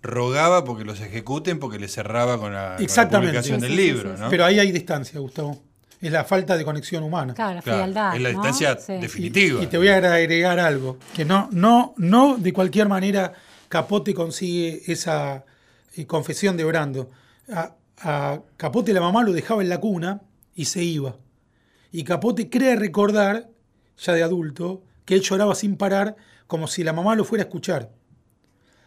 rogaba 0.04 0.64
porque 0.64 0.84
los 0.84 1.00
ejecuten 1.02 1.60
porque 1.60 1.80
le 1.80 1.88
cerraba 1.88 2.38
con 2.38 2.54
la, 2.54 2.70
con 2.70 2.78
la 2.78 2.84
Exactamente. 2.84 3.32
publicación 3.32 3.62
Sí, 3.62 3.68
del 3.68 3.76
libro, 3.76 4.16
sí, 4.16 4.22
¿no? 4.22 4.30
Pero 4.30 4.46
ahí 4.46 4.60
hay 4.60 4.72
distancia, 4.72 5.20
Gustavo. 5.20 5.60
Es 6.02 6.12
la 6.12 6.26
falta 6.26 6.58
de 6.58 6.66
conexión 6.66 7.02
humana. 7.04 7.34
Claro, 7.34 7.56
la 7.56 7.62
Claro, 7.62 7.80
frialdad. 7.80 8.16
es 8.16 8.22
la 8.22 8.32
¿no? 8.34 8.42
distancia 8.44 8.78
Sí. 8.78 8.94
definitiva. 9.02 9.64
Y 9.64 9.68
te 9.68 9.78
voy 9.78 9.88
a 9.88 9.96
agregar 9.96 10.60
algo, 10.60 10.98
que 11.16 11.24
no, 11.24 11.48
no, 11.52 11.94
no 11.98 12.36
de 12.38 12.52
cualquier 12.54 12.90
manera 12.90 13.34
Capote 13.70 14.14
consigue 14.14 14.84
esa 14.92 15.46
eh, 15.96 16.06
confesión 16.06 16.58
de 16.58 16.64
Brando. 16.66 17.10
A, 17.52 17.76
a 18.00 18.42
Capote 18.58 18.94
la 18.94 19.02
mamá 19.02 19.24
lo 19.24 19.34
dejaba 19.34 19.62
en 19.62 19.70
la 19.70 19.80
cuna 19.80 20.22
y 20.56 20.66
se 20.66 20.84
iba. 20.84 21.18
Y 21.92 22.04
Capote 22.04 22.50
cree 22.50 22.76
recordar, 22.76 23.50
ya 23.98 24.14
de 24.14 24.24
adulto, 24.24 24.84
que 25.06 25.16
él 25.16 25.22
lloraba 25.22 25.54
sin 25.56 25.76
parar 25.78 26.16
como 26.48 26.68
si 26.68 26.84
la 26.84 26.94
mamá 26.94 27.16
lo 27.16 27.24
fuera 27.26 27.44
a 27.44 27.48
escuchar. 27.48 27.92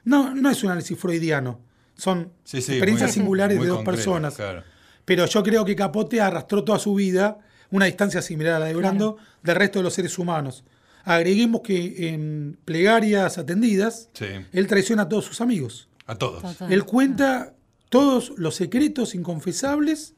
No, 0.05 0.35
no 0.35 0.51
es 0.51 0.63
un 0.63 0.71
análisis 0.71 0.99
freudiano, 0.99 1.61
son 1.97 2.33
Sí, 2.45 2.63
sí, 2.63 2.73
experiencias 2.73 3.11
muy- 3.11 3.15
singulares 3.15 3.57
muy 3.57 3.65
de 3.67 3.71
dos 3.71 3.79
concreto, 3.79 3.97
personas. 3.97 4.35
claro. 4.37 4.63
Pero 5.05 5.27
yo 5.27 5.43
creo 5.43 5.65
que 5.65 5.77
Capote 5.77 6.21
arrastró 6.21 6.65
toda 6.65 6.79
su 6.79 6.95
vida 6.95 7.39
una 7.71 7.87
distancia 7.87 8.23
similar 8.23 8.55
a 8.55 8.59
la 8.61 8.67
de 8.67 8.75
Brando 8.75 9.17
del 9.43 9.57
resto 9.57 9.79
de 9.81 9.85
los 9.85 9.95
seres 9.95 10.19
humanos. 10.19 10.65
Agreguemos 11.05 11.61
que 11.63 12.09
en 12.09 12.59
plegarias 12.65 13.39
atendidas, 13.39 14.11
Sí. 14.13 14.27
él 14.53 14.67
traiciona 14.67 15.03
a 15.03 15.09
todos 15.09 15.25
sus 15.25 15.41
amigos. 15.41 15.89
A 16.07 16.17
todos. 16.17 16.43
Total. 16.43 16.73
Él 16.73 16.85
cuenta 16.85 17.55
todos 17.89 18.32
los 18.37 18.55
secretos 18.55 19.14
inconfesables 19.14 20.14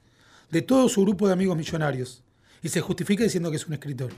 de 0.50 0.62
todo 0.62 0.88
su 0.88 1.02
grupo 1.02 1.26
de 1.26 1.34
amigos 1.34 1.56
millonarios. 1.56 2.22
Y 2.62 2.68
se 2.68 2.80
justifica 2.80 3.22
diciendo 3.22 3.50
que 3.50 3.56
es 3.56 3.66
un 3.66 3.74
escritor. 3.74 4.10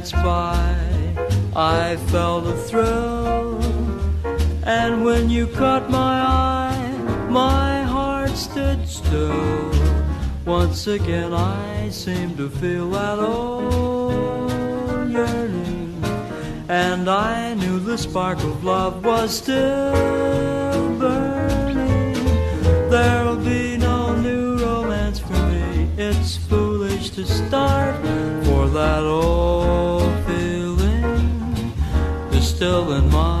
Danced 0.00 0.14
by, 0.14 0.74
I 1.54 1.96
felt 2.08 2.46
a 2.46 2.56
thrill. 2.68 3.60
And 4.64 5.04
when 5.04 5.28
you 5.28 5.46
caught 5.46 5.90
my 5.90 6.20
eye, 6.22 7.26
my 7.28 7.82
heart 7.82 8.30
stood 8.30 8.88
still. 8.88 9.70
Once 10.46 10.86
again 10.86 11.34
I 11.34 11.90
seemed 11.90 12.38
to 12.38 12.48
feel 12.48 12.88
that 12.92 13.18
old 13.18 15.10
yearning, 15.10 16.02
and 16.68 17.10
I 17.10 17.52
knew 17.54 17.78
the 17.78 17.98
spark 17.98 18.38
of 18.38 18.64
love 18.64 19.04
was 19.04 19.36
still 19.36 20.96
burning. 20.98 22.14
There'll 22.88 23.36
be 23.36 23.76
no 23.76 24.16
new 24.16 24.56
romance 24.56 25.18
for 25.18 25.40
me. 25.52 25.90
It's 25.98 26.38
foolish 26.38 27.10
to 27.10 27.26
start, 27.26 27.96
for 28.46 28.66
that 28.68 29.02
old 29.02 29.89
still 32.60 32.92
in 32.92 33.08
my 33.08 33.39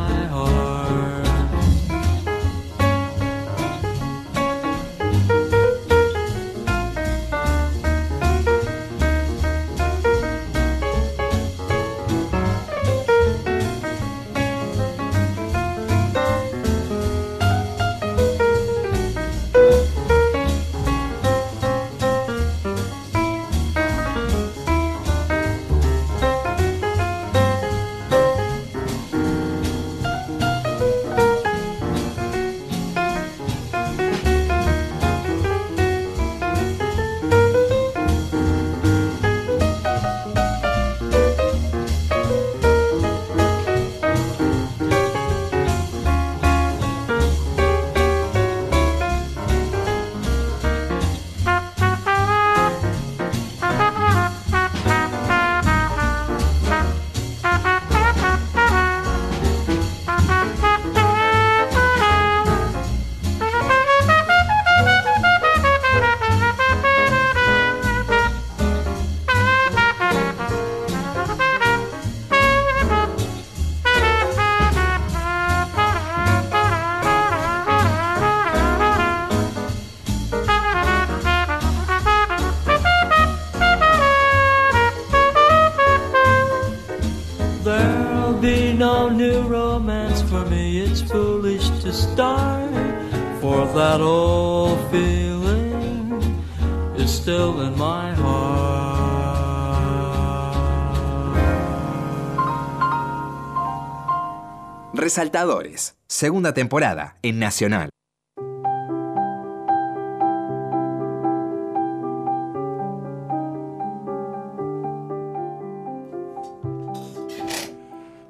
Resaltadores, 105.10 105.96
segunda 106.06 106.54
temporada 106.54 107.16
en 107.22 107.40
Nacional. 107.40 107.90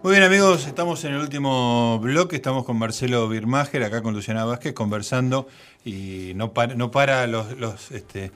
Muy 0.03 0.13
bien 0.13 0.23
amigos, 0.23 0.67
estamos 0.67 1.05
en 1.05 1.13
el 1.13 1.21
último 1.21 1.99
bloque, 2.01 2.37
estamos 2.37 2.65
con 2.65 2.79
Marcelo 2.79 3.29
Birmacher, 3.29 3.83
acá 3.83 4.01
con 4.01 4.15
Luciana 4.15 4.47
Vázquez, 4.47 4.73
conversando 4.73 5.49
y 5.85 6.33
no 6.35 6.55
para, 6.55 6.75
no 6.77 6.91
para 6.91 7.27
los, 7.27 7.59
los, 7.59 7.91
este, 7.91 8.33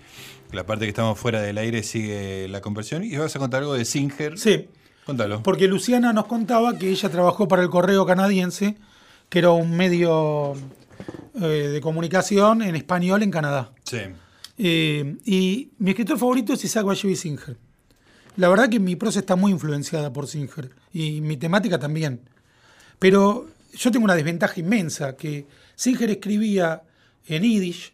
la 0.52 0.66
parte 0.66 0.84
que 0.84 0.90
estamos 0.90 1.18
fuera 1.18 1.40
del 1.40 1.56
aire 1.56 1.82
sigue 1.82 2.46
la 2.48 2.60
conversión 2.60 3.04
y 3.04 3.16
vas 3.16 3.34
a 3.34 3.38
contar 3.38 3.62
algo 3.62 3.72
de 3.72 3.86
Singer. 3.86 4.38
Sí, 4.38 4.68
Contalo. 5.06 5.42
porque 5.42 5.68
Luciana 5.68 6.12
nos 6.12 6.26
contaba 6.26 6.78
que 6.78 6.90
ella 6.90 7.08
trabajó 7.10 7.46
para 7.48 7.62
el 7.62 7.70
Correo 7.70 8.06
Canadiense, 8.06 8.76
que 9.28 9.38
era 9.40 9.50
un 9.50 9.76
medio 9.76 10.54
eh, 11.40 11.68
de 11.72 11.80
comunicación 11.80 12.62
en 12.62 12.76
español 12.76 13.22
en 13.22 13.30
Canadá. 13.30 13.72
Sí. 13.84 13.98
Eh, 14.56 15.16
y 15.24 15.70
mi 15.78 15.90
escritor 15.90 16.18
favorito 16.18 16.52
es 16.52 16.64
Isaac 16.64 16.84
Bashevis 16.84 17.20
Singer. 17.20 17.56
La 18.36 18.48
verdad 18.48 18.68
que 18.68 18.80
mi 18.80 18.96
prosa 18.96 19.20
está 19.20 19.36
muy 19.36 19.52
influenciada 19.52 20.12
por 20.12 20.26
Singer 20.26 20.70
y 20.92 21.20
mi 21.20 21.36
temática 21.36 21.78
también. 21.78 22.20
Pero 22.98 23.46
yo 23.74 23.90
tengo 23.90 24.04
una 24.04 24.14
desventaja 24.14 24.58
inmensa, 24.58 25.16
que 25.16 25.46
Singer 25.76 26.10
escribía 26.10 26.82
en 27.26 27.42
Yiddish, 27.42 27.92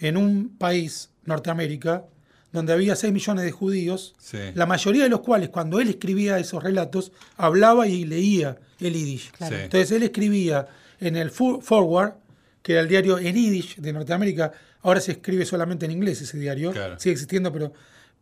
en 0.00 0.16
un 0.16 0.56
país, 0.56 1.10
Norteamérica, 1.24 2.04
donde 2.52 2.72
había 2.72 2.96
6 2.96 3.12
millones 3.12 3.44
de 3.44 3.50
judíos, 3.52 4.14
Sí. 4.18 4.38
la 4.54 4.64
mayoría 4.66 5.02
de 5.04 5.08
los 5.10 5.20
cuales 5.20 5.50
cuando 5.50 5.80
él 5.80 5.88
escribía 5.88 6.38
esos 6.38 6.62
relatos, 6.62 7.12
hablaba 7.36 7.86
y 7.86 8.04
leía 8.04 8.56
el 8.80 8.94
Yiddish. 8.94 9.30
Claro. 9.32 9.56
Sí. 9.56 9.62
Entonces 9.64 9.90
él 9.92 10.02
escribía 10.02 10.66
en 11.00 11.16
el 11.16 11.30
Forward, 11.30 12.14
que 12.62 12.72
era 12.72 12.80
el 12.80 12.88
diario 12.88 13.18
en 13.18 13.34
Yiddish 13.36 13.76
de 13.76 13.92
Norteamérica, 13.92 14.52
ahora 14.82 15.00
se 15.00 15.12
escribe 15.12 15.44
solamente 15.44 15.84
en 15.86 15.92
inglés 15.92 16.20
ese 16.22 16.38
diario, 16.38 16.72
Claro. 16.72 16.98
sigue 16.98 17.12
existiendo, 17.12 17.52
pero, 17.52 17.72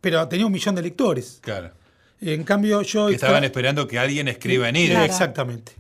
pero 0.01 0.27
tenía 0.29 0.47
un 0.47 0.53
millón 0.53 0.75
de 0.75 0.83
lectores. 0.83 1.39
Claro. 1.41 1.73
En 2.21 2.45
cambio 2.45 2.83
yo... 2.83 3.09
Que 3.09 3.15
estaban 3.15 3.45
esperando 3.45 3.87
que 3.87 3.99
alguien 3.99 4.27
escriba 4.29 4.69
en 4.69 4.75
Yiddish. 4.77 4.91
Claro. 4.91 5.05
Exactamente. 5.05 5.73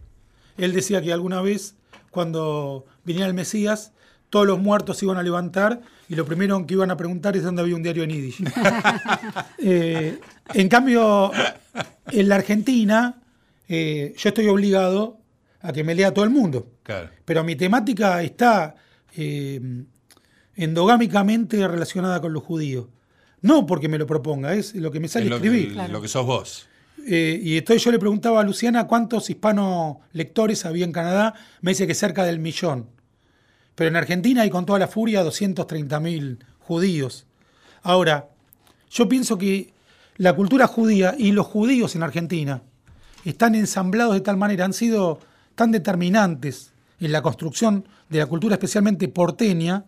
Él 0.58 0.72
decía 0.72 1.02
que 1.02 1.12
alguna 1.12 1.42
vez, 1.42 1.74
cuando 2.10 2.86
viniera 3.04 3.26
el 3.26 3.34
Mesías, 3.34 3.92
todos 4.30 4.46
los 4.46 4.58
muertos 4.58 4.98
se 4.98 5.04
iban 5.04 5.16
a 5.18 5.22
levantar 5.22 5.80
y 6.08 6.14
lo 6.14 6.24
primero 6.24 6.66
que 6.66 6.74
iban 6.74 6.90
a 6.90 6.96
preguntar 6.96 7.36
es 7.36 7.42
dónde 7.42 7.62
había 7.62 7.76
un 7.76 7.82
diario 7.82 8.02
en 8.04 8.10
Yiddish. 8.10 8.42
Eh, 9.58 10.18
en 10.54 10.68
cambio, 10.68 11.30
en 12.12 12.28
la 12.28 12.36
Argentina, 12.36 13.20
eh, 13.68 14.14
yo 14.16 14.28
estoy 14.28 14.46
obligado 14.48 15.18
a 15.60 15.72
que 15.72 15.82
me 15.82 15.94
lea 15.94 16.12
todo 16.14 16.24
el 16.24 16.30
mundo. 16.30 16.70
Claro. 16.82 17.10
Pero 17.24 17.42
mi 17.42 17.56
temática 17.56 18.22
está 18.22 18.76
eh, 19.16 19.60
endogámicamente 20.54 21.66
relacionada 21.66 22.20
con 22.20 22.32
los 22.32 22.42
judíos. 22.42 22.86
No 23.42 23.66
porque 23.66 23.88
me 23.88 23.98
lo 23.98 24.06
proponga, 24.06 24.54
es 24.54 24.74
lo 24.74 24.90
que 24.90 25.00
me 25.00 25.08
sale 25.08 25.24
Es 25.26 25.30
lo, 25.30 25.36
escribir. 25.36 25.68
que- 25.68 25.72
Claro. 25.74 25.92
lo 25.92 26.00
que 26.02 26.08
sos 26.08 26.26
vos. 26.26 26.68
Eh, 27.08 27.38
y 27.42 27.56
entonces 27.58 27.84
yo 27.84 27.92
le 27.92 27.98
preguntaba 27.98 28.40
a 28.40 28.44
Luciana 28.44 28.86
cuántos 28.86 29.30
hispano 29.30 30.00
lectores 30.12 30.64
había 30.64 30.84
en 30.84 30.92
Canadá. 30.92 31.34
Me 31.60 31.70
dice 31.72 31.86
que 31.86 31.94
cerca 31.94 32.24
del 32.24 32.38
millón. 32.40 32.86
Pero 33.76 33.88
en 33.88 33.96
Argentina 33.96 34.42
hay 34.42 34.50
con 34.50 34.66
toda 34.66 34.78
la 34.80 34.88
furia 34.88 35.22
230.000 35.24 36.38
judíos. 36.58 37.26
Ahora, 37.82 38.28
yo 38.90 39.08
pienso 39.08 39.38
que 39.38 39.72
la 40.16 40.32
cultura 40.34 40.66
judía 40.66 41.14
y 41.16 41.30
los 41.32 41.46
judíos 41.46 41.94
en 41.94 42.02
Argentina 42.02 42.62
están 43.24 43.54
ensamblados 43.54 44.14
de 44.14 44.20
tal 44.22 44.36
manera, 44.36 44.64
han 44.64 44.72
sido 44.72 45.20
tan 45.54 45.70
determinantes 45.72 46.72
en 47.00 47.12
la 47.12 47.22
construcción 47.22 47.86
de 48.08 48.18
la 48.18 48.26
cultura 48.26 48.54
especialmente 48.54 49.08
porteña, 49.08 49.84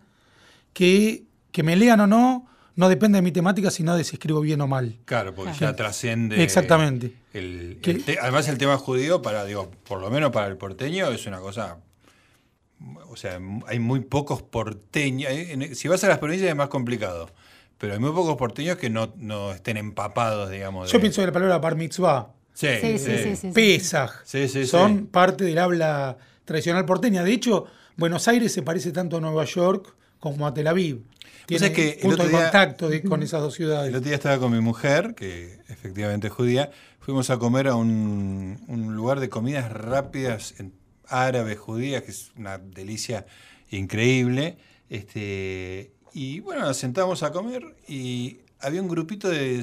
que, 0.73 1.25
que 1.51 1.63
me 1.63 1.77
lean 1.77 2.01
o 2.01 2.07
no, 2.07 2.47
no 2.77 2.89
depende 2.89 3.17
de 3.19 3.23
mi 3.23 3.33
temática, 3.33 3.71
sino 3.71 3.97
de 3.97 4.05
si 4.05 4.17
escribo 4.17 4.41
bien 4.41 4.61
o 4.61 4.67
mal. 4.67 4.97
Claro, 5.05 5.35
porque 5.35 5.53
Claro. 5.53 5.73
ya 5.73 5.77
trasciende. 5.77 6.43
Exactamente. 6.43 7.15
el- 7.33 7.79
además, 8.21 8.49
el 8.49 8.59
tema 8.59 8.77
judío, 8.77 9.23
para, 9.23 9.45
digo, 9.45 9.71
por 9.87 10.01
lo 10.01 10.11
menos 10.11 10.31
para 10.31 10.47
el 10.49 10.57
porteño, 10.57 11.09
es 11.09 11.27
una 11.27 11.41
cosa. 11.41 11.79
O 13.09 13.17
sea, 13.17 13.39
hay 13.67 13.79
muy 13.79 14.01
pocos 14.01 14.43
porteños. 14.43 15.31
eh, 15.31 15.53
en- 15.53 15.75
Si 15.75 15.89
vas 15.89 16.03
a 16.05 16.09
las 16.09 16.19
provincias 16.19 16.49
es 16.51 16.57
más 16.57 16.69
complicado. 16.69 17.31
Pero 17.79 17.93
hay 17.95 17.99
muy 18.01 18.11
pocos 18.11 18.37
porteños 18.37 18.77
que 18.77 18.91
no, 18.91 19.13
no 19.17 19.53
estén 19.53 19.77
empapados, 19.77 20.51
digamos. 20.51 20.91
Yo 20.91 20.99
de- 20.99 21.01
pienso 21.01 21.23
que 21.23 21.27
la 21.27 21.33
palabra 21.33 21.59
bar 21.59 21.77
mitzvah, 21.77 22.33
Sí, 22.55 22.67
Sí, 22.81 22.99
sí, 22.99 23.19
sí, 23.23 23.37
sí. 23.37 23.51
Pesaj, 23.53 24.11
Sí, 24.25 24.49
sí, 24.49 24.67
son 24.67 25.07
parte 25.07 25.45
del 25.45 25.59
habla 25.59 26.17
tradicional 26.45 26.85
porteña. 26.85 27.23
De 27.23 27.33
hecho, 27.33 27.67
Buenos 27.97 28.27
Aires 28.27 28.53
se 28.53 28.63
parece 28.63 28.91
tanto 28.91 29.17
a 29.19 29.21
Nueva 29.21 29.45
York 29.45 29.95
como 30.19 30.45
a 30.45 30.53
Tel 30.55 30.67
Aviv. 30.67 31.03
Tiene 31.47 31.61
sabés 31.69 31.73
que 31.77 31.89
el 31.93 31.99
punto 32.01 32.15
otro 32.15 32.25
de 32.25 32.31
día- 32.31 32.41
contacto 32.43 32.89
de- 32.89 33.03
con 33.05 33.23
esas 33.23 33.41
dos 33.43 33.55
ciudades. 33.55 33.91
El 33.91 33.95
otro 33.97 34.07
día 34.09 34.17
estaba 34.17 34.39
con 34.39 34.51
mi 34.53 34.61
mujer, 34.61 35.15
que 35.15 35.61
efectivamente 35.69 36.27
es 36.27 36.33
judía. 36.33 36.71
Fuimos 36.99 37.31
a 37.31 37.39
comer 37.39 37.69
a 37.69 37.77
un, 37.77 38.61
un 38.67 38.95
lugar 38.97 39.21
de 39.21 39.29
comidas 39.29 39.71
rápidas 39.73 40.55
en- 40.59 40.73
árabes, 41.09 41.59
judías, 41.59 42.03
que 42.03 42.11
es 42.11 42.31
una 42.37 42.59
delicia 42.59 43.27
increíble. 43.71 44.59
Este, 44.89 45.93
y 46.13 46.41
bueno, 46.41 46.63
nos 46.63 46.77
sentamos 46.77 47.23
a 47.23 47.33
comer 47.33 47.63
y 47.87 48.39
había 48.61 48.83
un 48.83 48.89
grupito 48.89 49.29
de 49.29 49.63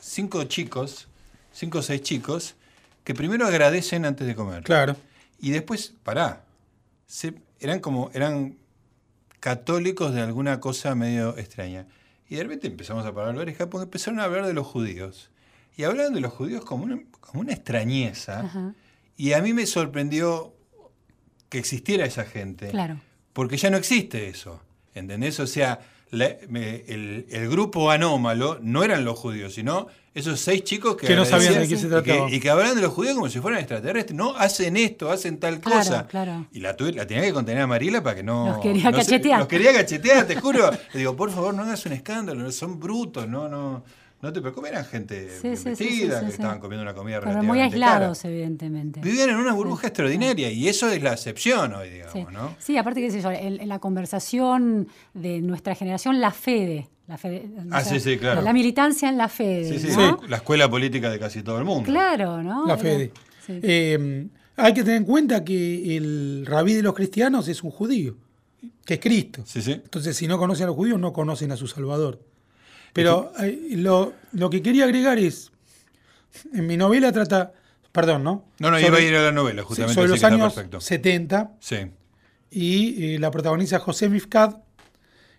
cinco 0.00 0.44
chicos, 0.44 1.08
cinco 1.52 1.78
o 1.78 1.82
seis 1.82 2.02
chicos, 2.02 2.54
que 3.04 3.14
primero 3.14 3.46
agradecen 3.46 4.04
antes 4.04 4.26
de 4.26 4.34
comer. 4.34 4.62
Claro. 4.64 4.96
Y 5.40 5.50
después, 5.50 5.94
pará, 6.02 6.44
se- 7.06 7.34
eran 7.60 7.80
como, 7.80 8.10
eran 8.14 8.56
católicos 9.40 10.14
de 10.14 10.22
alguna 10.22 10.60
cosa 10.60 10.94
medio 10.94 11.36
extraña. 11.38 11.86
Y 12.28 12.36
de 12.36 12.42
repente 12.44 12.66
empezamos 12.66 13.04
a 13.04 13.14
parar 13.14 13.34
la 13.34 13.42
oreja 13.42 13.68
porque 13.68 13.84
empezaron 13.84 14.20
a 14.20 14.24
hablar 14.24 14.46
de 14.46 14.54
los 14.54 14.66
judíos. 14.66 15.30
Y 15.76 15.84
hablaban 15.84 16.14
de 16.14 16.20
los 16.20 16.32
judíos 16.32 16.64
como 16.64 16.84
una, 16.84 17.00
como 17.20 17.40
una 17.40 17.52
extrañeza. 17.52 18.40
Ajá, 18.40 18.74
Y 19.16 19.32
a 19.32 19.42
mí 19.42 19.52
me 19.52 19.66
sorprendió 19.66 20.54
que 21.54 21.60
existiera 21.60 22.04
esa 22.04 22.24
gente. 22.24 22.68
claro. 22.68 22.98
Porque 23.32 23.56
ya 23.56 23.70
no 23.70 23.76
existe 23.76 24.28
eso. 24.28 24.60
¿Entendés? 24.94 25.38
O 25.40 25.46
sea, 25.46 25.80
la- 26.10 26.36
me- 26.48 26.84
el, 26.86 27.26
el 27.30 27.48
grupo 27.48 27.90
anómalo 27.90 28.58
no 28.62 28.84
eran 28.84 29.04
los 29.04 29.18
judíos, 29.18 29.54
sino 29.54 29.86
esos 30.14 30.38
seis 30.40 30.62
chicos 30.62 30.96
que, 30.96 31.08
Que 31.08 31.16
no 31.16 31.24
sabían 31.24 31.54
de 31.54 31.66
qué 31.66 31.76
se 31.76 31.86
y 31.86 31.90
trataba. 31.90 32.28
que, 32.28 32.36
y 32.36 32.40
que 32.40 32.48
hablaban 32.50 32.76
de 32.76 32.82
los 32.82 32.92
judíos 32.92 33.14
como 33.14 33.28
si 33.28 33.40
fueran 33.40 33.58
extraterrestres. 33.58 34.16
No, 34.16 34.36
hacen 34.36 34.76
esto, 34.76 35.10
hacen 35.10 35.38
tal 35.38 35.60
Claro, 35.60 35.78
cosa. 35.78 36.06
claro. 36.06 36.46
Y 36.52 36.60
la, 36.60 36.76
tuve- 36.76 36.92
la 36.94 37.06
tenía 37.08 37.24
que 37.24 37.32
contener 37.32 37.62
a 37.62 37.66
Marila 37.66 38.02
para 38.04 38.14
que 38.16 38.22
no. 38.22 38.46
Los 38.50 38.58
quería 38.60 38.90
no 38.90 38.98
se- 38.98 39.04
cachetear. 39.04 39.38
los 39.40 39.48
quería 39.48 39.72
cachetear, 39.72 40.26
te 40.26 40.36
juro. 40.40 40.70
Le 40.92 40.98
digo, 41.00 41.16
por 41.16 41.30
favor, 41.32 41.54
no 41.54 41.62
hagas 41.64 41.84
un 41.86 41.92
escándalo, 41.92 42.50
son 42.52 42.78
brutos, 42.78 43.28
no, 43.28 43.48
no. 43.48 43.84
No 44.24 44.32
te 44.32 44.40
preocupes, 44.40 44.70
eran 44.72 44.86
gente 44.86 45.28
Sí, 45.28 45.48
bien 45.48 45.56
sí, 45.58 45.62
sí, 45.70 45.76
sí, 45.76 45.84
vestida, 45.84 46.20
sí, 46.20 46.24
que 46.26 46.30
sí. 46.32 46.36
estaban 46.36 46.58
comiendo 46.58 46.82
una 46.82 46.94
comida 46.94 47.20
Pero 47.20 47.42
muy 47.42 47.58
cara. 47.58 47.64
aislados, 47.64 48.24
evidentemente. 48.24 49.00
Vivían 49.00 49.28
en 49.28 49.36
una 49.36 49.52
burbuja 49.52 49.88
extraordinaria 49.88 50.50
y 50.50 50.66
eso 50.66 50.88
es 50.88 51.02
la 51.02 51.12
excepción 51.12 51.74
hoy, 51.74 51.90
digamos, 51.90 52.12
Sí. 52.14 52.24
¿no? 52.32 52.54
Sí, 52.58 52.76
aparte 52.78 53.00
que 53.06 53.20
yo, 53.20 53.30
en, 53.30 53.60
en 53.60 53.68
la 53.68 53.78
conversación 53.80 54.88
de 55.12 55.40
nuestra 55.42 55.74
generación, 55.74 56.20
la 56.22 56.30
FEDE. 56.30 56.88
La 57.06 57.18
FEDE 57.18 57.50
Ah, 57.70 57.84
sí, 57.84 58.00
sí, 58.00 58.16
claro. 58.16 58.40
La 58.40 58.54
militancia 58.54 59.10
en 59.10 59.18
la 59.18 59.28
FEDE, 59.28 59.78
Sí, 59.78 59.90
sí, 59.90 59.96
¿no? 59.96 60.18
la 60.26 60.36
escuela 60.38 60.70
política 60.70 61.10
de 61.10 61.18
casi 61.18 61.42
todo 61.42 61.58
el 61.58 61.64
mundo. 61.66 61.84
Claro, 61.84 62.42
¿no? 62.42 62.66
La 62.66 62.78
Fede. 62.78 63.12
sí. 63.46 63.58
Eh, 63.62 64.26
hay 64.56 64.72
que 64.72 64.84
tener 64.84 64.96
en 64.98 65.04
cuenta 65.04 65.44
que 65.44 65.96
el 65.98 66.46
rabí 66.46 66.72
de 66.72 66.82
los 66.82 66.94
cristianos 66.94 67.46
es 67.48 67.62
un 67.62 67.70
judío, 67.72 68.16
que 68.86 68.94
es 68.94 69.00
Cristo. 69.00 69.42
Sí, 69.44 69.60
sí. 69.60 69.72
Entonces, 69.72 70.16
si 70.16 70.26
no 70.28 70.38
conocen 70.38 70.64
a 70.64 70.66
los 70.68 70.76
judíos, 70.76 70.98
no 70.98 71.12
conocen 71.12 71.52
a 71.52 71.56
su 71.58 71.66
Salvador. 71.66 72.20
Pero 72.94 73.32
eh, 73.40 73.68
lo, 73.72 74.14
lo 74.32 74.48
que 74.48 74.62
quería 74.62 74.84
agregar 74.84 75.18
es, 75.18 75.50
en 76.54 76.66
mi 76.66 76.76
novela 76.78 77.12
trata, 77.12 77.52
perdón, 77.92 78.24
¿no? 78.24 78.46
No, 78.58 78.70
no, 78.70 78.76
Sobre- 78.78 78.86
iba 78.88 78.96
a 78.98 79.00
ir 79.02 79.14
a 79.16 79.22
la 79.24 79.32
novela, 79.32 79.62
justamente. 79.62 79.94
sobre 79.94 80.08
los 80.08 80.20
que 80.20 80.26
años 80.26 80.54
perfecto. 80.54 80.80
70 80.80 81.52
Sí, 81.60 81.76
y 82.50 83.14
eh, 83.14 83.18
la 83.18 83.30
protagoniza 83.30 83.78
José 83.80 84.08
Mifkad, 84.08 84.56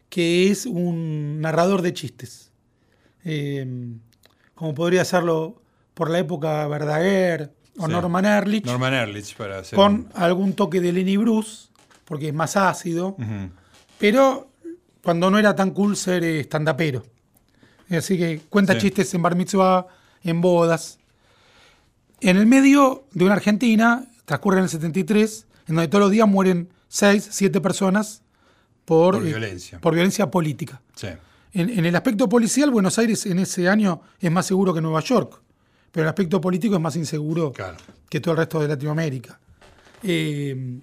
que 0.10 0.52
es 0.52 0.66
un 0.68 1.42
narrador 1.42 1.82
de 1.82 1.94
chistes. 1.94 2.52
Eh, 3.24 3.66
como 4.54 4.76
podría 4.76 5.02
hacerlo 5.02 5.62
por 5.94 6.10
la 6.12 6.20
época 6.20 6.68
Verdaguer 6.68 7.52
o 7.78 7.86
Sí. 7.88 7.92
Norman 7.92 8.26
Ehrlich, 8.26 8.66
Norman 8.66 8.94
Ehrlich 8.94 9.36
para 9.36 9.60
hacer. 9.60 9.76
con 9.76 9.94
un- 9.94 10.10
algún 10.14 10.54
toque 10.54 10.80
de 10.82 10.92
Lenny 10.94 11.18
Bruce, 11.18 11.70
porque 12.06 12.28
es 12.30 12.34
más 12.34 12.56
ácido, 12.56 13.18
pero 13.98 14.52
cuando 15.04 15.30
no 15.32 15.40
era 15.40 15.56
tan 15.56 15.72
cool 15.72 15.96
ser 15.98 16.24
eh, 16.24 16.40
estandapero. 16.42 17.04
Así 17.90 18.18
que 18.18 18.42
cuenta 18.50 18.74
Sí. 18.74 18.80
chistes 18.82 19.14
en 19.14 19.22
bar 19.22 19.36
mitzvah, 19.36 19.88
en 20.24 20.42
bodas. 20.42 20.98
En 22.22 22.38
el 22.38 22.46
medio 22.46 23.06
de 23.12 23.26
una 23.26 23.34
Argentina, 23.36 24.06
transcurre 24.26 24.58
en 24.58 24.64
el 24.64 24.70
73, 24.70 25.46
en 25.68 25.76
donde 25.76 25.88
todos 25.88 26.02
los 26.02 26.12
días 26.12 26.28
mueren 26.28 26.70
6, 26.88 27.28
7 27.32 27.62
personas 27.62 28.22
por, 28.86 29.16
Por 29.16 29.24
eh, 29.24 29.30
violencia. 29.30 29.80
por 29.80 29.94
violencia 29.94 30.32
política. 30.32 30.82
Sí. 30.96 31.08
En, 31.54 31.70
en 31.70 31.86
el 31.86 31.96
aspecto 31.96 32.28
policial, 32.28 32.70
Buenos 32.72 32.98
Aires 32.98 33.26
en 33.26 33.40
ese 33.40 33.70
año 33.70 34.02
es 34.20 34.32
más 34.32 34.46
seguro 34.46 34.74
que 34.74 34.82
Nueva 34.82 35.02
York, 35.02 35.42
pero 35.92 36.04
en 36.04 36.06
el 36.06 36.10
aspecto 36.10 36.42
político 36.42 36.76
es 36.76 36.82
más 36.82 36.96
inseguro 36.96 37.52
Claro. 37.52 37.78
que 38.10 38.20
todo 38.20 38.32
el 38.34 38.38
resto 38.40 38.60
de 38.60 38.68
Latinoamérica. 38.68 39.40
Eh, 40.04 40.80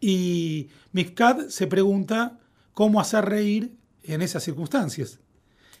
y 0.00 0.68
Mifkad 0.92 1.48
se 1.48 1.66
pregunta 1.66 2.38
cómo 2.74 3.00
hacer 3.00 3.24
reír 3.26 3.72
en 4.04 4.22
esas 4.22 4.42
circunstancias. 4.42 5.18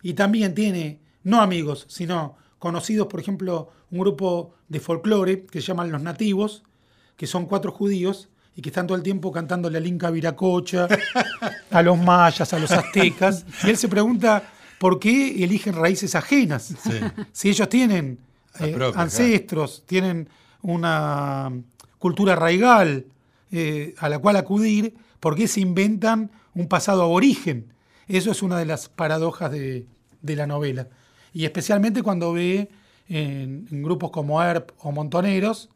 Y 0.02 0.14
también 0.14 0.54
tiene, 0.54 1.00
no 1.22 1.40
amigos, 1.40 1.86
sino 1.88 2.36
conocidos, 2.58 3.06
por 3.06 3.20
ejemplo, 3.20 3.70
un 3.90 4.00
grupo 4.00 4.54
de 4.68 4.80
folclore 4.80 5.46
que 5.46 5.60
se 5.60 5.68
llaman 5.68 5.90
Los 5.90 6.02
Nativos, 6.02 6.62
que 7.16 7.26
son 7.26 7.46
cuatro 7.46 7.72
judíos 7.72 8.28
y 8.54 8.62
que 8.62 8.68
están 8.68 8.86
todo 8.86 8.96
el 8.96 9.02
tiempo 9.02 9.32
cantándole 9.32 9.78
al 9.78 9.86
Inca 9.86 10.10
Viracocha, 10.10 10.88
a 11.70 11.82
los 11.82 11.98
mayas, 11.98 12.52
a 12.52 12.58
los 12.58 12.70
aztecas. 12.70 13.44
Y 13.64 13.70
él 13.70 13.76
se 13.76 13.88
pregunta 13.88 14.42
por 14.78 14.98
qué 14.98 15.42
eligen 15.44 15.74
raíces 15.74 16.14
ajenas. 16.14 16.74
Sí. 16.82 17.00
Si 17.32 17.50
ellos 17.50 17.68
tienen 17.68 18.18
La 18.58 18.66
eh, 18.66 18.72
propia, 18.72 19.00
ancestros, 19.00 19.84
tienen 19.86 20.28
una 20.62 21.52
cultura 21.98 22.34
raigal 22.36 23.06
eh, 23.52 23.94
a 23.98 24.08
la 24.08 24.18
cual 24.18 24.36
acudir, 24.36 24.94
¿por 25.20 25.36
qué 25.36 25.48
se 25.48 25.60
inventan 25.60 26.30
un 26.54 26.68
pasado 26.68 27.02
aborigen? 27.02 27.72
Eso 28.16 28.30
es 28.30 28.42
una 28.42 28.58
de 28.58 28.66
las 28.66 28.88
paradojas 28.88 29.50
de, 29.52 29.86
de 30.22 30.36
la 30.36 30.46
novela. 30.46 30.88
Y 31.32 31.44
especialmente 31.44 32.02
cuando 32.02 32.32
ve 32.32 32.68
en, 33.08 33.66
en 33.70 33.82
grupos 33.82 34.10
como 34.10 34.42
ERP 34.42 34.70
o 34.78 34.92
Montoneros 34.92 35.68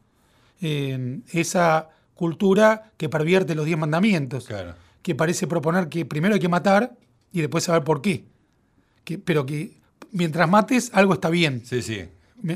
esa 1.33 1.89
cultura 2.13 2.91
que 2.97 3.09
pervierte 3.09 3.55
los 3.55 3.65
diez 3.65 3.77
mandamientos, 3.77 4.45
Claro. 4.47 4.73
que 5.01 5.15
parece 5.15 5.47
proponer 5.47 5.89
que 5.89 6.05
primero 6.05 6.33
hay 6.33 6.39
que 6.39 6.49
matar 6.49 6.93
y 7.31 7.41
después 7.41 7.63
saber 7.63 7.83
por 7.83 8.01
qué. 8.01 8.25
Que- 9.03 9.17
pero 9.19 9.45
que 9.45 9.77
mientras 10.11 10.49
mates, 10.49 10.89
algo 10.93 11.13
está 11.13 11.29
bien. 11.29 11.61
Sí, 11.65 11.81
sí. 11.81 12.03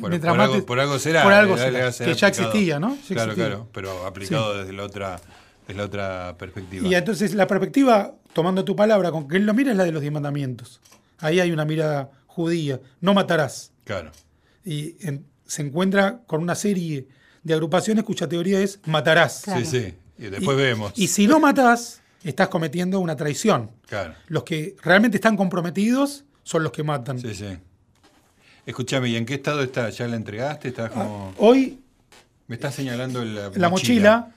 Por, 0.01 0.13
algo, 0.13 0.35
mates- 0.35 0.63
por 0.65 0.79
algo 0.79 0.99
será. 0.99 1.23
por 1.23 1.33
algo 1.33 1.57
será, 1.57 1.91
que 1.91 2.13
ya 2.13 2.27
aplicado. 2.27 2.27
existía, 2.27 2.79
¿no? 2.79 2.95
Ya 2.95 3.15
claro, 3.15 3.31
existía. 3.31 3.47
claro. 3.47 3.67
Pero 3.73 4.05
aplicado 4.05 4.57
desde 4.57 4.73
la 4.73 4.83
otra, 4.83 5.19
desde 5.69 5.77
la 5.77 5.85
otra 5.85 6.35
perspectiva. 6.37 6.87
Y 6.87 6.95
entonces 6.95 7.33
la 7.33 7.47
perspectiva, 7.47 8.15
tomando 8.33 8.65
tu 8.65 8.75
palabra, 8.75 9.11
con 9.11 9.27
que 9.27 9.37
él 9.37 9.45
lo 9.45 9.53
mira 9.53 9.71
es 9.71 9.77
la 9.77 9.83
de 9.83 9.91
los 9.91 10.01
diez 10.01 10.11
mandamientos. 10.11 10.81
Ahí 11.19 11.39
hay 11.39 11.51
una 11.51 11.65
mirada 11.65 12.09
judía. 12.27 12.79
No 13.01 13.13
matarás. 13.13 13.71
Claro. 13.85 14.11
Y 14.65 14.95
en- 15.05 15.25
se 15.45 15.61
encuentra 15.61 16.21
con 16.27 16.41
una 16.41 16.55
serie 16.55 17.07
de 17.43 17.53
agrupaciones 17.53 18.03
cuya 18.03 18.27
teoría 18.27 18.59
es 18.61 18.79
matarás. 18.85 19.41
Claro. 19.43 19.59
Sí, 19.61 19.65
sí. 19.65 19.93
Y 20.17 20.23
después 20.29 20.57
y, 20.57 20.61
vemos. 20.61 20.93
Y 20.95 21.07
si 21.07 21.27
no 21.27 21.39
matás, 21.39 22.01
estás 22.23 22.49
cometiendo 22.49 22.99
una 22.99 23.15
traición. 23.15 23.71
Claro. 23.87 24.13
Los 24.27 24.43
que 24.43 24.75
realmente 24.83 25.17
están 25.17 25.37
comprometidos 25.37 26.25
son 26.43 26.63
los 26.63 26.71
que 26.71 26.83
matan. 26.83 27.19
Sí, 27.19 27.33
sí. 27.33 27.57
Escúchame, 28.65 29.09
¿y 29.09 29.15
en 29.15 29.25
qué 29.25 29.35
estado 29.35 29.63
está? 29.63 29.89
¿Ya 29.89 30.07
la 30.07 30.15
entregaste? 30.15 30.67
¿Estás 30.69 30.91
como.? 30.91 31.33
Hoy 31.37 31.79
Me 32.47 32.55
estás 32.55 32.75
señalando 32.75 33.23
la, 33.23 33.51
la 33.55 33.69
mochila, 33.69 34.31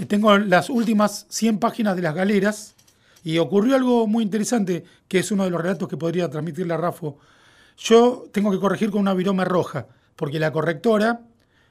eh, 0.00 0.06
tengo 0.06 0.36
las 0.38 0.70
últimas 0.70 1.26
100 1.28 1.58
páginas 1.58 1.96
de 1.96 2.02
las 2.02 2.14
galeras 2.14 2.74
y 3.22 3.38
ocurrió 3.38 3.76
algo 3.76 4.06
muy 4.06 4.24
interesante, 4.24 4.84
que 5.08 5.18
es 5.18 5.30
uno 5.30 5.44
de 5.44 5.50
los 5.50 5.60
relatos 5.60 5.88
que 5.88 5.96
podría 5.96 6.28
transmitirle 6.28 6.74
a 6.74 6.76
Rafo. 6.76 7.18
Yo 7.76 8.26
tengo 8.32 8.50
que 8.50 8.58
corregir 8.58 8.90
con 8.90 9.00
una 9.00 9.14
viroma 9.14 9.44
roja, 9.44 9.86
porque 10.16 10.38
la 10.38 10.52
correctora 10.52 11.20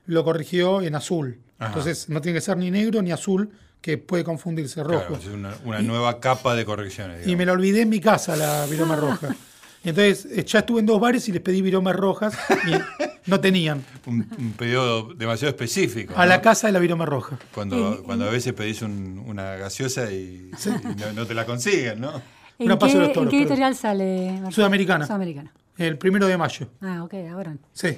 lo 0.05 0.23
corrigió 0.23 0.81
en 0.81 0.95
azul. 0.95 1.39
Ajá. 1.57 1.69
Entonces 1.69 2.09
no 2.09 2.21
tiene 2.21 2.37
que 2.37 2.41
ser 2.41 2.57
ni 2.57 2.71
negro 2.71 3.01
ni 3.01 3.11
azul, 3.11 3.51
que 3.81 3.97
puede 3.97 4.23
confundirse 4.23 4.83
rojo. 4.83 5.07
Claro, 5.07 5.15
es 5.15 5.27
una, 5.27 5.55
una 5.63 5.81
nueva 5.81 6.19
capa 6.19 6.53
de 6.55 6.65
correcciones. 6.65 7.25
Y 7.25 7.35
me 7.35 7.45
la 7.45 7.53
olvidé 7.53 7.81
en 7.81 7.89
mi 7.89 7.99
casa, 7.99 8.35
la 8.35 8.65
viroma 8.65 8.95
roja. 8.95 9.35
Entonces 9.83 10.25
eh, 10.25 10.43
ya 10.45 10.59
estuve 10.59 10.81
en 10.81 10.85
dos 10.85 10.99
bares 10.99 11.27
y 11.29 11.31
les 11.31 11.41
pedí 11.41 11.61
viromas 11.61 11.95
rojas 11.95 12.37
y 12.67 13.29
no 13.29 13.39
tenían. 13.39 13.83
un, 14.05 14.27
un 14.37 14.51
pedido 14.53 15.13
demasiado 15.13 15.49
específico. 15.49 16.13
A 16.17 16.23
¿no? 16.23 16.29
la 16.29 16.41
casa 16.41 16.67
de 16.67 16.73
la 16.73 16.79
viroma 16.79 17.05
roja. 17.05 17.39
Cuando, 17.53 18.03
cuando 18.03 18.25
a 18.25 18.29
veces 18.29 18.53
pedís 18.53 18.81
un- 18.81 19.23
una 19.25 19.55
gaseosa 19.55 20.11
y, 20.11 20.51
y 20.51 20.99
no, 20.99 21.13
no 21.13 21.25
te 21.25 21.33
la 21.33 21.45
consiguen, 21.45 22.01
¿no? 22.01 22.21
¿En 22.59 22.65
Una 22.65 22.77
paso 22.77 22.95
de 22.97 22.99
qué, 22.99 23.05
los 23.07 23.13
toros, 23.13 23.25
en 23.33 23.37
qué 23.39 23.43
editorial 23.43 23.75
sale? 23.75 24.41
Sudamericana. 24.51 25.05
Sudamericana. 25.05 25.53
El 25.77 25.97
primero 25.97 26.27
de 26.27 26.37
mayo. 26.37 26.67
Ah, 26.81 27.03
ok, 27.05 27.13
ahora. 27.31 27.55
Sí. 27.71 27.97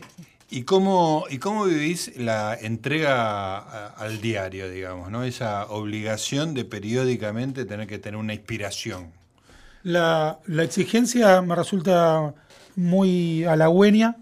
¿Y 0.52 0.64
cómo, 0.64 1.24
¿Y 1.32 1.40
cómo 1.40 1.66
vivís 1.66 2.12
la 2.18 2.56
entrega 2.62 3.58
a- 3.58 3.88
al 3.98 4.22
diario, 4.22 4.70
digamos, 4.70 5.10
¿no? 5.10 5.24
Esa 5.24 5.66
obligación 5.66 6.54
de 6.54 6.64
periódicamente 6.66 7.66
tener 7.66 7.88
que 7.88 7.98
tener 7.98 8.20
una 8.20 8.34
inspiración. 8.36 9.14
La, 9.84 10.40
la 10.48 10.64
exigencia 10.64 11.42
me 11.42 11.56
resulta 11.56 12.34
muy 12.76 13.44
halagüeña. 13.46 14.18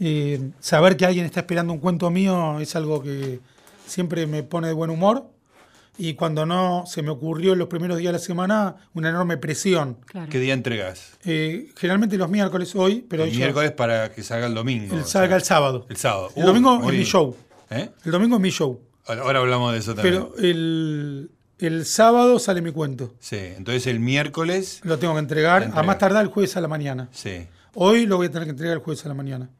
Eh, 0.00 0.50
saber 0.60 0.96
que 0.96 1.06
alguien 1.06 1.24
está 1.26 1.40
esperando 1.40 1.72
un 1.72 1.80
cuento 1.80 2.10
mío 2.10 2.60
es 2.60 2.76
algo 2.76 3.02
que 3.02 3.40
siempre 3.86 4.26
me 4.26 4.42
pone 4.42 4.68
de 4.68 4.72
buen 4.74 4.90
humor. 4.90 5.30
Y 6.00 6.14
cuando 6.14 6.46
no, 6.46 6.84
se 6.86 7.02
me 7.02 7.10
ocurrió 7.10 7.54
en 7.54 7.58
los 7.58 7.66
primeros 7.66 7.98
días 7.98 8.10
de 8.12 8.18
la 8.20 8.24
semana 8.24 8.76
una 8.94 9.08
enorme 9.08 9.36
presión. 9.36 9.96
Claro. 10.06 10.28
¿Qué 10.30 10.38
día 10.38 10.54
entregás? 10.54 11.18
Eh, 11.24 11.70
generalmente 11.76 12.16
los 12.16 12.30
miércoles 12.30 12.72
hoy, 12.76 13.04
pero 13.08 13.24
el 13.24 13.32
yo- 13.32 13.38
miércoles 13.38 13.72
para 13.72 14.12
que 14.12 14.22
salga 14.22 14.46
el 14.46 14.54
domingo. 14.54 14.94
el 14.94 15.02
o 15.02 15.04
salga 15.06 15.28
sea, 15.30 15.36
el 15.38 15.42
sábado. 15.42 15.86
El 15.88 15.96
sábado. 15.96 16.30
El 16.36 16.44
Uh, 16.44 16.46
domingo 16.46 16.78
muy- 16.78 16.92
es 16.94 16.98
mi 17.00 17.04
show. 17.04 17.36
¿Eh? 17.70 17.90
El 18.04 18.12
domingo 18.12 18.36
es 18.36 18.42
mi 18.42 18.50
show. 18.50 18.80
Ahora 19.08 19.40
hablamos 19.40 19.72
de 19.72 19.78
eso 19.78 19.94
también. 19.96 20.14
Pero 20.14 20.34
el, 20.38 21.30
El 21.58 21.84
sábado 21.86 22.38
sale 22.38 22.62
mi 22.62 22.70
cuento. 22.70 23.14
Sí, 23.18 23.36
entonces 23.36 23.86
el 23.88 23.98
miércoles. 24.00 24.80
Lo 24.84 24.98
tengo 24.98 25.14
que 25.14 25.20
entregar 25.20 25.62
Entrega. 25.62 25.80
a 25.80 25.84
más 25.84 25.98
tardar 25.98 26.22
el 26.24 26.28
jueves 26.30 26.56
a 26.56 26.60
la 26.60 26.68
mañana. 26.68 27.08
Sí. 27.12 27.46
Hoy 27.74 28.06
lo 28.06 28.16
voy 28.16 28.26
a 28.26 28.30
tener 28.30 28.44
que 28.44 28.50
entregar 28.50 28.76
el 28.76 28.82
jueves 28.82 29.04
a 29.04 29.08
la 29.08 29.14
mañana. 29.14 29.50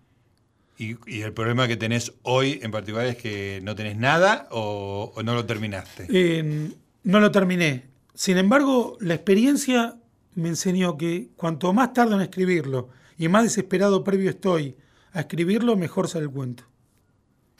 Y, 0.78 0.96
y 1.10 1.22
el 1.22 1.32
problema 1.32 1.66
que 1.66 1.76
tenés 1.76 2.12
hoy 2.22 2.60
en 2.62 2.70
particular 2.70 3.06
es 3.06 3.16
que 3.16 3.60
no 3.64 3.74
tenés 3.74 3.96
nada 3.96 4.46
o, 4.52 5.12
o 5.16 5.22
no 5.24 5.34
lo 5.34 5.44
terminaste. 5.44 6.06
Eh, 6.08 6.70
no 7.02 7.18
lo 7.20 7.32
terminé. 7.32 7.86
Sin 8.14 8.38
embargo, 8.38 8.96
la 9.00 9.14
experiencia 9.14 9.96
me 10.36 10.48
enseñó 10.50 10.96
que 10.96 11.30
cuanto 11.36 11.72
más 11.72 11.92
tardo 11.94 12.14
en 12.14 12.20
escribirlo 12.20 12.90
y 13.18 13.26
más 13.26 13.42
desesperado 13.42 14.04
previo 14.04 14.30
estoy 14.30 14.76
a 15.12 15.20
escribirlo, 15.20 15.76
mejor 15.76 16.06
sale 16.08 16.26
el 16.26 16.30
cuento. 16.30 16.62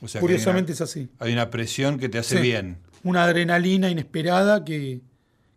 O 0.01 0.07
sea, 0.07 0.21
que 0.21 0.23
Curiosamente 0.23 0.73
es 0.73 0.81
así. 0.81 1.09
hay 1.19 1.33
una 1.33 1.51
presión 1.51 1.99
que 1.99 2.09
te 2.09 2.19
hace 2.19 2.37
Sí. 2.37 2.43
bien. 2.43 2.79
Una 3.05 3.25
adrenalina 3.25 3.89
inesperada 3.91 4.65
que, 4.65 5.01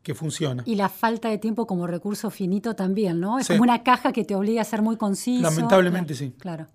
que 0.04 0.14
funciona. 0.16 0.64
Y 0.66 0.76
la 0.76 0.90
falta 0.90 1.30
de 1.30 1.38
tiempo 1.38 1.66
como 1.68 1.88
recurso 1.88 2.30
finito 2.30 2.76
también, 2.76 3.20
¿no? 3.20 3.40
Es 3.40 3.48
Sí. 3.48 3.54
como 3.54 3.64
una 3.64 3.84
caja 3.84 4.12
que 4.14 4.24
te 4.24 4.36
obliga 4.36 4.62
a 4.62 4.66
ser 4.66 4.82
muy 4.82 4.98
conciso. 4.98 5.42
Lamentablemente 5.44 6.14
Claro, 6.14 6.32
sí. 6.32 6.36
Claro. 6.40 6.68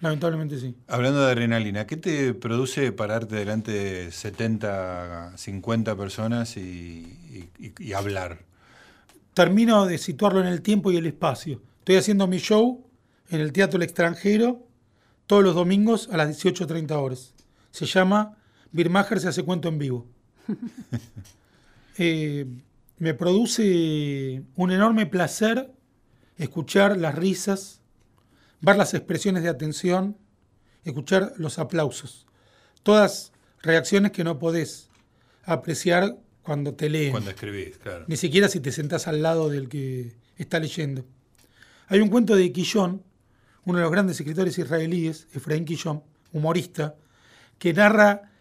Lamentablemente 0.00 0.58
sí. 0.58 0.74
Hablando 0.88 1.20
de 1.20 1.26
adrenalina, 1.32 1.86
¿qué 1.86 1.96
te 1.96 2.34
produce 2.34 2.92
pararte 2.92 3.36
delante 3.36 3.70
de 3.70 4.12
70, 4.12 5.32
50 5.36 5.96
personas 5.96 6.56
y, 6.56 6.60
y- 6.60 7.50
y- 7.66 7.72
y 7.78 7.92
hablar? 7.94 8.44
Termino 9.34 9.86
de 9.86 9.98
situarlo 9.98 10.40
en 10.40 10.46
el 10.46 10.62
tiempo 10.62 10.92
y 10.92 10.96
el 10.96 11.06
espacio. 11.06 11.60
Estoy 11.80 11.96
haciendo 11.96 12.26
mi 12.26 12.38
show 12.38 12.84
en 13.30 13.40
el 13.40 13.52
Teatro 13.52 13.78
El 13.78 13.82
Extranjero 13.82 14.62
todos 15.26 15.42
los 15.42 15.54
domingos 15.54 16.08
a 16.12 16.16
las 16.18 16.28
18.30 16.28 16.96
horas. 16.98 17.32
Se 17.70 17.86
llama 17.86 18.36
Birmacher 18.74 19.20
se 19.20 19.28
hace 19.28 19.42
cuento 19.44 19.68
en 19.68 19.78
vivo. 19.78 20.06
Eh, 21.96 22.44
me 22.98 23.14
produce 23.14 24.42
un 24.56 24.72
enorme 24.72 25.06
placer 25.06 25.70
escuchar 26.38 26.96
las 26.96 27.14
risas, 27.14 27.82
ver 28.60 28.74
las 28.74 28.94
expresiones 28.94 29.44
de 29.44 29.48
atención, 29.48 30.16
escuchar 30.82 31.34
los 31.36 31.60
aplausos. 31.60 32.26
Todas 32.82 33.30
reacciones 33.62 34.10
que 34.10 34.24
no 34.24 34.40
podés 34.40 34.88
apreciar 35.44 36.18
cuando 36.42 36.74
te 36.74 36.90
leen. 36.90 37.12
Cuando 37.12 37.30
escribís, 37.30 37.78
claro. 37.78 38.06
Ni 38.08 38.16
siquiera 38.16 38.48
si 38.48 38.58
te 38.58 38.72
sentás 38.72 39.06
al 39.06 39.22
lado 39.22 39.50
del 39.50 39.68
que 39.68 40.16
está 40.36 40.58
leyendo. 40.58 41.06
Hay 41.86 42.00
un 42.00 42.08
cuento 42.08 42.34
de 42.34 42.50
Quillón, 42.50 43.04
uno 43.66 43.78
de 43.78 43.84
los 43.84 43.92
grandes 43.92 44.18
escritores 44.18 44.58
israelíes, 44.58 45.28
Efraín 45.32 45.64
Quillón, 45.64 46.02
humorista, 46.32 46.96
que 47.60 47.72
narra 47.72 48.32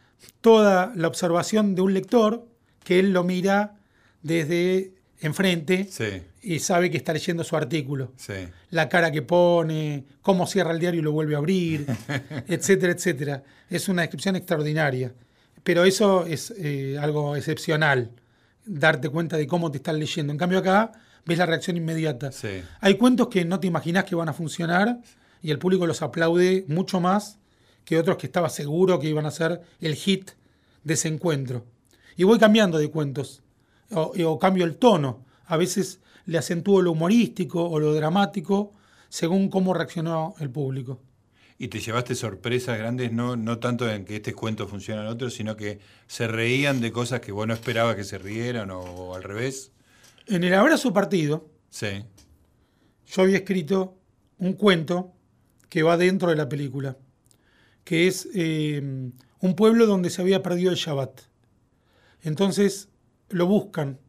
toda 0.42 0.92
la 0.96 1.08
observación 1.08 1.76
de 1.76 1.82
un 1.82 1.94
lector 1.94 2.48
que 2.84 3.00
él 3.00 3.14
lo 3.14 3.24
mira 3.24 3.76
desde 4.22 4.94
enfrente 5.22 5.88
Sí, 5.90 6.22
y 6.42 6.60
sabe 6.60 6.92
que 6.92 6.98
está 6.98 7.14
leyendo 7.14 7.44
su 7.44 7.56
artículo. 7.56 8.12
sí. 8.18 8.34
La 8.72 8.90
cara 8.90 9.12
que 9.12 9.22
pone, 9.22 10.04
cómo 10.22 10.48
cierra 10.48 10.72
el 10.72 10.80
diario 10.80 11.00
y 11.00 11.04
lo 11.04 11.12
vuelve 11.12 11.36
a 11.36 11.38
abrir, 11.38 11.86
etcétera, 12.48 12.94
etcétera. 12.94 13.44
Es 13.70 13.88
una 13.88 14.02
descripción 14.02 14.36
extraordinaria. 14.36 15.14
Pero 15.64 15.86
eso 15.86 16.26
es 16.26 16.54
eh, 16.58 16.98
algo 17.00 17.36
excepcional, 17.38 18.12
darte 18.66 19.08
cuenta 19.10 19.38
de 19.38 19.48
cómo 19.48 19.72
te 19.72 19.78
están 19.78 19.98
leyendo. 20.00 20.34
En 20.34 20.38
cambio 20.40 20.60
acá 20.60 20.92
ves 21.26 21.38
la 21.38 21.46
reacción 21.46 21.78
inmediata. 21.78 22.34
Sí. 22.34 22.62
Hay 22.82 22.96
cuentos 22.98 23.30
que 23.30 23.46
no 23.46 23.60
te 23.62 23.68
imaginas 23.68 24.04
que 24.04 24.16
van 24.16 24.28
a 24.28 24.34
funcionar 24.34 25.00
y 25.42 25.52
el 25.52 25.60
público 25.60 25.88
los 25.88 26.02
aplaude 26.02 26.66
mucho 26.68 27.00
más 27.00 27.40
que 27.86 27.98
otros 27.98 28.18
que 28.18 28.28
estaba 28.28 28.50
seguro 28.50 29.00
que 29.00 29.10
iban 29.10 29.26
a 29.26 29.32
ser 29.32 29.62
el 29.80 29.96
hit 29.96 30.32
de 30.84 30.94
ese 30.94 31.08
encuentro. 31.08 31.66
Y 32.16 32.24
voy 32.24 32.40
cambiando 32.40 32.78
de 32.78 32.90
cuentos, 32.90 33.42
o, 33.92 34.14
o 34.26 34.40
cambio 34.40 34.66
el 34.66 34.76
tono. 34.76 35.26
A 35.46 35.58
veces 35.58 36.00
le 36.26 36.38
acentúo 36.38 36.82
lo 36.82 36.92
humorístico 36.92 37.68
o 37.68 37.80
lo 37.80 37.94
dramático 37.94 38.74
según 39.10 39.50
cómo 39.50 39.74
reaccionó 39.74 40.36
el 40.40 40.50
público. 40.50 41.00
¿Y 41.58 41.68
te 41.68 41.80
llevaste 41.80 42.16
sorpresas 42.16 42.78
grandes, 42.78 43.12
no, 43.12 43.36
no 43.36 43.60
tanto 43.60 43.90
en 43.90 44.06
que 44.06 44.18
este 44.18 44.34
cuento 44.34 44.68
funciona 44.68 45.02
en 45.02 45.08
otros, 45.08 45.36
sino 45.36 45.56
que 45.56 45.80
se 46.08 46.28
reían 46.28 46.82
de 46.82 46.92
cosas 46.92 47.22
que 47.22 47.32
vos 47.32 47.48
no 47.48 47.54
esperabas 47.54 47.96
que 47.96 48.04
se 48.04 48.18
rieran 48.18 48.72
o, 48.72 49.14
al 49.16 49.24
revés? 49.24 49.72
En 50.28 50.44
el 50.44 50.54
abrazo 50.54 50.94
partido, 50.94 51.50
Sí, 51.70 52.04
yo 53.08 53.24
había 53.24 53.38
escrito 53.38 53.98
un 54.38 54.54
cuento 54.54 55.14
que 55.70 55.82
va 55.82 55.98
dentro 55.98 56.30
de 56.30 56.36
la 56.36 56.48
película, 56.48 56.98
que 57.84 58.08
es 58.08 58.28
eh, 58.34 58.82
un 59.40 59.56
pueblo 59.56 59.86
donde 59.86 60.10
se 60.10 60.22
había 60.22 60.42
perdido 60.42 60.72
el 60.72 60.78
Shabbat. 60.78 61.22
Entonces 62.22 62.90
lo 63.30 63.48
buscan 63.48 64.00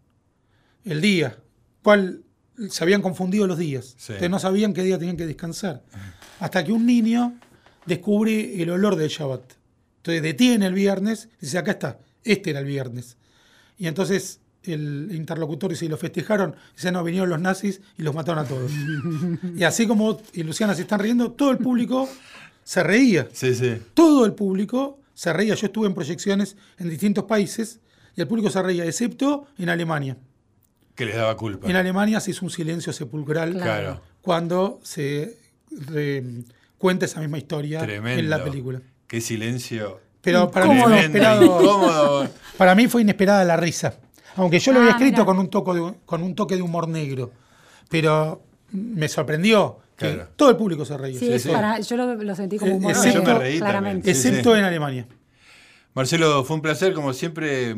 el 0.85 1.01
día, 1.01 1.39
cual 1.83 2.23
se 2.69 2.85
habían 2.85 3.03
confundido 3.03 3.47
los 3.47 3.59
días. 3.59 3.95
Sí. 3.99 4.13
Ustedes 4.13 4.31
no 4.31 4.39
sabían 4.39 4.73
qué 4.75 4.83
día 4.83 4.99
tenían 4.99 5.17
que 5.17 5.27
descansar. 5.27 5.83
Hasta 6.39 6.65
que 6.65 6.73
un 6.73 6.87
niño 6.87 7.39
descubre 7.87 8.63
el 8.63 8.71
olor 8.71 8.97
del 8.97 9.09
Shabbat. 9.09 9.43
Entonces 9.99 10.23
detiene 10.23 10.67
el 10.67 10.75
viernes 10.75 11.29
y 11.41 11.47
dice, 11.47 11.59
acá 11.59 11.73
está, 11.73 11.99
este 12.23 12.51
era 12.51 12.61
el 12.61 12.67
viernes. 12.67 13.17
Y 13.79 13.87
entonces 13.87 14.41
el 14.63 15.11
interlocutor 15.13 15.71
dice, 15.71 15.87
¿y 15.87 15.89
lo 15.89 15.97
festejaron? 15.97 16.55
Dice, 16.77 16.93
no, 16.93 17.03
vinieron 17.03 17.29
los 17.29 17.41
nazis 17.41 17.81
y 17.99 18.03
los 18.03 18.15
mataron 18.15 18.45
a 18.45 18.49
todos. 18.49 18.71
y 19.57 19.65
así 19.65 19.87
como 19.87 20.21
y 20.33 20.43
Luciana 20.43 20.75
se 20.75 20.83
están 20.83 21.01
riendo, 21.01 21.33
todo 21.33 21.51
el 21.51 21.59
público 21.59 22.09
se 22.65 22.83
reía. 22.83 23.29
sí, 23.33 23.55
sí. 23.55 23.81
Todo 23.95 24.25
el 24.27 24.33
público 24.33 24.99
se 25.15 25.33
reía. 25.33 25.55
Yo 25.55 25.67
estuve 25.67 25.87
en 25.87 25.95
proyecciones 25.95 26.57
en 26.79 26.89
distintos 26.91 27.25
países 27.25 27.81
y 28.17 28.21
el 28.21 28.27
público 28.29 28.51
se 28.51 28.63
reía, 28.63 28.85
excepto 28.85 29.47
en 29.59 29.69
Alemania. 29.69 30.17
Que 30.95 31.05
les 31.05 31.17
daba 31.17 31.37
culpa. 31.37 31.69
En 31.69 31.77
Alemania 31.77 32.21
se 32.21 32.31
hizo 32.31 32.45
un 32.45 32.51
silencio 32.51 32.93
sepulcral 32.93 33.53
Claro. 33.55 34.01
cuando 34.23 34.81
se 34.83 35.37
re- 35.71 36.25
cuenta 36.79 37.05
esa 37.07 37.21
misma 37.21 37.39
historia 37.39 37.81
Tremendo. 37.81 38.21
en 38.21 38.31
la 38.31 38.43
película. 38.45 38.81
Qué 39.07 39.21
silencio. 39.21 40.01
Pero 40.21 40.51
para 40.51 40.67
mí, 40.67 40.81
fue 40.81 40.93
inesperado, 40.99 42.29
para 42.57 42.75
mí 42.75 42.87
fue 42.89 43.03
inesperada 43.03 43.45
la 43.45 43.57
risa. 43.57 43.99
Aunque 44.37 44.59
yo 44.59 44.73
lo 44.73 44.79
había 44.81 44.93
Ah, 44.93 44.97
escrito 44.97 45.25
con 45.27 45.39
un, 45.39 45.49
toque 45.51 45.73
de, 45.75 45.95
con 46.07 46.23
un 46.23 46.35
toque 46.35 46.57
de 46.57 46.63
humor 46.63 46.89
negro. 46.89 47.31
Pero 47.89 48.43
me 48.73 49.09
sorprendió 49.09 49.79
Claro. 50.13 50.29
todo 50.37 50.51
el 50.51 50.57
público 50.57 50.85
se 50.85 50.97
reía. 50.99 51.19
Sí, 51.19 51.33
es 51.33 51.43
sí. 51.43 51.49
para, 51.49 51.81
yo 51.81 51.97
lo, 51.97 52.15
lo 52.15 52.35
sentí 52.35 52.59
como 52.59 52.73
Eh, 52.73 52.75
humor 52.75 52.93
excepto- 52.93 53.19
negro, 53.21 53.33
yo 53.33 53.39
me 53.39 53.45
reí 53.45 53.59
claramente. 53.59 54.11
Excepto 54.11 54.53
sí. 54.53 54.59
en 54.59 54.65
Alemania. 54.65 55.07
Marcelo, 55.95 56.43
fue 56.45 56.57
un 56.57 56.63
placer, 56.63 56.93
como 56.93 57.13
siempre. 57.13 57.77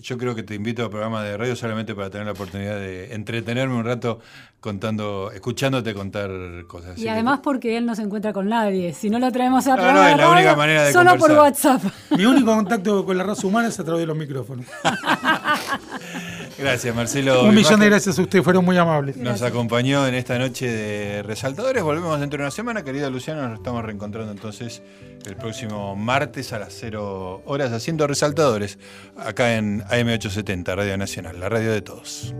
Yo 0.00 0.16
creo 0.16 0.34
que 0.36 0.44
te 0.44 0.54
invito 0.54 0.84
a 0.84 0.90
programas 0.90 1.24
de 1.24 1.36
radio 1.36 1.56
solamente 1.56 1.92
para 1.94 2.08
tener 2.08 2.24
la 2.24 2.32
oportunidad 2.32 2.76
de 2.76 3.12
entretenerme 3.14 3.74
un 3.74 3.84
rato 3.84 4.20
contando, 4.60 5.32
escuchándote 5.34 5.92
contar 5.92 6.30
cosas. 6.68 6.92
Así 6.92 7.00
Y 7.00 7.04
que- 7.04 7.10
además 7.10 7.40
porque 7.42 7.76
él 7.76 7.84
no 7.84 7.94
se 7.96 8.02
encuentra 8.02 8.32
con 8.32 8.48
nadie. 8.48 8.94
Si 8.94 9.10
no 9.10 9.18
lo 9.18 9.30
traemos 9.32 9.66
a 9.66 9.76
No, 9.76 9.82
no, 9.92 10.06
es 10.08 10.16
la 10.16 10.28
única 10.30 10.44
radio, 10.44 10.56
manera 10.56 10.84
de 10.84 10.92
Solo 10.92 11.16
por. 11.18 11.32
WhatsApp. 11.32 11.82
Mi 12.16 12.24
único 12.24 12.54
contacto 12.54 13.04
con 13.04 13.18
la 13.18 13.24
raza 13.24 13.44
humana 13.46 13.68
es 13.68 13.78
a 13.80 13.84
través 13.84 14.00
de 14.02 14.06
los 14.06 14.16
micrófonos. 14.16 14.64
Gracias, 16.58 16.94
Marcelo. 16.94 17.44
Un 17.44 17.54
millón 17.54 17.80
de 17.80 17.86
gracias 17.86 18.18
a 18.18 18.22
ustedes, 18.22 18.44
fueron 18.44 18.64
muy 18.64 18.76
amables. 18.76 19.16
Nos 19.16 19.42
acompañó 19.42 20.06
en 20.06 20.14
esta 20.14 20.38
noche 20.38 20.66
de 20.68 21.22
Resaltadores. 21.22 21.82
Volvemos 21.82 22.18
dentro 22.18 22.38
de 22.38 22.44
una 22.44 22.50
semana, 22.50 22.82
querida 22.82 23.08
Luciana. 23.10 23.48
Nos 23.48 23.58
estamos 23.58 23.84
reencontrando 23.84 24.32
entonces 24.32 24.82
el 25.24 25.36
próximo 25.36 25.94
martes 25.94 26.52
a 26.52 26.58
las 26.58 26.74
0 26.78 27.42
horas 27.46 27.72
haciendo 27.72 28.06
Resaltadores 28.06 28.78
acá 29.16 29.54
en 29.56 29.82
AM870, 29.84 30.74
Radio 30.74 30.98
Nacional, 30.98 31.38
la 31.38 31.48
radio 31.48 31.72
de 31.72 31.82
todos. 31.82 32.34